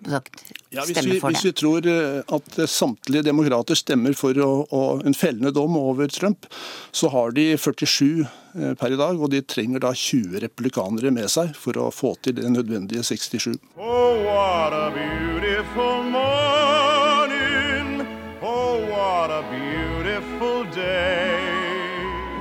sagt, 0.05 0.43
ja, 0.69 0.83
hvis, 0.85 1.05
vi, 1.05 1.19
hvis 1.19 1.45
vi, 1.45 1.51
tror 1.57 1.87
eh, 1.87 2.21
at 2.35 2.69
samtlige 2.69 3.23
demokrater 3.25 3.75
stemmer 3.77 4.13
for 4.17 4.37
å, 4.43 4.65
å, 4.69 4.81
en 5.05 5.15
fellende 5.17 5.51
dom 5.55 5.77
over 5.79 6.07
Trump, 6.13 6.45
så 6.91 7.09
har 7.13 7.31
de 7.37 7.57
47 7.57 8.21
eh, 8.21 8.73
per 8.77 8.93
i 8.93 8.99
dag, 8.99 9.17
og 9.17 9.31
de 9.33 9.41
trenger 9.41 9.79
da 9.83 9.93
20 9.95 10.39
republikanere 10.43 11.11
med 11.13 11.29
seg 11.33 11.55
for 11.57 11.77
å 11.81 11.89
få 11.93 12.15
til 12.21 12.37
det 12.37 12.49
nødvendige 12.53 13.03
67. 13.03 13.57
Oh, 13.77 14.21
what 14.27 14.73
a 14.73 14.91
beautiful 14.93 16.03
morning. 16.13 18.05
Oh, 18.41 18.77
what 18.91 19.33
a 19.33 19.41
beautiful 19.49 20.65
day. 20.75 21.57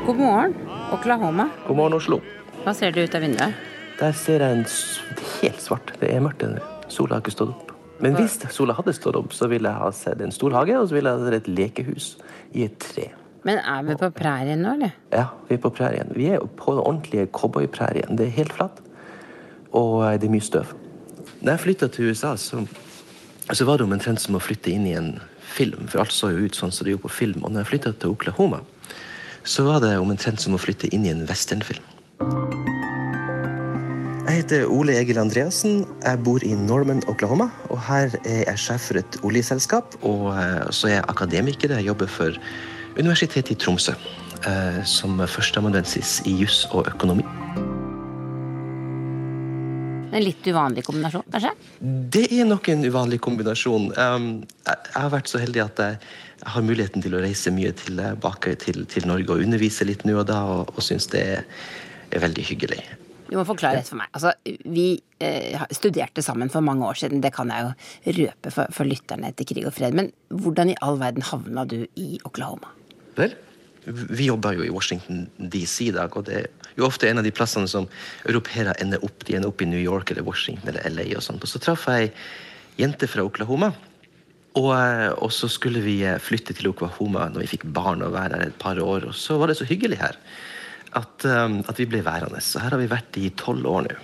God 0.06 0.16
morgen. 0.20 0.54
Oklahoma. 0.92 1.50
God 1.66 1.76
morgen, 1.76 1.94
Oslo. 1.98 2.20
Hva 2.62 2.74
ser 2.76 2.92
du 2.94 3.02
ut 3.02 3.14
av 3.14 3.22
vinduet? 3.24 3.52
Der 3.96 4.12
ser 4.12 4.44
jeg 4.44 4.60
en 4.60 4.66
helt 5.40 5.62
svart. 5.62 5.94
Det 6.02 6.12
er 6.12 6.20
mørkt. 6.20 6.44
Sola 6.92 7.16
har 7.16 7.24
ikke 7.24 7.34
stått 7.34 7.52
opp. 7.54 7.72
Men 8.04 8.16
hvis 8.18 8.36
sola 8.52 8.74
hadde 8.76 8.92
stått 8.96 9.16
opp, 9.16 9.32
så 9.32 9.48
ville 9.48 9.70
jeg 9.70 9.80
ha 9.80 9.92
sett 9.94 10.20
en 10.20 10.34
stor 10.34 10.52
hage, 10.58 10.74
og 10.76 10.88
så 10.88 10.98
ville 10.98 11.12
jeg 11.12 11.20
ha 11.20 11.28
sett 11.28 11.38
et 11.38 11.52
lekehus 11.52 12.08
i 12.52 12.66
et 12.66 12.76
tre. 12.82 13.06
Men 13.46 13.60
er 13.62 13.84
vi 13.86 13.94
på 14.00 14.10
prærien 14.14 14.60
nå, 14.60 14.74
eller? 14.76 14.96
Ja, 15.14 15.28
vi 15.48 15.56
er 15.56 15.62
på 15.62 15.70
prærien. 15.72 16.10
Vi 16.16 16.26
er 16.34 16.42
på 16.58 16.74
den 16.74 16.82
ordentlige 16.82 17.28
cowboyprærien. 17.32 18.18
Det 18.18 18.26
er 18.26 18.36
helt 18.40 18.52
flatt, 18.56 18.82
og 19.70 20.02
eh, 20.08 20.18
det 20.20 20.28
er 20.28 20.34
mye 20.34 20.44
støv. 20.44 20.74
Da 21.40 21.54
jeg 21.54 21.62
flytta 21.62 21.88
til 21.92 22.10
USA, 22.10 22.34
så, 22.40 22.64
så 23.52 23.68
var 23.68 23.78
det 23.78 23.86
omtrent 23.86 24.20
som 24.20 24.36
å 24.36 24.42
flytte 24.42 24.74
inn 24.74 24.88
i 24.90 24.96
en 24.98 25.12
film, 25.46 25.86
for 25.88 26.02
alt 26.02 26.12
så 26.12 26.32
jo 26.34 26.48
ut 26.48 26.58
sånn 26.58 26.74
som 26.74 26.84
det 26.84 26.96
gjorde 26.96 27.06
på 27.06 27.16
film. 27.22 27.44
Og 27.44 27.52
når 27.52 27.64
jeg 27.64 27.72
flytta 27.72 27.94
til 27.96 28.16
Oklahoma, 28.16 28.60
så 29.46 29.64
var 29.68 29.80
det 29.84 29.94
omtrent 30.02 30.42
som 30.42 30.56
å 30.56 30.60
flytte 30.60 30.90
inn 30.92 31.06
i 31.06 31.14
en 31.14 31.24
westernfilm. 31.30 31.84
Jeg 34.26 34.40
heter 34.40 34.64
Ole 34.66 34.96
Egil 34.98 35.20
Andreassen. 35.22 35.84
Jeg 36.02 36.18
bor 36.26 36.42
i 36.42 36.50
Norman, 36.58 37.02
Oklahoma. 37.06 37.46
Og 37.70 37.78
her 37.86 38.10
er 38.24 38.42
jeg 38.42 38.58
sjef 38.58 38.88
for 38.88 38.98
et 38.98 39.18
oljeselskap, 39.22 39.94
og 40.02 40.32
eh, 40.34 40.66
så 40.74 40.90
er 40.90 40.94
jeg 40.96 41.06
akademiker. 41.12 41.76
Jeg 41.78 41.86
jobber 41.86 42.10
for 42.10 42.34
Universitetet 42.98 43.54
i 43.54 43.58
Tromsø 43.62 43.94
eh, 43.94 44.82
som 44.88 45.22
førsteamanuensis 45.22 46.18
i 46.26 46.34
juss 46.40 46.64
og 46.72 46.90
økonomi. 46.90 47.22
En 50.16 50.22
litt 50.24 50.46
uvanlig 50.48 50.82
kombinasjon, 50.86 51.26
kanskje? 51.30 51.54
Det 52.16 52.26
er 52.32 52.46
nok 52.48 52.70
en 52.72 52.86
uvanlig 52.88 53.20
kombinasjon. 53.22 53.90
Um, 53.94 54.30
jeg 54.66 54.94
har 54.96 55.10
vært 55.12 55.30
så 55.30 55.42
heldig 55.42 55.68
at 55.68 55.82
jeg 55.84 55.98
jeg 56.36 56.52
har 56.52 56.64
muligheten 56.66 57.02
til 57.02 57.14
å 57.16 57.20
reise 57.24 57.50
mye 57.54 57.72
tilbake 57.74 58.52
til, 58.60 58.84
til 58.92 59.06
Norge 59.08 59.32
og 59.32 59.42
undervise 59.46 59.86
litt 59.88 60.04
nå 60.04 60.18
og 60.20 60.26
da, 60.28 60.42
og, 60.44 60.74
og 60.76 60.84
syns 60.84 61.08
det 61.10 61.22
er, 61.24 61.46
er, 62.10 62.20
veldig 62.22 62.44
hyggelig. 62.44 62.82
Du 63.26 63.36
må 63.38 63.44
forklare 63.48 63.80
dette 63.80 63.90
for 63.90 64.00
meg. 64.00 64.10
Altså, 64.14 64.32
vi 64.44 64.86
eh, 65.22 65.64
studerte 65.74 66.22
sammen 66.24 66.50
for 66.52 66.64
mange 66.64 66.86
år 66.86 67.00
siden, 67.00 67.22
det 67.24 67.32
kan 67.34 67.50
jeg 67.52 67.66
jo 67.66 68.14
røpe 68.20 68.52
for, 68.54 68.70
for 68.74 68.88
lytterne 68.88 69.32
etter 69.32 69.48
krig 69.48 69.66
og 69.66 69.74
fred. 69.76 69.96
Men 69.98 70.12
hvordan 70.30 70.72
i 70.72 70.78
all 70.86 71.00
verden 71.02 71.26
havna 71.26 71.66
du 71.68 71.80
i 71.98 72.20
Oklahoma? 72.28 72.70
Vel, 73.18 73.34
vi 73.86 74.28
jobber 74.28 74.58
jo 74.58 74.66
i 74.66 74.72
Washington 74.74 75.26
DC 75.38 75.88
i 75.88 75.96
dag, 75.96 76.14
og 76.18 76.28
det 76.28 76.44
er 76.44 76.48
jo 76.78 76.86
ofte 76.86 77.08
en 77.10 77.22
av 77.22 77.26
de 77.26 77.34
plassene 77.34 77.70
som 77.70 77.88
europeere 78.28 78.76
ender 78.82 79.02
opp. 79.06 79.26
De 79.26 79.38
ender 79.38 79.50
opp 79.50 79.62
i 79.64 79.70
New 79.70 79.82
York 79.82 80.12
eller 80.12 80.26
Washington 80.26 80.72
eller 80.72 80.86
LA 80.92 81.12
og 81.18 81.26
sånt. 81.26 81.42
Og 81.42 81.50
så 81.50 81.62
traff 81.62 81.88
jeg 81.90 82.10
ei 82.10 82.14
jente 82.76 83.08
fra 83.08 83.24
Oklahoma 83.24 83.72
og, 84.56 84.70
eh, 84.72 85.10
og, 85.12 85.30
så 85.34 85.48
skulle 85.52 85.82
vi 85.84 85.98
eh, 86.06 86.18
flytte 86.22 86.56
til 86.56 86.70
Oklahoma 86.70 87.28
når 87.32 87.44
vi 87.44 87.52
fikk 87.56 87.66
barn 87.76 88.04
og 88.04 88.14
være 88.16 88.40
her 88.40 88.50
et 88.50 88.60
par 88.60 88.80
år. 88.80 89.08
Og 89.10 89.16
så 89.16 89.36
var 89.40 89.50
det 89.50 89.58
så 89.58 89.68
hyggelig 89.68 90.00
her 90.00 90.16
at, 90.96 91.26
um, 91.28 91.60
at 91.68 91.80
vi 91.80 91.88
ble 91.90 92.02
værende. 92.06 92.40
Så 92.44 92.62
her 92.62 92.74
har 92.74 92.80
vi 92.80 92.90
vært 92.90 93.18
i 93.20 93.30
tolv 93.38 93.68
år 93.70 93.88
nå. 93.90 93.98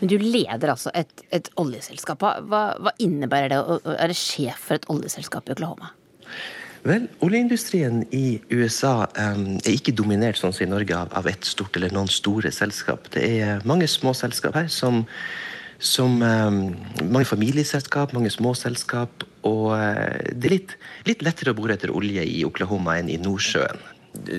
Men 0.00 0.08
du 0.08 0.16
leder 0.16 0.72
altså 0.72 0.92
et, 0.96 1.10
et 1.28 1.50
oljeselskap. 1.60 2.22
Hva, 2.48 2.70
hva, 2.80 2.94
innebærer 3.04 3.52
det 3.52 3.58
å 3.60 3.76
være 3.84 4.16
sjef 4.16 4.62
for 4.70 4.78
et 4.78 4.88
oljeselskap 4.92 5.50
i 5.50 5.52
Oklahoma? 5.52 5.92
Vel, 6.88 7.10
Oljeindustrien 7.20 8.06
i 8.16 8.40
USA 8.48 9.04
um, 9.12 9.58
er 9.60 9.74
ikke 9.74 9.92
dominert 9.92 10.40
sånn 10.40 10.54
som 10.56 10.64
i 10.64 10.70
Norge 10.70 10.96
av, 10.96 11.12
av 11.12 11.28
ett 11.28 11.44
stort 11.44 11.76
eller 11.76 11.92
noen 11.92 12.08
store 12.08 12.48
selskap. 12.56 13.10
Det 13.12 13.26
er 13.44 13.66
mange 13.68 13.88
små 13.92 14.16
selskap 14.16 14.56
her 14.56 14.72
som 14.72 15.04
som 15.80 16.18
um, 16.20 16.58
mange 17.08 17.24
familieselskap, 17.24 18.12
mange 18.12 18.30
små 18.32 18.52
selskap. 18.52 19.24
Og 19.48 19.72
uh, 19.72 20.20
det 20.28 20.50
er 20.50 20.52
litt, 20.52 20.74
litt, 21.08 21.24
lettere 21.24 21.54
å 21.54 21.56
bore 21.56 21.76
etter 21.76 21.92
olje 21.96 22.24
i 22.28 22.42
Oklahoma 22.44 22.98
enn 23.00 23.08
i 23.08 23.16
Nordsjøen. 23.20 23.80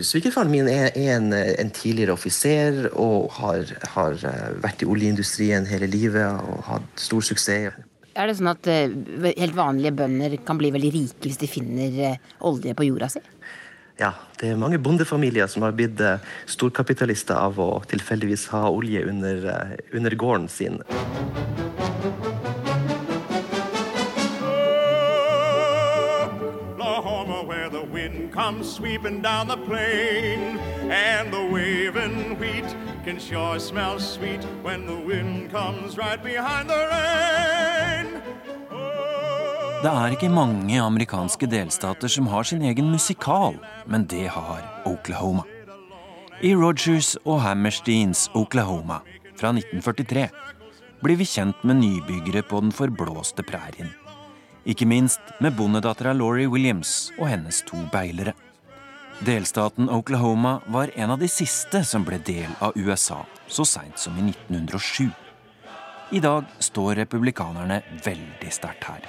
Svigerfaren 0.04 0.52
min 0.52 0.68
er, 0.68 0.92
en, 1.00 1.32
en, 1.34 1.72
tidligere 1.72 2.14
offiser 2.14 2.90
og 2.92 3.32
har, 3.38 3.64
har, 3.94 4.18
eh, 4.28 4.50
vært 4.64 4.84
i 4.84 4.90
oljeindustrien 4.90 5.66
hele 5.70 5.88
livet 5.90 6.44
og 6.44 6.66
hatt 6.68 7.00
stor 7.00 7.24
suksess. 7.24 7.78
Er 8.12 8.28
det 8.28 8.36
sånn 8.36 8.52
at 8.52 8.68
uh, 8.68 8.92
helt 9.30 9.56
vanlige 9.56 9.94
bønder 9.96 10.36
kan 10.44 10.60
bli 10.60 10.74
veldig 10.76 10.92
rike 10.92 11.30
hvis 11.30 11.40
de 11.40 11.48
finner 11.48 11.96
uh, 12.12 12.32
olje 12.52 12.76
på 12.76 12.90
jorda 12.90 13.08
si? 13.14 13.24
Ja, 14.02 14.16
det 14.40 14.50
er 14.50 14.58
mange 14.58 14.80
bondefamilier 14.82 15.50
som 15.52 15.62
har 15.62 15.76
blitt 15.78 16.00
eh, 16.02 16.24
storkapitalister 16.50 17.38
av 17.38 17.60
å 17.62 17.84
tilfeldigvis 17.92 18.48
ha 18.50 18.64
olje 18.72 19.04
under, 19.06 19.46
eh, 19.52 19.76
under 19.94 20.16
gården 20.18 20.48
sin. 20.50 20.80
Comes 28.32 28.72
sweeping 28.72 29.22
down 29.22 29.48
the 29.48 29.58
plain, 29.58 30.60
and 30.90 31.32
the 31.34 31.44
waving 31.52 32.40
wheat 32.40 32.76
can 33.06 33.20
sure 33.20 33.60
smell 33.60 34.00
sweet 34.00 34.44
when 34.64 34.86
the 34.86 34.96
wind 34.96 35.52
comes 35.52 35.98
right 35.98 36.24
behind 36.24 36.70
the 36.70 36.82
rain. 36.92 38.08
Det 39.82 39.90
er 39.90 40.14
ikke 40.14 40.30
mange 40.30 40.78
amerikanske 40.82 41.48
delstater 41.50 42.08
som 42.08 42.28
har 42.30 42.44
sin 42.44 42.62
egen 42.62 42.92
musikal, 42.92 43.56
men 43.88 44.06
det 44.06 44.28
har 44.30 44.84
Oklahoma. 44.86 45.42
I 46.42 46.54
Rogers 46.56 47.16
og 47.26 47.42
Hammersteins 47.42 48.30
Oklahoma 48.34 49.00
fra 49.36 49.50
1943 49.50 50.28
blir 51.02 51.18
vi 51.18 51.26
kjent 51.26 51.64
med 51.66 51.82
nybyggere 51.82 52.46
på 52.46 52.62
den 52.62 52.72
forblåste 52.72 53.44
prærien. 53.44 53.90
Ikke 54.66 54.86
minst 54.86 55.22
med 55.42 55.56
bondedattera 55.58 56.14
Laurie 56.14 56.50
Williams 56.50 57.10
og 57.18 57.32
hennes 57.32 57.64
to 57.66 57.80
beilere. 57.94 58.36
Delstaten 59.26 59.90
Oklahoma 59.90 60.60
var 60.68 60.92
en 60.96 61.14
av 61.14 61.20
de 61.22 61.30
siste 61.30 61.84
som 61.86 62.06
ble 62.06 62.20
del 62.26 62.50
av 62.62 62.78
USA 62.78 63.24
så 63.50 63.66
seint 63.66 63.98
som 64.00 64.18
i 64.18 64.28
1907. 64.30 65.10
I 66.12 66.20
dag 66.22 66.46
står 66.60 66.96
republikanerne 67.02 67.82
veldig 68.06 68.52
sterkt 68.54 68.86
her. 68.90 69.06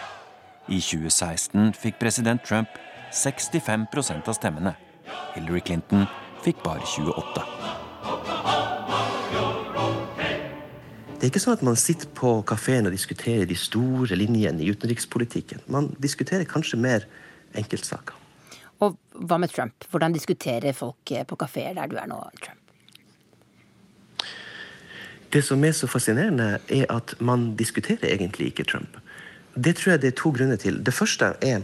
I 0.68 0.80
2016 0.80 1.72
fikk 1.76 1.98
president 2.00 2.44
Trump 2.46 2.68
65% 3.12 4.28
av 4.28 4.38
stemmene. 4.38 4.76
Hillary 5.34 5.60
Clinton 5.60 6.06
fikk 6.44 6.62
bare 6.64 6.84
28. 6.86 7.61
det 11.22 11.28
er 11.28 11.30
ikke 11.30 11.40
sånn 11.44 11.54
at 11.54 11.60
man 11.62 11.76
sitter 11.78 12.08
på 12.18 12.32
kafeen 12.50 12.88
og 12.88 12.96
diskuterer 12.96 13.46
de 13.46 13.54
store 13.54 14.16
linjene 14.18 14.58
i 14.58 14.72
utenrikspolitikken. 14.74 15.60
Man 15.70 15.92
diskuterer 16.02 16.42
kanskje 16.50 16.80
mer 16.82 17.04
enkeltsaker. 17.54 18.16
Og 18.82 18.96
hva 19.14 19.36
med 19.38 19.52
Trump? 19.54 19.86
Hvordan 19.92 20.16
diskuterer 20.16 20.74
folk 20.74 21.12
på 21.30 21.36
kafeer 21.38 21.76
der 21.76 21.86
du 21.86 21.94
er 22.02 22.08
nå, 22.10 22.18
Trump? 22.42 22.58
Det 25.30 25.44
som 25.46 25.62
er 25.62 25.78
så 25.78 25.86
fascinerende, 25.86 26.58
er 26.66 26.90
at 26.90 27.14
man 27.22 27.52
diskuterer 27.54 28.10
egentlig 28.10 28.50
ikke 28.50 28.66
Trump. 28.72 28.98
Det 29.54 29.76
tror 29.78 29.92
jeg 29.92 30.02
det 30.02 30.10
er 30.10 30.18
to 30.18 30.32
grunner 30.34 30.58
til. 30.58 30.82
Det 30.82 30.94
første 30.96 31.36
er 31.38 31.62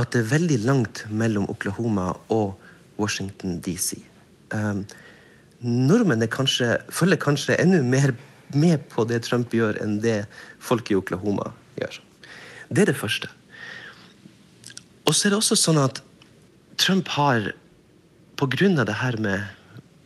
at 0.00 0.14
det 0.16 0.22
er 0.22 0.30
veldig 0.32 0.62
langt 0.64 1.04
mellom 1.12 1.44
Oklahoma 1.52 2.14
og 2.32 2.56
Washington 2.96 3.60
DC. 3.60 4.00
Um, 4.56 4.86
nordmenn 5.60 6.24
kanskje, 6.32 6.78
følger 6.88 7.20
kanskje 7.20 7.60
enda 7.60 7.82
mer 7.84 8.16
med 8.54 8.84
på 8.92 9.04
det 9.08 9.22
Trump 9.26 9.54
gjør, 9.54 9.78
enn 9.82 9.98
det 10.04 10.24
folk 10.62 10.90
i 10.90 10.98
Oklahoma 10.98 11.50
gjør. 11.80 12.00
Det 12.68 12.84
er 12.84 12.92
det 12.92 12.98
første. 12.98 13.30
Og 15.06 15.14
så 15.14 15.26
er 15.26 15.34
det 15.34 15.40
også 15.40 15.58
sånn 15.58 15.80
at 15.80 16.02
Trump 16.80 17.08
har, 17.14 17.52
på 18.36 18.48
grunn 18.52 18.78
av 18.82 18.88
det 18.88 18.98
her 19.00 19.16
med, 19.22 19.46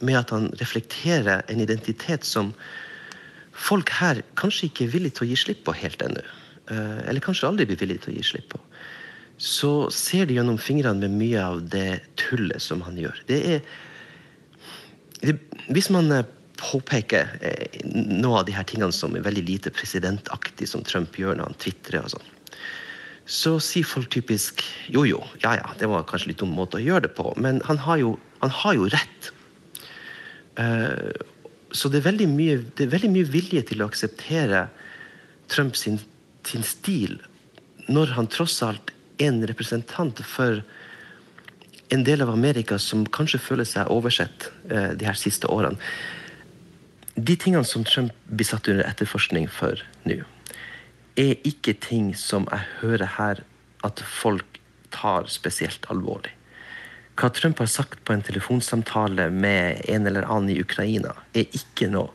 med 0.05 0.19
at 0.21 0.33
han 0.35 0.51
reflekterer 0.61 1.43
en 1.51 1.63
identitet 1.63 2.27
som 2.29 2.53
folk 3.61 3.91
her 3.99 4.23
kanskje 4.41 4.69
ikke 4.69 4.87
er 4.87 4.93
villige 4.95 5.19
til 5.19 5.27
å 5.27 5.31
gi 5.33 5.39
slipp 5.41 5.65
på 5.67 5.77
helt 5.77 6.03
ennå, 6.05 6.23
eh, 6.71 6.99
eller 7.11 7.25
kanskje 7.25 7.49
aldri 7.49 7.67
blir 7.69 7.81
villige 7.81 8.07
til 8.07 8.15
å 8.15 8.19
gi 8.19 8.27
slipp 8.31 8.53
på, 8.55 8.61
så 9.41 9.73
ser 9.93 10.29
de 10.29 10.37
gjennom 10.37 10.61
fingrene 10.61 11.09
med 11.09 11.17
mye 11.17 11.43
av 11.43 11.63
det 11.73 12.03
tullet 12.21 12.63
som 12.63 12.85
han 12.85 12.99
gjør. 13.01 13.23
Det 13.29 13.41
er 13.55 13.63
det, 15.21 15.37
Hvis 15.69 15.91
man 15.93 16.09
påpeker 16.61 17.33
eh, 17.41 17.81
noe 17.91 18.41
av 18.41 18.47
de 18.49 18.55
her 18.57 18.67
tingene 18.69 18.95
som 18.95 19.17
er 19.17 19.25
veldig 19.27 19.47
lite 19.49 19.73
presidentaktig, 19.75 20.69
som 20.69 20.85
Trump 20.87 21.17
gjør 21.19 21.39
når 21.39 21.51
han 21.51 21.59
tvitrer 21.63 22.05
og 22.05 22.15
sånn, 22.15 22.29
så 23.31 23.55
sier 23.63 23.87
folk 23.87 24.11
typisk 24.11 24.65
jo 24.91 25.05
jo, 25.07 25.21
ja 25.45 25.55
ja, 25.61 25.73
det 25.79 25.89
var 25.91 26.07
kanskje 26.09 26.33
litt 26.33 26.41
dum 26.43 26.55
måte 26.57 26.81
å 26.81 26.85
gjøre 26.85 27.07
det 27.09 27.15
på, 27.19 27.31
men 27.39 27.61
han 27.69 27.79
har 27.85 28.01
jo, 28.03 28.15
han 28.43 28.55
har 28.63 28.79
jo 28.79 28.89
rett. 28.91 29.31
Eh, 30.61 31.11
så 31.71 31.91
det 31.93 32.03
er, 32.03 32.23
mye, 32.27 32.59
det 32.77 32.87
er 32.87 32.95
veldig 32.97 33.13
mye 33.15 33.31
vilje 33.31 33.63
til 33.71 33.83
å 33.83 33.91
akseptere 33.91 34.67
Trump 35.51 35.79
sin, 35.79 36.01
sin 36.47 36.67
stil, 36.67 37.21
når 37.91 38.17
han 38.17 38.31
tross 38.31 38.59
alt 38.67 38.91
er 38.91 38.97
en 39.29 39.43
representant 39.47 40.23
for 40.27 40.63
en 41.91 42.05
del 42.07 42.23
av 42.23 42.31
Amerika 42.31 42.79
som 42.79 43.03
kanskje 43.07 43.43
føler 43.43 43.67
seg 43.69 43.91
oversett 43.91 44.49
eh, 44.71 44.93
de 44.99 45.07
her 45.07 45.19
siste 45.19 45.51
årene. 45.51 45.79
De 47.21 47.37
tingene 47.37 47.67
som 47.67 47.85
Trump 47.85 48.15
blir 48.31 48.49
satt 48.49 48.69
under 48.71 48.87
etterforskning 48.87 49.49
for 49.53 49.81
nå, 50.09 50.21
er 51.21 51.33
ikke 51.45 51.75
ting 51.83 52.13
som 52.17 52.47
jeg 52.49 52.69
hører 52.81 53.17
her 53.19 53.43
at 53.85 54.01
folk 54.07 54.61
tar 54.95 55.27
spesielt 55.33 55.89
alvorlig. 55.93 56.33
Hva 57.21 57.29
Trump 57.37 57.59
har 57.61 57.69
sagt 57.69 58.01
på 58.07 58.15
en 58.15 58.25
telefonsamtale 58.25 59.29
med 59.35 59.83
en 59.93 60.09
eller 60.09 60.25
annen 60.25 60.55
i 60.55 60.61
Ukraina, 60.63 61.13
er 61.37 61.51
ikke 61.57 61.91
noe 61.93 62.15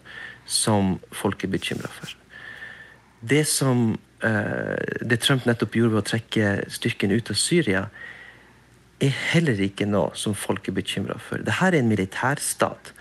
som 0.50 0.96
folk 1.14 1.44
er 1.46 1.52
bekymra 1.54 1.92
for. 1.94 2.16
Det 3.22 3.44
som 3.50 3.92
uh, 4.26 4.78
det 5.06 5.20
Trump 5.22 5.46
nettopp 5.46 5.78
gjorde 5.78 5.98
ved 5.98 6.02
å 6.02 6.10
trekke 6.10 6.56
styrken 6.74 7.14
ut 7.14 7.30
av 7.30 7.38
Syria, 7.38 7.86
er 9.04 9.14
heller 9.34 9.60
ikke 9.62 9.86
noe 9.90 10.16
som 10.18 10.34
folk 10.38 10.72
er 10.72 10.78
bekymra 10.80 11.20
for. 11.22 11.44
Dette 11.44 11.70
er 11.70 11.78
en 11.78 11.92
militærstat. 11.92 12.94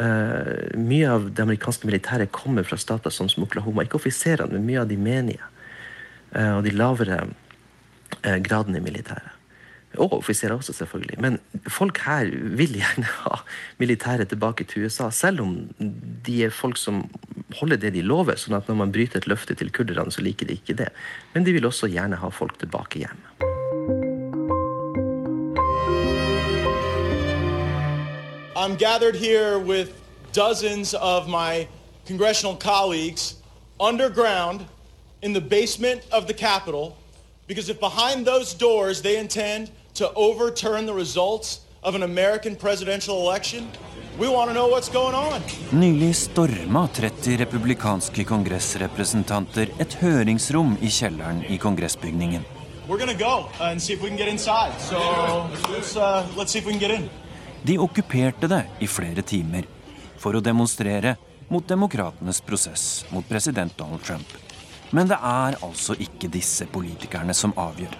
Uh, 0.00 0.72
mye 0.80 1.08
av 1.10 1.28
det 1.36 1.44
amerikanske 1.44 1.88
militæret 1.88 2.32
kommer 2.32 2.64
fra 2.64 2.78
stater 2.80 3.12
som 3.12 3.28
Oklahoma. 3.44 3.84
Ikke 3.84 4.00
offiserene, 4.00 4.56
men 4.56 4.66
mye 4.68 4.80
av 4.84 4.88
de 4.88 4.96
menige. 4.96 5.52
Uh, 6.32 6.58
og 6.58 6.64
de 6.66 6.72
lavere 6.72 7.20
uh, 7.28 8.38
gradene 8.44 8.80
i 8.80 8.84
militæret. 8.84 9.38
Og 10.00 10.14
offiserer 10.22 10.54
også, 10.56 10.72
selvfølgelig. 10.72 11.18
Men 11.20 11.38
folk 11.68 12.00
her 12.06 12.30
vil 12.56 12.78
gjerne 12.80 13.04
ha 13.26 13.42
militæret 13.82 14.32
tilbake 14.32 14.64
til 14.64 14.86
USA, 14.86 15.10
selv 15.12 15.44
om 15.44 15.54
de 15.78 16.40
er 16.46 16.56
folk 16.56 16.80
som 16.80 17.04
holder 17.60 17.76
det 17.76 17.92
de 17.98 18.06
lover. 18.06 18.40
sånn 18.40 18.56
at 18.56 18.68
når 18.68 18.80
man 18.80 18.92
bryter 18.92 19.20
et 19.20 19.28
løfte 19.28 19.54
til 19.54 19.70
kurderne, 19.70 20.12
så 20.12 20.24
liker 20.24 20.48
de 20.48 20.56
ikke 20.56 20.78
det. 20.80 20.92
Men 21.34 21.44
de 21.44 21.52
vil 21.52 21.68
også 21.68 21.92
gjerne 21.92 22.16
ha 22.16 22.32
folk 22.32 22.56
tilbake 22.62 23.04
hjem. 23.04 23.51
I'm 28.54 28.76
gathered 28.76 29.16
here 29.16 29.58
with 29.58 29.94
dozens 30.32 30.92
of 30.92 31.26
my 31.26 31.66
congressional 32.04 32.54
colleagues 32.54 33.36
underground 33.80 34.66
in 35.22 35.32
the 35.32 35.40
basement 35.40 36.02
of 36.12 36.26
the 36.26 36.34
Capitol 36.34 36.98
because 37.46 37.70
if 37.70 37.80
behind 37.80 38.26
those 38.26 38.52
doors 38.52 39.00
they 39.00 39.16
intend 39.16 39.70
to 39.94 40.12
overturn 40.12 40.84
the 40.84 40.92
results 40.92 41.60
of 41.82 41.94
an 41.94 42.02
American 42.02 42.54
presidential 42.54 43.20
election, 43.22 43.70
we 44.18 44.28
want 44.28 44.50
to 44.50 44.54
know 44.54 44.68
what's 44.68 44.90
going 44.90 45.14
on. 45.14 45.40
Nylig 45.72 46.14
storma 46.14 46.88
30 46.92 47.36
republikanske 47.36 48.24
kongressrepresentanter 48.24 49.72
et 49.80 49.96
høringsrom 50.02 50.76
i 50.82 50.92
kjelleren 50.92 51.40
i 51.48 51.56
kongressbygningen. 51.56 52.44
We're 52.86 52.98
going 52.98 53.16
to 53.16 53.24
go 53.24 53.48
and 53.60 53.80
see 53.80 53.94
if 53.94 54.02
we 54.02 54.08
can 54.08 54.18
get 54.18 54.28
inside. 54.28 54.78
So 54.78 54.98
let's, 55.72 55.96
uh, 55.96 56.26
let's 56.36 56.52
see 56.52 56.58
if 56.58 56.66
we 56.66 56.72
can 56.72 56.80
get 56.80 56.90
in. 56.90 57.08
De 57.62 57.78
okkuperte 57.78 58.48
det 58.50 58.64
i 58.82 58.88
flere 58.90 59.22
timer 59.22 59.66
for 60.18 60.34
å 60.34 60.42
demonstrere 60.42 61.16
mot 61.48 61.66
demokratenes 61.68 62.40
prosess 62.42 63.04
mot 63.10 63.28
president 63.28 63.76
Donald 63.78 64.02
Trump. 64.02 64.26
Men 64.90 65.08
det 65.08 65.18
er 65.18 65.58
altså 65.62 65.94
ikke 65.94 66.30
disse 66.32 66.66
politikerne 66.72 67.34
som 67.36 67.54
avgjør. 67.56 67.94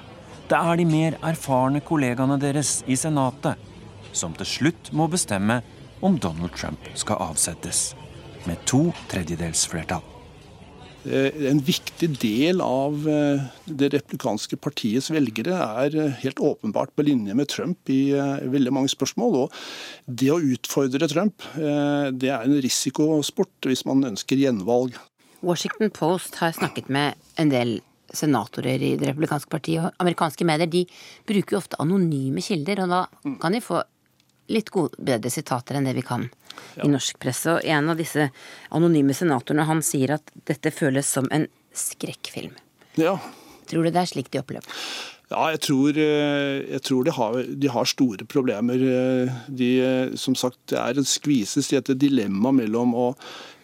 Det 0.50 0.58
er 0.58 0.80
de 0.80 0.86
mer 0.88 1.18
erfarne 1.24 1.80
kollegaene 1.80 2.40
deres 2.42 2.80
i 2.90 2.98
Senatet 2.98 3.70
som 4.12 4.34
til 4.36 4.48
slutt 4.48 4.92
må 4.92 5.06
bestemme 5.08 5.62
om 6.02 6.18
Donald 6.18 6.52
Trump 6.58 6.90
skal 6.98 7.22
avsettes, 7.30 7.92
med 8.44 8.58
to 8.66 8.88
tredjedels 9.08 9.64
flertall. 9.70 10.11
Eh, 11.03 11.34
en 11.50 11.59
viktig 11.59 12.07
del 12.22 12.61
av 12.62 13.09
eh, 13.11 13.42
det 13.66 13.88
replikanske 13.90 14.55
partiets 14.62 15.09
velgere 15.11 15.57
er 15.59 15.96
eh, 15.98 16.18
helt 16.22 16.38
åpenbart 16.38 16.92
på 16.94 17.03
linje 17.09 17.34
med 17.34 17.50
Trump 17.50 17.90
i 17.90 18.14
veldig 18.14 18.74
mange 18.74 18.92
spørsmål. 18.92 19.38
Og 19.42 19.57
det 20.07 20.30
å 20.30 20.38
utfordre 20.38 21.09
Trump, 21.11 21.42
det 21.57 22.30
er 22.30 22.44
en 22.44 22.61
risikosport 22.62 23.66
hvis 23.66 23.84
man 23.88 24.05
ønsker 24.12 24.38
gjenvalg. 24.38 24.94
Washington 25.42 25.90
Post 25.94 26.38
har 26.38 26.55
snakket 26.55 26.90
med 26.92 27.18
en 27.40 27.50
del 27.50 27.80
senatorer 28.12 28.82
i 28.84 28.92
Det 29.00 29.09
republikanske 29.09 29.50
partiet, 29.50 29.88
og 29.88 30.05
amerikanske 30.05 30.46
medier 30.46 30.70
de 30.70 30.84
bruker 31.26 31.57
jo 31.57 31.62
ofte 31.62 31.80
anonyme 31.82 32.44
kilder, 32.44 32.84
og 32.84 32.92
da 32.92 33.34
kan 33.42 33.57
de 33.57 33.62
få 33.64 33.80
litt 34.53 34.70
gode, 34.74 34.98
bedre 35.00 35.32
sitater 35.32 35.78
enn 35.78 35.88
det 35.88 35.96
vi 35.96 36.05
kan 36.07 36.28
i 36.82 36.88
norsk 36.90 37.18
presse. 37.22 37.57
Og 37.57 37.64
en 37.64 37.92
av 37.92 38.00
disse 38.00 38.28
anonyme 38.74 39.16
senatorene 39.16 39.68
han 39.68 39.82
sier 39.86 40.16
at 40.18 40.34
dette 40.48 40.74
føles 40.74 41.09
som 41.09 41.28
en 41.34 41.48
skrekkfilm. 41.76 42.55
Ja. 43.00 43.16
Tror 43.70 43.86
du 43.86 43.92
det 43.92 44.03
er 44.03 44.11
slik 44.11 44.32
de 44.32 44.42
opplever 44.42 44.68
ja, 45.32 45.46
jeg 45.55 45.62
tror, 45.64 45.96
jeg 45.96 46.80
tror 46.84 47.07
de, 47.07 47.12
har, 47.16 47.36
de, 47.48 47.68
har, 47.72 47.88
store 47.88 48.26
problemer. 48.28 48.82
De, 49.48 49.70
som 50.20 50.36
sagt, 50.36 50.59
det 50.72 50.76
er 50.76 50.98
en 51.00 51.09
skvises 51.09 51.70
i 51.72 51.78
et 51.78 51.92
dilemma 51.96 52.53
mellom 52.53 52.92
å, 52.98 53.07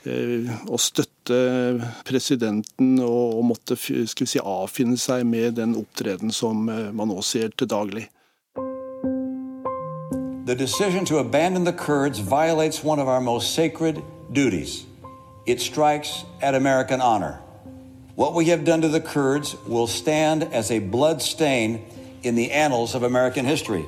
å 0.09 0.81
støtte 0.81 1.41
presidenten 2.09 2.97
og, 3.05 3.37
og 3.37 3.45
måtte 3.51 3.77
si, 3.77 4.41
avfinne 4.41 4.97
seg 5.01 5.27
med 5.29 5.59
den 5.61 5.77
opptreden 5.77 6.33
som 6.33 6.65
man 6.69 7.13
nå 7.13 7.21
ser 7.27 7.53
til 7.53 7.69
daglig. 7.71 8.09
The 10.49 10.55
decision 10.55 11.05
to 11.05 11.19
abandon 11.19 11.65
the 11.65 11.75
Kurds 11.75 12.21
violates 12.21 12.83
one 12.83 12.99
of 12.99 13.07
our 13.07 13.21
most 13.21 13.55
sacred 13.55 14.03
duties. 14.33 14.87
It 15.45 15.61
strikes 15.61 16.25
at 16.41 16.55
American 16.55 17.03
honor. 17.03 17.43
What 18.15 18.33
we 18.33 18.47
have 18.47 18.65
done 18.65 18.81
to 18.81 18.89
the 18.89 19.03
Kurds 19.03 19.57
will 19.67 19.87
stand 19.87 20.45
as 20.45 20.71
a 20.71 20.79
blood 20.79 21.21
stain 21.21 21.85
in 22.23 22.35
the 22.35 22.51
annals 22.51 22.95
of 22.95 23.03
American 23.03 23.45
history. 23.45 23.85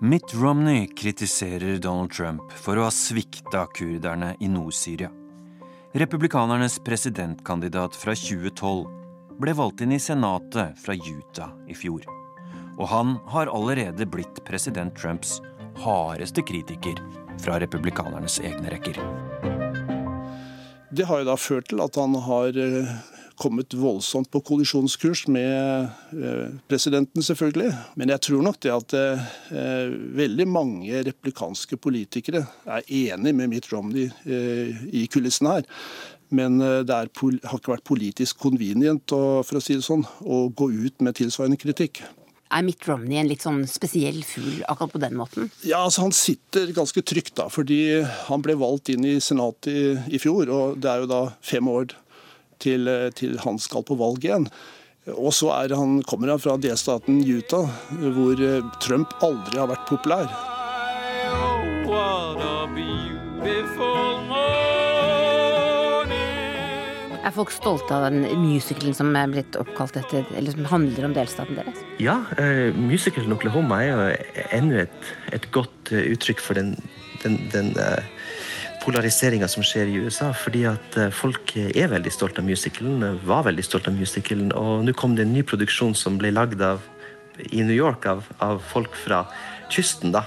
Mitt 0.00 0.32
Romney 0.34 0.86
kritiserer 0.86 1.80
Donald 1.80 2.12
Trump 2.12 2.52
for 2.52 2.78
å 2.78 2.86
ha 2.86 2.94
svikta 2.94 3.66
kurderne 3.66 4.36
i 4.38 4.46
Nord-Syria. 4.46 5.10
Republikanernes 5.98 6.78
presidentkandidat 6.78 7.98
fra 7.98 8.14
2012 8.14 8.86
ble 9.42 9.58
valgt 9.64 9.82
inn 9.82 9.98
i 9.98 9.98
Senatet 9.98 10.78
fra 10.78 10.94
Utah 10.94 11.50
i 11.66 11.74
fjor. 11.74 12.06
Og 12.78 12.86
han 12.86 13.16
har 13.34 13.50
allerede 13.50 14.06
blitt 14.06 14.44
president 14.46 14.94
Trumps 14.94 15.40
hardeste 15.82 16.42
kritiker 16.42 16.98
fra 17.42 17.58
republikanernes 17.62 18.40
egne 18.42 18.72
rekker. 18.72 18.98
Det 20.90 21.06
har 21.06 21.20
jo 21.20 21.28
da 21.28 21.36
ført 21.38 21.68
til 21.70 21.82
at 21.84 21.96
han 22.00 22.16
har 22.24 22.56
eh, 22.58 22.92
kommet 23.38 23.74
voldsomt 23.76 24.30
på 24.32 24.40
kollisjonskurs 24.48 25.26
med 25.30 25.90
eh, 26.16 26.54
presidenten, 26.70 27.22
selvfølgelig. 27.22 27.70
Men 28.00 28.14
jeg 28.14 28.24
tror 28.26 28.44
nok 28.46 28.60
det 28.64 28.74
at 28.74 28.96
eh, 28.98 29.96
veldig 30.18 30.48
mange 30.50 31.04
replikanske 31.10 31.76
politikere 31.76 32.46
er 32.66 32.88
enig 32.88 33.34
med 33.36 33.52
Mitt 33.52 33.68
Romney 33.72 34.08
i 34.24 35.06
kulissen 35.12 35.50
her. 35.52 35.68
Men 36.28 36.58
det 36.60 36.92
er, 36.92 37.08
har 37.08 37.56
ikke 37.56 37.72
vært 37.72 37.88
politisk 37.88 38.42
convenient 38.42 39.08
for 39.08 39.56
å 39.56 39.62
si 39.64 39.78
det 39.78 39.86
sånn, 39.86 40.02
å 40.20 40.50
gå 40.52 40.66
ut 40.74 41.00
med 41.00 41.16
tilsvarende 41.16 41.56
kritikk. 41.56 42.02
Er 42.48 42.64
Mitt 42.64 42.86
Romney 42.88 43.18
en 43.20 43.28
litt 43.28 43.44
sånn 43.44 43.60
spesiell 43.68 44.22
fugl 44.24 44.62
akkurat 44.70 44.94
på 44.94 45.02
den 45.02 45.18
måten? 45.18 45.50
Ja, 45.68 45.82
altså 45.84 46.06
Han 46.06 46.16
sitter 46.16 46.72
ganske 46.76 47.02
trygt, 47.04 47.34
da, 47.36 47.48
fordi 47.52 48.00
han 48.28 48.44
ble 48.44 48.56
valgt 48.60 48.88
inn 48.92 49.04
i 49.04 49.18
Senatet 49.20 49.68
i, 49.72 50.16
i 50.16 50.22
fjor. 50.22 50.48
Og 50.48 50.80
det 50.80 50.90
er 50.92 51.04
jo 51.04 51.10
da 51.10 51.22
fem 51.44 51.68
år 51.68 51.92
til, 52.62 52.88
til 53.18 53.38
han 53.44 53.60
skal 53.62 53.84
på 53.86 53.98
valg 54.00 54.24
igjen. 54.24 54.48
Og 55.14 55.32
så 55.36 55.52
er 55.56 55.76
han, 55.76 56.00
kommer 56.08 56.34
han 56.34 56.40
fra 56.42 56.58
delstaten 56.60 57.22
Utah, 57.24 57.68
hvor 58.16 58.42
Trump 58.84 59.14
aldri 59.24 59.60
har 59.60 59.70
vært 59.70 59.88
populær. 59.88 60.32
Er 67.26 67.34
folk 67.34 67.50
stolte 67.50 67.96
av 67.96 68.04
den 68.06 68.22
musicalen 68.38 68.94
som 68.94 69.10
er 69.18 69.30
blitt 69.32 69.56
oppkalt 69.58 69.96
etter, 69.98 70.26
eller 70.38 70.54
som 70.54 70.68
handler 70.70 71.08
om 71.08 71.14
delstaten 71.16 71.58
deres? 71.58 71.80
Ja, 72.02 72.20
uh, 72.38 72.70
musicalen 72.78 73.34
Oklahoma 73.34 73.80
er 73.82 73.88
jo 73.90 74.04
enda 74.54 74.84
et, 74.84 75.08
et 75.34 75.48
godt 75.54 75.90
uh, 75.90 75.98
uttrykk 75.98 76.42
for 76.44 76.58
den, 76.58 76.76
den, 77.24 77.40
den 77.50 77.72
uh, 77.74 77.98
polariseringa 78.84 79.48
som 79.50 79.66
skjer 79.66 79.90
i 79.90 79.98
USA. 80.04 80.30
Fordi 80.36 80.62
at 80.70 80.98
folk 81.16 81.56
er 81.58 81.90
veldig 81.90 82.12
stolt 82.14 82.38
av 82.38 82.46
musicalen, 82.46 83.18
var 83.26 83.48
veldig 83.48 83.66
stolt 83.66 83.90
av 83.90 83.98
musicalen. 83.98 84.52
Og 84.54 84.86
nå 84.86 84.94
kom 84.96 85.18
det 85.18 85.26
en 85.26 85.34
ny 85.34 85.42
produksjon 85.42 85.96
som 85.98 86.20
ble 86.20 86.30
lagd 86.36 86.62
i 86.62 87.64
New 87.64 87.74
York 87.74 88.06
av, 88.06 88.22
av 88.44 88.62
folk 88.70 88.94
fra 88.98 89.24
kysten, 89.74 90.14
da, 90.14 90.22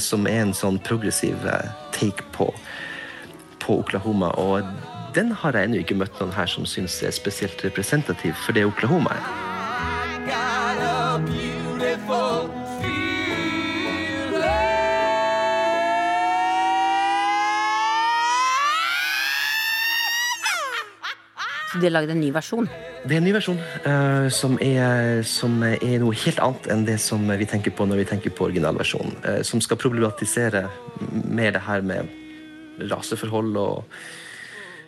som 0.00 0.24
er 0.30 0.46
en 0.46 0.54
sånn 0.56 0.78
progressiv 0.86 1.42
take 1.94 2.24
på, 2.32 2.48
på 3.60 3.82
Oklahoma. 3.82 4.32
og 4.40 4.87
den 5.18 5.32
har 5.34 5.56
jeg 5.56 5.66
ennå 5.66 5.82
ikke 5.82 5.98
møtt 5.98 6.18
noen 6.20 6.34
her 6.36 6.46
som 6.46 6.66
syns 6.68 7.00
er 7.02 7.14
spesielt 7.16 7.62
representativ 7.66 8.36
for 8.44 8.54
det 8.54 8.62
Oklahoma 8.68 9.16
er. 9.16 9.24
Så 21.68 21.80
de 21.82 21.84
har 21.84 21.92
lagd 21.92 22.10
en 22.14 22.22
ny 22.22 22.30
versjon? 22.32 22.68
Det 23.02 23.16
er 23.16 23.18
en 23.18 23.26
ny 23.26 23.34
versjon 23.34 23.58
uh, 23.84 24.28
som, 24.32 24.54
er, 24.62 25.20
som, 25.26 25.58
er, 25.66 25.98
noe 26.00 26.16
helt 26.16 26.40
annet 26.42 26.70
enn 26.72 26.86
det 26.86 26.96
som 27.02 27.26
vi 27.28 27.46
tenker 27.50 27.74
på 27.74 27.86
når 27.86 28.04
vi 28.04 28.06
tenker 28.14 28.34
på 28.34 28.46
originalversjonen. 28.48 29.18
Uh, 29.26 29.42
som 29.46 29.60
skal 29.64 29.80
problematisere 29.82 30.64
mer 31.26 31.52
det 31.58 31.66
her 31.66 31.84
med 31.90 32.08
raseforhold 32.88 33.58
og 33.60 34.00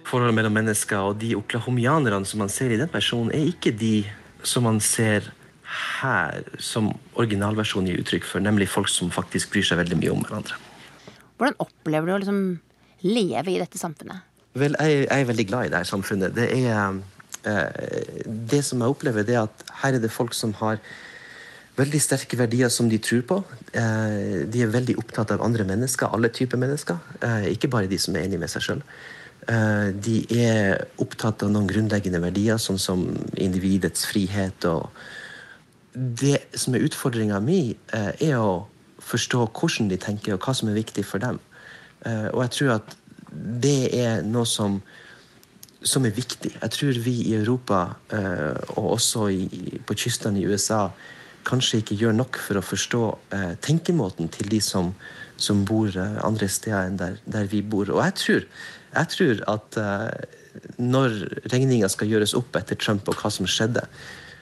forholdet 0.08 0.36
mellom 0.36 0.56
mennesker. 0.56 1.10
Og 1.10 1.20
de 1.20 1.34
oklahomianerne 1.38 2.26
som 2.28 2.42
man 2.42 2.52
ser 2.52 2.72
i 2.74 2.80
den 2.80 2.90
versjonen, 2.92 3.32
er 3.34 3.50
ikke 3.52 3.74
de 3.76 4.04
som 4.46 4.64
man 4.66 4.80
ser 4.80 5.28
her, 6.00 6.42
som 6.58 6.90
originalversjonen 7.20 7.90
gir 7.90 8.00
uttrykk 8.02 8.26
for, 8.26 8.42
nemlig 8.42 8.70
folk 8.70 8.90
som 8.90 9.12
faktisk 9.14 9.52
bryr 9.52 9.66
seg 9.66 9.78
veldig 9.82 10.00
mye 10.00 10.14
om 10.14 10.24
hverandre. 10.24 10.58
Hvordan 11.38 11.60
opplever 11.62 12.10
du 12.10 12.14
å 12.14 12.18
liksom 12.22 12.40
leve 13.06 13.54
i 13.54 13.60
dette 13.60 13.80
samfunnet? 13.80 14.26
Vel, 14.58 14.74
jeg, 14.80 15.04
jeg, 15.04 15.14
er 15.14 15.28
veldig 15.28 15.46
glad 15.46 15.68
i 15.68 15.72
dette 15.72 15.88
samfunnet. 15.88 16.34
Det 16.34 16.48
er 16.50 16.98
eh, 17.46 18.26
Det 18.26 18.64
som 18.66 18.82
jeg 18.82 18.96
opplever, 18.96 19.24
det 19.26 19.38
er 19.38 19.46
at 19.46 19.64
her 19.84 19.96
er 19.96 20.02
det 20.02 20.12
folk 20.12 20.34
som 20.36 20.52
har 20.58 20.82
veldig 21.78 22.00
sterke 22.02 22.36
verdier 22.36 22.72
som 22.72 22.90
de 22.90 22.98
tror 23.00 23.22
på. 23.28 23.38
Eh, 23.72 24.42
de 24.50 24.64
er 24.64 24.74
veldig 24.74 24.98
opptatt 25.00 25.32
av 25.36 25.44
andre 25.46 25.64
mennesker, 25.68 26.10
alle 26.10 26.32
typer 26.34 26.60
mennesker. 26.60 26.98
Eh, 27.22 27.52
ikke 27.54 27.70
bare 27.72 27.90
de 27.90 27.98
som 28.00 28.16
er 28.16 28.26
enige 28.26 28.42
med 28.42 28.52
seg 28.52 28.66
sjøl. 28.66 28.82
Eh, 29.48 29.88
de 29.96 30.20
er 30.36 30.84
opptatt 31.00 31.42
av 31.46 31.52
noen 31.52 31.68
grunnleggende 31.70 32.20
verdier, 32.20 32.60
sånn 32.60 32.80
som 32.80 33.06
individets 33.40 34.04
frihet. 34.10 34.64
og 34.64 34.90
Det 35.92 36.42
som 36.54 36.74
er 36.74 36.84
utfordringa 36.84 37.40
mi, 37.40 37.76
eh, 37.92 38.12
er 38.20 38.36
å 38.36 38.66
forstå 39.00 39.50
hvordan 39.52 39.88
de 39.88 39.96
tenker, 39.96 40.34
og 40.34 40.40
hva 40.40 40.54
som 40.54 40.68
er 40.68 40.74
viktig 40.74 41.04
for 41.04 41.18
dem. 41.18 41.40
Eh, 42.04 42.28
og 42.28 42.42
jeg 42.42 42.50
tror 42.50 42.70
at 42.74 42.96
det 43.32 43.94
er 43.94 44.22
noe 44.22 44.44
som, 44.44 44.82
som 45.82 46.04
er 46.04 46.10
viktig. 46.10 46.60
Jeg 46.60 46.70
tror 46.70 46.92
vi 46.92 47.30
i 47.30 47.34
Europa, 47.34 47.96
og 48.76 48.98
også 48.98 49.30
i, 49.30 49.80
på 49.86 49.94
kystene 49.94 50.40
i 50.40 50.46
USA, 50.46 50.90
kanskje 51.44 51.78
ikke 51.78 51.96
gjør 51.96 52.12
nok 52.12 52.36
for 52.36 52.58
å 52.58 52.62
forstå 52.62 53.18
tenkemåten 53.62 54.28
til 54.28 54.48
de 54.48 54.60
som, 54.60 54.94
som 55.36 55.64
bor 55.64 55.88
andre 55.96 56.48
steder 56.48 56.86
enn 56.86 56.96
der, 56.96 57.16
der 57.24 57.44
vi 57.44 57.62
bor. 57.62 57.88
Og 57.88 58.02
jeg 58.02 58.14
tror 58.14 58.44
jeg 58.90 59.10
tror 59.14 59.42
at 59.52 59.78
uh, 59.78 60.08
når 60.82 61.14
regninga 61.52 61.90
skal 61.90 62.10
gjøres 62.10 62.34
opp 62.38 62.56
etter 62.58 62.78
Trump 62.80 63.08
og 63.10 63.18
hva 63.20 63.30
som 63.32 63.48
skjedde, 63.48 63.84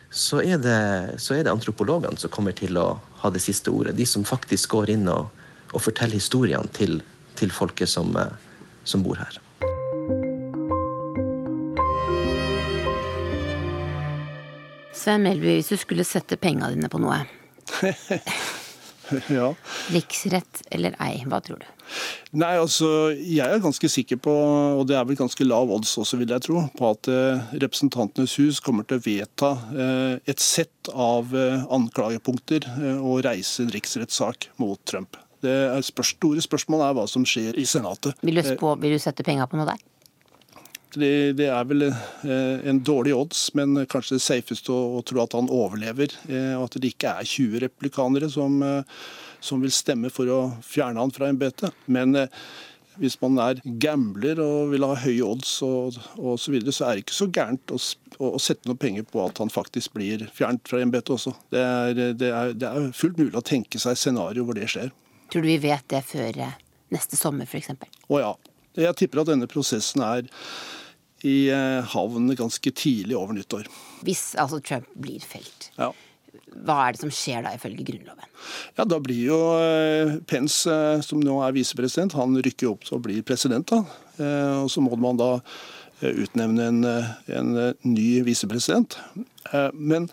så 0.09 0.41
er, 0.41 0.57
det, 0.63 1.21
så 1.21 1.37
er 1.37 1.45
det 1.45 1.53
antropologene 1.53 2.17
som 2.17 2.33
kommer 2.33 2.57
til 2.57 2.79
å 2.81 2.95
ha 3.21 3.31
det 3.33 3.43
siste 3.45 3.69
ordet. 3.69 3.97
De 3.99 4.07
som 4.09 4.25
faktisk 4.25 4.73
går 4.73 4.95
inn 4.95 5.05
og, 5.13 5.29
og 5.75 5.85
forteller 5.85 6.17
historiene 6.17 6.71
til, 6.73 7.03
til 7.37 7.53
folket 7.53 7.93
som, 7.93 8.17
uh, 8.17 8.33
som 8.89 9.05
bor 9.05 9.21
her. 9.21 9.37
Svein 14.99 15.23
Melby, 15.23 15.59
hvis 15.59 15.69
du 15.71 15.77
skulle 15.79 16.09
sette 16.09 16.41
penga 16.41 16.73
dine 16.73 16.89
på 16.91 16.99
noe 17.01 17.21
ja. 19.39 19.51
Riksrett 19.95 20.63
eller 20.75 20.97
ei, 21.05 21.23
hva 21.29 21.41
tror 21.45 21.63
du? 21.63 21.69
Nei, 22.37 22.55
altså, 22.61 23.11
Jeg 23.17 23.49
er 23.49 23.63
ganske 23.65 23.89
sikker 23.89 24.19
på, 24.21 24.33
og 24.79 24.85
det 24.91 24.99
er 24.99 25.07
vel 25.09 25.19
ganske 25.19 25.47
lav 25.47 25.71
odds 25.73 25.95
også, 26.01 26.19
vil 26.21 26.35
jeg 26.35 26.45
tro, 26.45 26.65
på 26.77 26.91
at 26.93 27.09
eh, 27.13 27.47
Representantenes 27.65 28.37
hus 28.43 28.61
kommer 28.65 28.85
til 28.89 29.01
å 29.01 29.05
vedta 29.07 29.53
eh, 29.73 30.15
et 30.29 30.43
sett 30.45 30.93
av 30.93 31.33
eh, 31.37 31.65
anklagepunkter 31.75 32.69
og 32.99 33.23
reise 33.27 33.65
en 33.65 33.73
riksrettssak 33.73 34.51
mot 34.61 34.81
Trump. 34.89 35.17
Det 35.45 35.55
er 35.71 35.85
spørs, 35.87 36.17
store 36.17 36.43
spørsmålet 36.43 36.89
er 36.89 36.99
hva 36.99 37.07
som 37.11 37.25
skjer 37.29 37.59
i 37.61 37.67
Senatet. 37.69 38.19
Vil 38.27 38.41
du, 38.41 38.45
spå, 38.45 38.75
vil 38.83 38.97
du 38.97 39.03
sette 39.03 39.25
penga 39.27 39.47
på 39.49 39.61
noe 39.61 39.69
der? 39.71 39.85
Det, 40.99 41.33
det, 41.39 41.49
er 41.53 41.67
vel 41.69 41.87
eh, 41.89 42.69
en 42.69 42.81
dårlig 42.85 43.15
odds, 43.15 43.49
men 43.59 43.85
kanskje 43.91 44.17
det 44.17 44.25
safeste 44.25 44.73
å, 44.75 44.99
å 44.99 45.03
tro 45.07 45.23
at 45.23 45.37
han 45.37 45.51
overlever. 45.53 46.15
Eh, 46.29 46.55
og 46.57 46.69
at 46.69 46.79
det 46.83 46.95
ikke 46.95 47.15
er 47.21 47.29
20 47.29 47.63
replikanere 47.67 48.31
som, 48.33 48.59
eh, 48.65 49.05
som 49.41 49.63
vil 49.63 49.75
stemme 49.75 50.11
for 50.13 50.31
å 50.33 50.41
fjerne 50.67 51.03
han 51.03 51.15
fra 51.15 51.31
embetet. 51.31 51.77
Men 51.87 52.17
hvis 52.99 53.19
man 53.23 53.39
er 53.43 53.61
gambler 53.81 54.41
og 54.43 54.73
vil 54.73 54.87
ha 54.87 54.97
høye 54.99 55.27
odds 55.27 55.53
og, 55.67 55.99
osv., 56.19 56.43
så, 56.43 56.55
videre, 56.55 56.75
så 56.75 56.87
er 56.87 56.97
det 56.97 57.05
ikke 57.05 57.19
så 57.19 57.29
gærent 57.31 57.75
å, 57.75 57.79
å, 58.19 58.33
sette 58.43 58.71
noe 58.71 58.81
penger 58.81 59.07
på 59.07 59.23
at 59.23 59.39
han 59.43 59.53
faktisk 59.53 59.95
blir 59.95 60.27
fjernet 60.35 60.67
fra 60.69 60.83
embetet 60.83 61.15
også. 61.15 61.35
Det 61.55 61.63
er, 61.63 61.93
det, 62.19 62.33
er, 62.33 62.57
det 62.59 62.71
er, 62.73 62.91
fullt 62.97 63.21
mulig 63.21 63.39
å 63.39 63.45
tenke 63.47 63.81
seg 63.83 63.99
scenario 64.01 64.47
hvor 64.49 64.59
det 64.59 64.67
skjer. 64.73 64.91
Tror 65.31 65.45
du 65.45 65.51
vi 65.51 65.61
vet 65.63 65.87
det 65.93 66.03
før 66.09 66.43
neste 66.95 67.21
sommer, 67.21 67.47
f.eks.? 67.47 67.71
Å 68.09 68.23
ja. 68.23 68.35
Jeg 68.79 68.95
tipper 68.99 69.23
at 69.23 69.31
denne 69.33 69.49
prosessen 69.51 70.03
er 70.07 70.29
i 71.27 71.49
eh, 71.51 71.95
havn 71.95 72.31
ganske 72.39 72.73
tidlig 72.75 73.17
over 73.19 73.35
nyttår. 73.37 73.67
Hvis 74.07 74.33
altså 74.39 74.61
Trump 74.63 74.91
blir 74.99 75.23
felt, 75.25 75.71
ja. 75.79 75.91
hva 76.67 76.77
er 76.85 76.95
det 76.95 77.03
som 77.03 77.15
skjer 77.15 77.43
da 77.47 77.55
ifølge 77.57 77.87
Grunnloven? 77.89 78.29
Ja, 78.77 78.85
Da 78.85 79.01
blir 79.03 79.25
jo 79.31 79.41
eh, 79.59 80.19
Pence, 80.31 80.71
eh, 80.71 81.03
som 81.05 81.23
nå 81.25 81.41
er 81.47 81.57
visepresident, 81.57 82.17
han 82.19 82.39
rykker 82.39 82.71
opp 82.71 82.87
til 82.87 82.99
å 82.99 83.03
bli 83.03 83.21
president. 83.27 83.67
da. 83.75 83.83
Og 84.65 84.71
så 84.71 84.83
må 84.83 84.97
man 84.99 85.19
da 85.19 85.37
utnevne 86.03 86.65
en, 86.71 86.79
en 87.35 87.51
ny 87.87 88.07
visepresident. 88.27 88.97
Men 89.75 90.09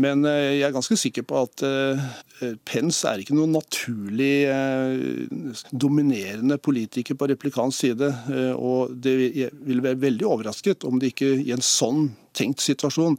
men 0.00 0.24
eh, 0.24 0.56
jeg 0.56 0.64
er 0.70 0.72
ganske 0.72 0.96
sikker 0.96 1.24
på 1.28 1.40
at 1.44 1.62
eh, 1.68 2.54
Pence 2.64 3.04
er 3.08 3.20
ikke 3.20 3.36
noen 3.36 3.52
naturlig 3.52 4.46
eh, 4.48 5.66
dominerende 5.68 6.56
politiker 6.56 7.18
på 7.18 7.28
replikansk 7.28 7.84
side. 7.84 8.08
Og 8.56 8.94
det 9.04 9.14
vil 9.52 9.84
være 9.84 10.00
veldig 10.00 10.28
overrasket 10.28 10.86
om 10.88 11.00
det 11.00 11.12
ikke 11.12 11.34
i 11.42 11.52
en 11.52 11.64
sånn 11.64 12.08
tenkt 12.32 12.64
situasjon 12.64 13.18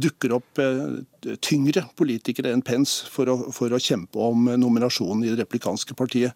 dukker 0.00 0.32
opp 0.38 0.60
tyngre 1.44 1.84
politikere 1.98 2.54
enn 2.54 2.64
Pence 2.64 3.04
for 3.12 3.28
å, 3.28 3.36
for 3.52 3.74
å 3.74 3.82
kjempe 3.82 4.16
om 4.16 4.48
nominasjonen 4.56 5.26
i 5.26 5.34
det 5.34 5.42
replikanske 5.42 5.96
partiet. 5.98 6.32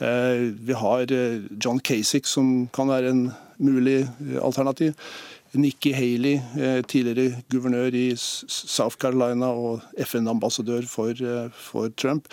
Vi 0.00 0.74
har 0.80 1.12
John 1.60 1.78
Casick, 1.84 2.26
som 2.26 2.66
kan 2.74 2.90
være 2.90 3.12
en 3.14 3.22
mulig 3.62 4.00
alternativ. 4.42 4.96
Nikki 5.52 5.92
Haley, 5.92 6.38
eh, 6.58 6.80
tidligere 6.86 7.42
guvernør 7.50 7.94
i 7.94 8.06
South 8.16 8.96
Carolina 9.00 9.50
og 9.50 9.82
FN-ambassadør 9.98 10.86
for, 10.86 11.10
eh, 11.10 11.50
for, 11.50 11.90
Trump, 11.96 12.28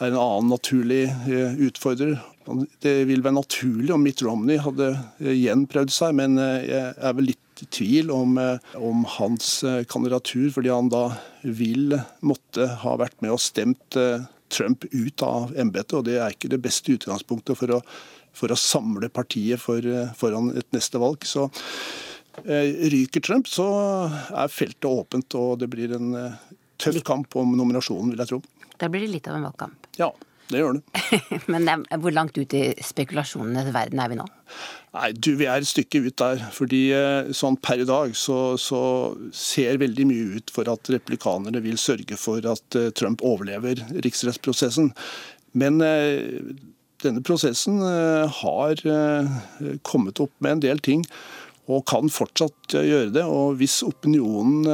er 0.00 0.06
en 0.06 0.16
annen 0.16 0.48
naturlig 0.48 1.04
eh, 1.28 1.58
utfordrer. 1.68 2.20
Det 2.80 3.06
vil 3.06 3.22
være 3.22 3.36
naturlig 3.36 3.92
om 3.92 4.02
Mitt 4.02 4.22
Romney 4.22 4.58
hadde 4.58 4.96
igjen 5.20 5.66
prøvd 5.70 5.92
seg, 5.94 6.14
men 6.18 6.40
jeg 6.40 6.94
er 6.96 7.12
vel 7.14 7.28
litt 7.30 7.62
i 7.62 7.68
tvil 7.70 8.10
om, 8.10 8.34
om 8.74 9.04
hans 9.06 9.60
kandidatur, 9.86 10.48
fordi 10.50 10.72
han 10.72 10.90
da 10.90 11.04
vil 11.44 11.94
måtte 12.26 12.66
ha 12.82 12.96
vært 12.98 13.14
med 13.22 13.36
og 13.36 13.38
stemt 13.38 13.94
Trump 14.50 14.88
ut 14.90 15.22
av 15.22 15.54
embetet, 15.54 15.94
og 15.94 16.08
det 16.08 16.18
er 16.18 16.34
ikke 16.34 16.50
det 16.50 16.58
beste 16.64 16.96
utgangspunktet 16.96 17.60
for 17.60 17.76
å, 17.76 17.80
for 18.34 18.50
å 18.50 18.58
samle 18.58 19.06
partiet 19.06 19.62
for, 19.62 19.86
foran 20.18 20.50
et 20.58 20.66
neste 20.74 20.98
valg. 20.98 21.22
Så 21.22 21.46
ryker 22.42 23.22
Trump, 23.24 23.48
så 23.50 23.66
er 24.08 24.52
feltet 24.52 24.88
åpent, 24.88 25.36
og 25.38 25.58
det 25.60 25.68
blir 25.72 25.94
en 25.96 26.12
eh, 26.18 26.42
tøff 26.82 27.02
kamp 27.06 27.36
om 27.38 27.56
nominasjonen, 27.58 28.12
vil 28.12 28.22
jeg 28.24 28.32
tro. 28.32 28.42
Da 28.80 28.88
blir 28.90 29.04
det 29.04 29.12
litt 29.12 29.28
av 29.30 29.38
en 29.38 29.46
valgkamp. 29.46 29.90
Ja, 30.00 30.10
det 30.52 30.60
gjør 30.60 30.78
det. 30.78 31.18
Men 31.52 31.68
hvor 32.02 32.14
langt 32.14 32.38
ut 32.38 32.54
i 32.56 32.64
spekulasjonenes 32.84 33.70
verden 33.74 34.02
er 34.02 34.10
vi 34.12 34.18
nå? 34.18 34.26
Nei, 34.92 35.12
du, 35.16 35.30
Vi 35.40 35.46
er 35.48 35.62
et 35.62 35.70
stykke 35.70 36.02
ut 36.04 36.16
der. 36.20 36.42
fordi 36.52 36.82
eh, 36.96 37.30
sånn 37.36 37.56
Per 37.64 37.84
i 37.84 37.88
dag 37.88 38.16
så, 38.18 38.58
så 38.60 38.82
ser 39.32 39.80
veldig 39.80 40.08
mye 40.08 40.40
ut 40.40 40.52
for 40.52 40.68
at 40.72 40.90
replikanerne 40.92 41.62
vil 41.64 41.80
sørge 41.80 42.18
for 42.20 42.44
at 42.48 42.78
eh, 42.78 42.90
Trump 42.98 43.24
overlever 43.24 43.80
riksrettsprosessen. 44.04 44.92
Men 45.56 45.80
eh, 45.84 46.52
denne 47.02 47.22
prosessen 47.26 47.80
har 47.82 48.78
kommet 49.82 50.20
opp 50.22 50.30
med 50.38 50.52
en 50.52 50.60
del 50.62 50.78
ting, 50.86 51.00
og 51.72 51.86
kan 51.88 52.10
fortsatt 52.12 52.76
gjøre 52.76 53.12
det. 53.14 53.24
Og 53.24 53.56
hvis 53.60 53.80
opinionen 53.86 54.66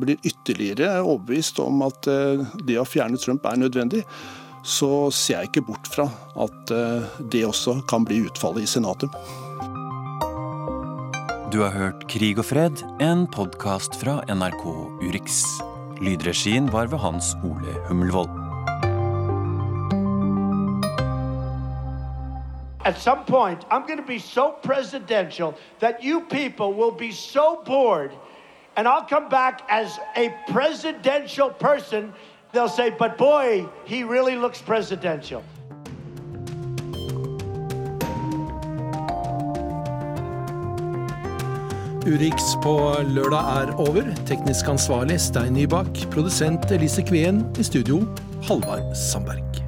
blir 0.00 0.20
ytterligere 0.22 1.02
overbevist 1.02 1.58
om 1.62 1.82
at 1.86 2.06
det 2.64 2.78
å 2.78 2.86
fjerne 2.86 3.18
Trump 3.20 3.46
er 3.50 3.60
nødvendig, 3.60 4.04
så 4.64 5.10
ser 5.12 5.42
jeg 5.42 5.50
ikke 5.52 5.66
bort 5.68 5.88
fra 5.92 6.06
at 6.40 6.72
eh, 6.72 7.18
det 7.30 7.44
også 7.46 7.78
kan 7.90 8.06
bli 8.08 8.22
utfallet 8.24 8.64
i 8.64 8.70
Senatet. 8.70 9.12
Du 11.52 11.60
har 11.62 11.76
hørt 11.76 12.08
Krig 12.10 12.40
og 12.40 12.48
fred, 12.48 12.82
en 13.04 13.28
podkast 13.30 14.00
fra 14.00 14.18
NRK 14.32 14.64
Urix. 15.04 15.44
Lydregien 16.02 16.72
var 16.72 16.90
ved 16.90 17.04
Hans 17.04 17.36
Ole 17.44 17.76
Hummelvold. 17.90 18.43
At 22.84 22.98
some 22.98 23.24
point, 23.24 23.64
I'm 23.70 23.86
going 23.86 23.98
to 23.98 24.06
be 24.06 24.18
so 24.18 24.50
presidential 24.62 25.54
that 25.80 26.04
you 26.04 26.20
people 26.20 26.74
will 26.74 26.90
be 26.90 27.12
so 27.12 27.62
bored, 27.64 28.12
and 28.76 28.86
I'll 28.86 29.06
come 29.06 29.28
back 29.30 29.62
as 29.70 29.98
a 30.16 30.34
presidential 30.48 31.48
person 31.48 32.12
they'll 32.52 32.68
say, 32.68 32.90
but 32.90 33.18
boy, 33.18 33.66
he 33.84 34.04
really 34.04 34.36
looks 34.36 34.62
presidential. 34.62 35.42
Urix 42.06 42.56
på 42.62 42.94
lørdag 43.02 43.62
er 43.62 43.74
over. 43.80 44.02
Teknisk 44.26 44.68
ansvarlig 44.68 45.20
Stein 45.20 45.52
Nybakk. 45.56 46.10
Produsent 46.10 46.70
Elise 46.70 47.02
Kveen. 47.02 47.46
I 47.58 47.62
studio 47.62 48.04
Halvard 48.42 48.96
Sandberg. 48.96 49.63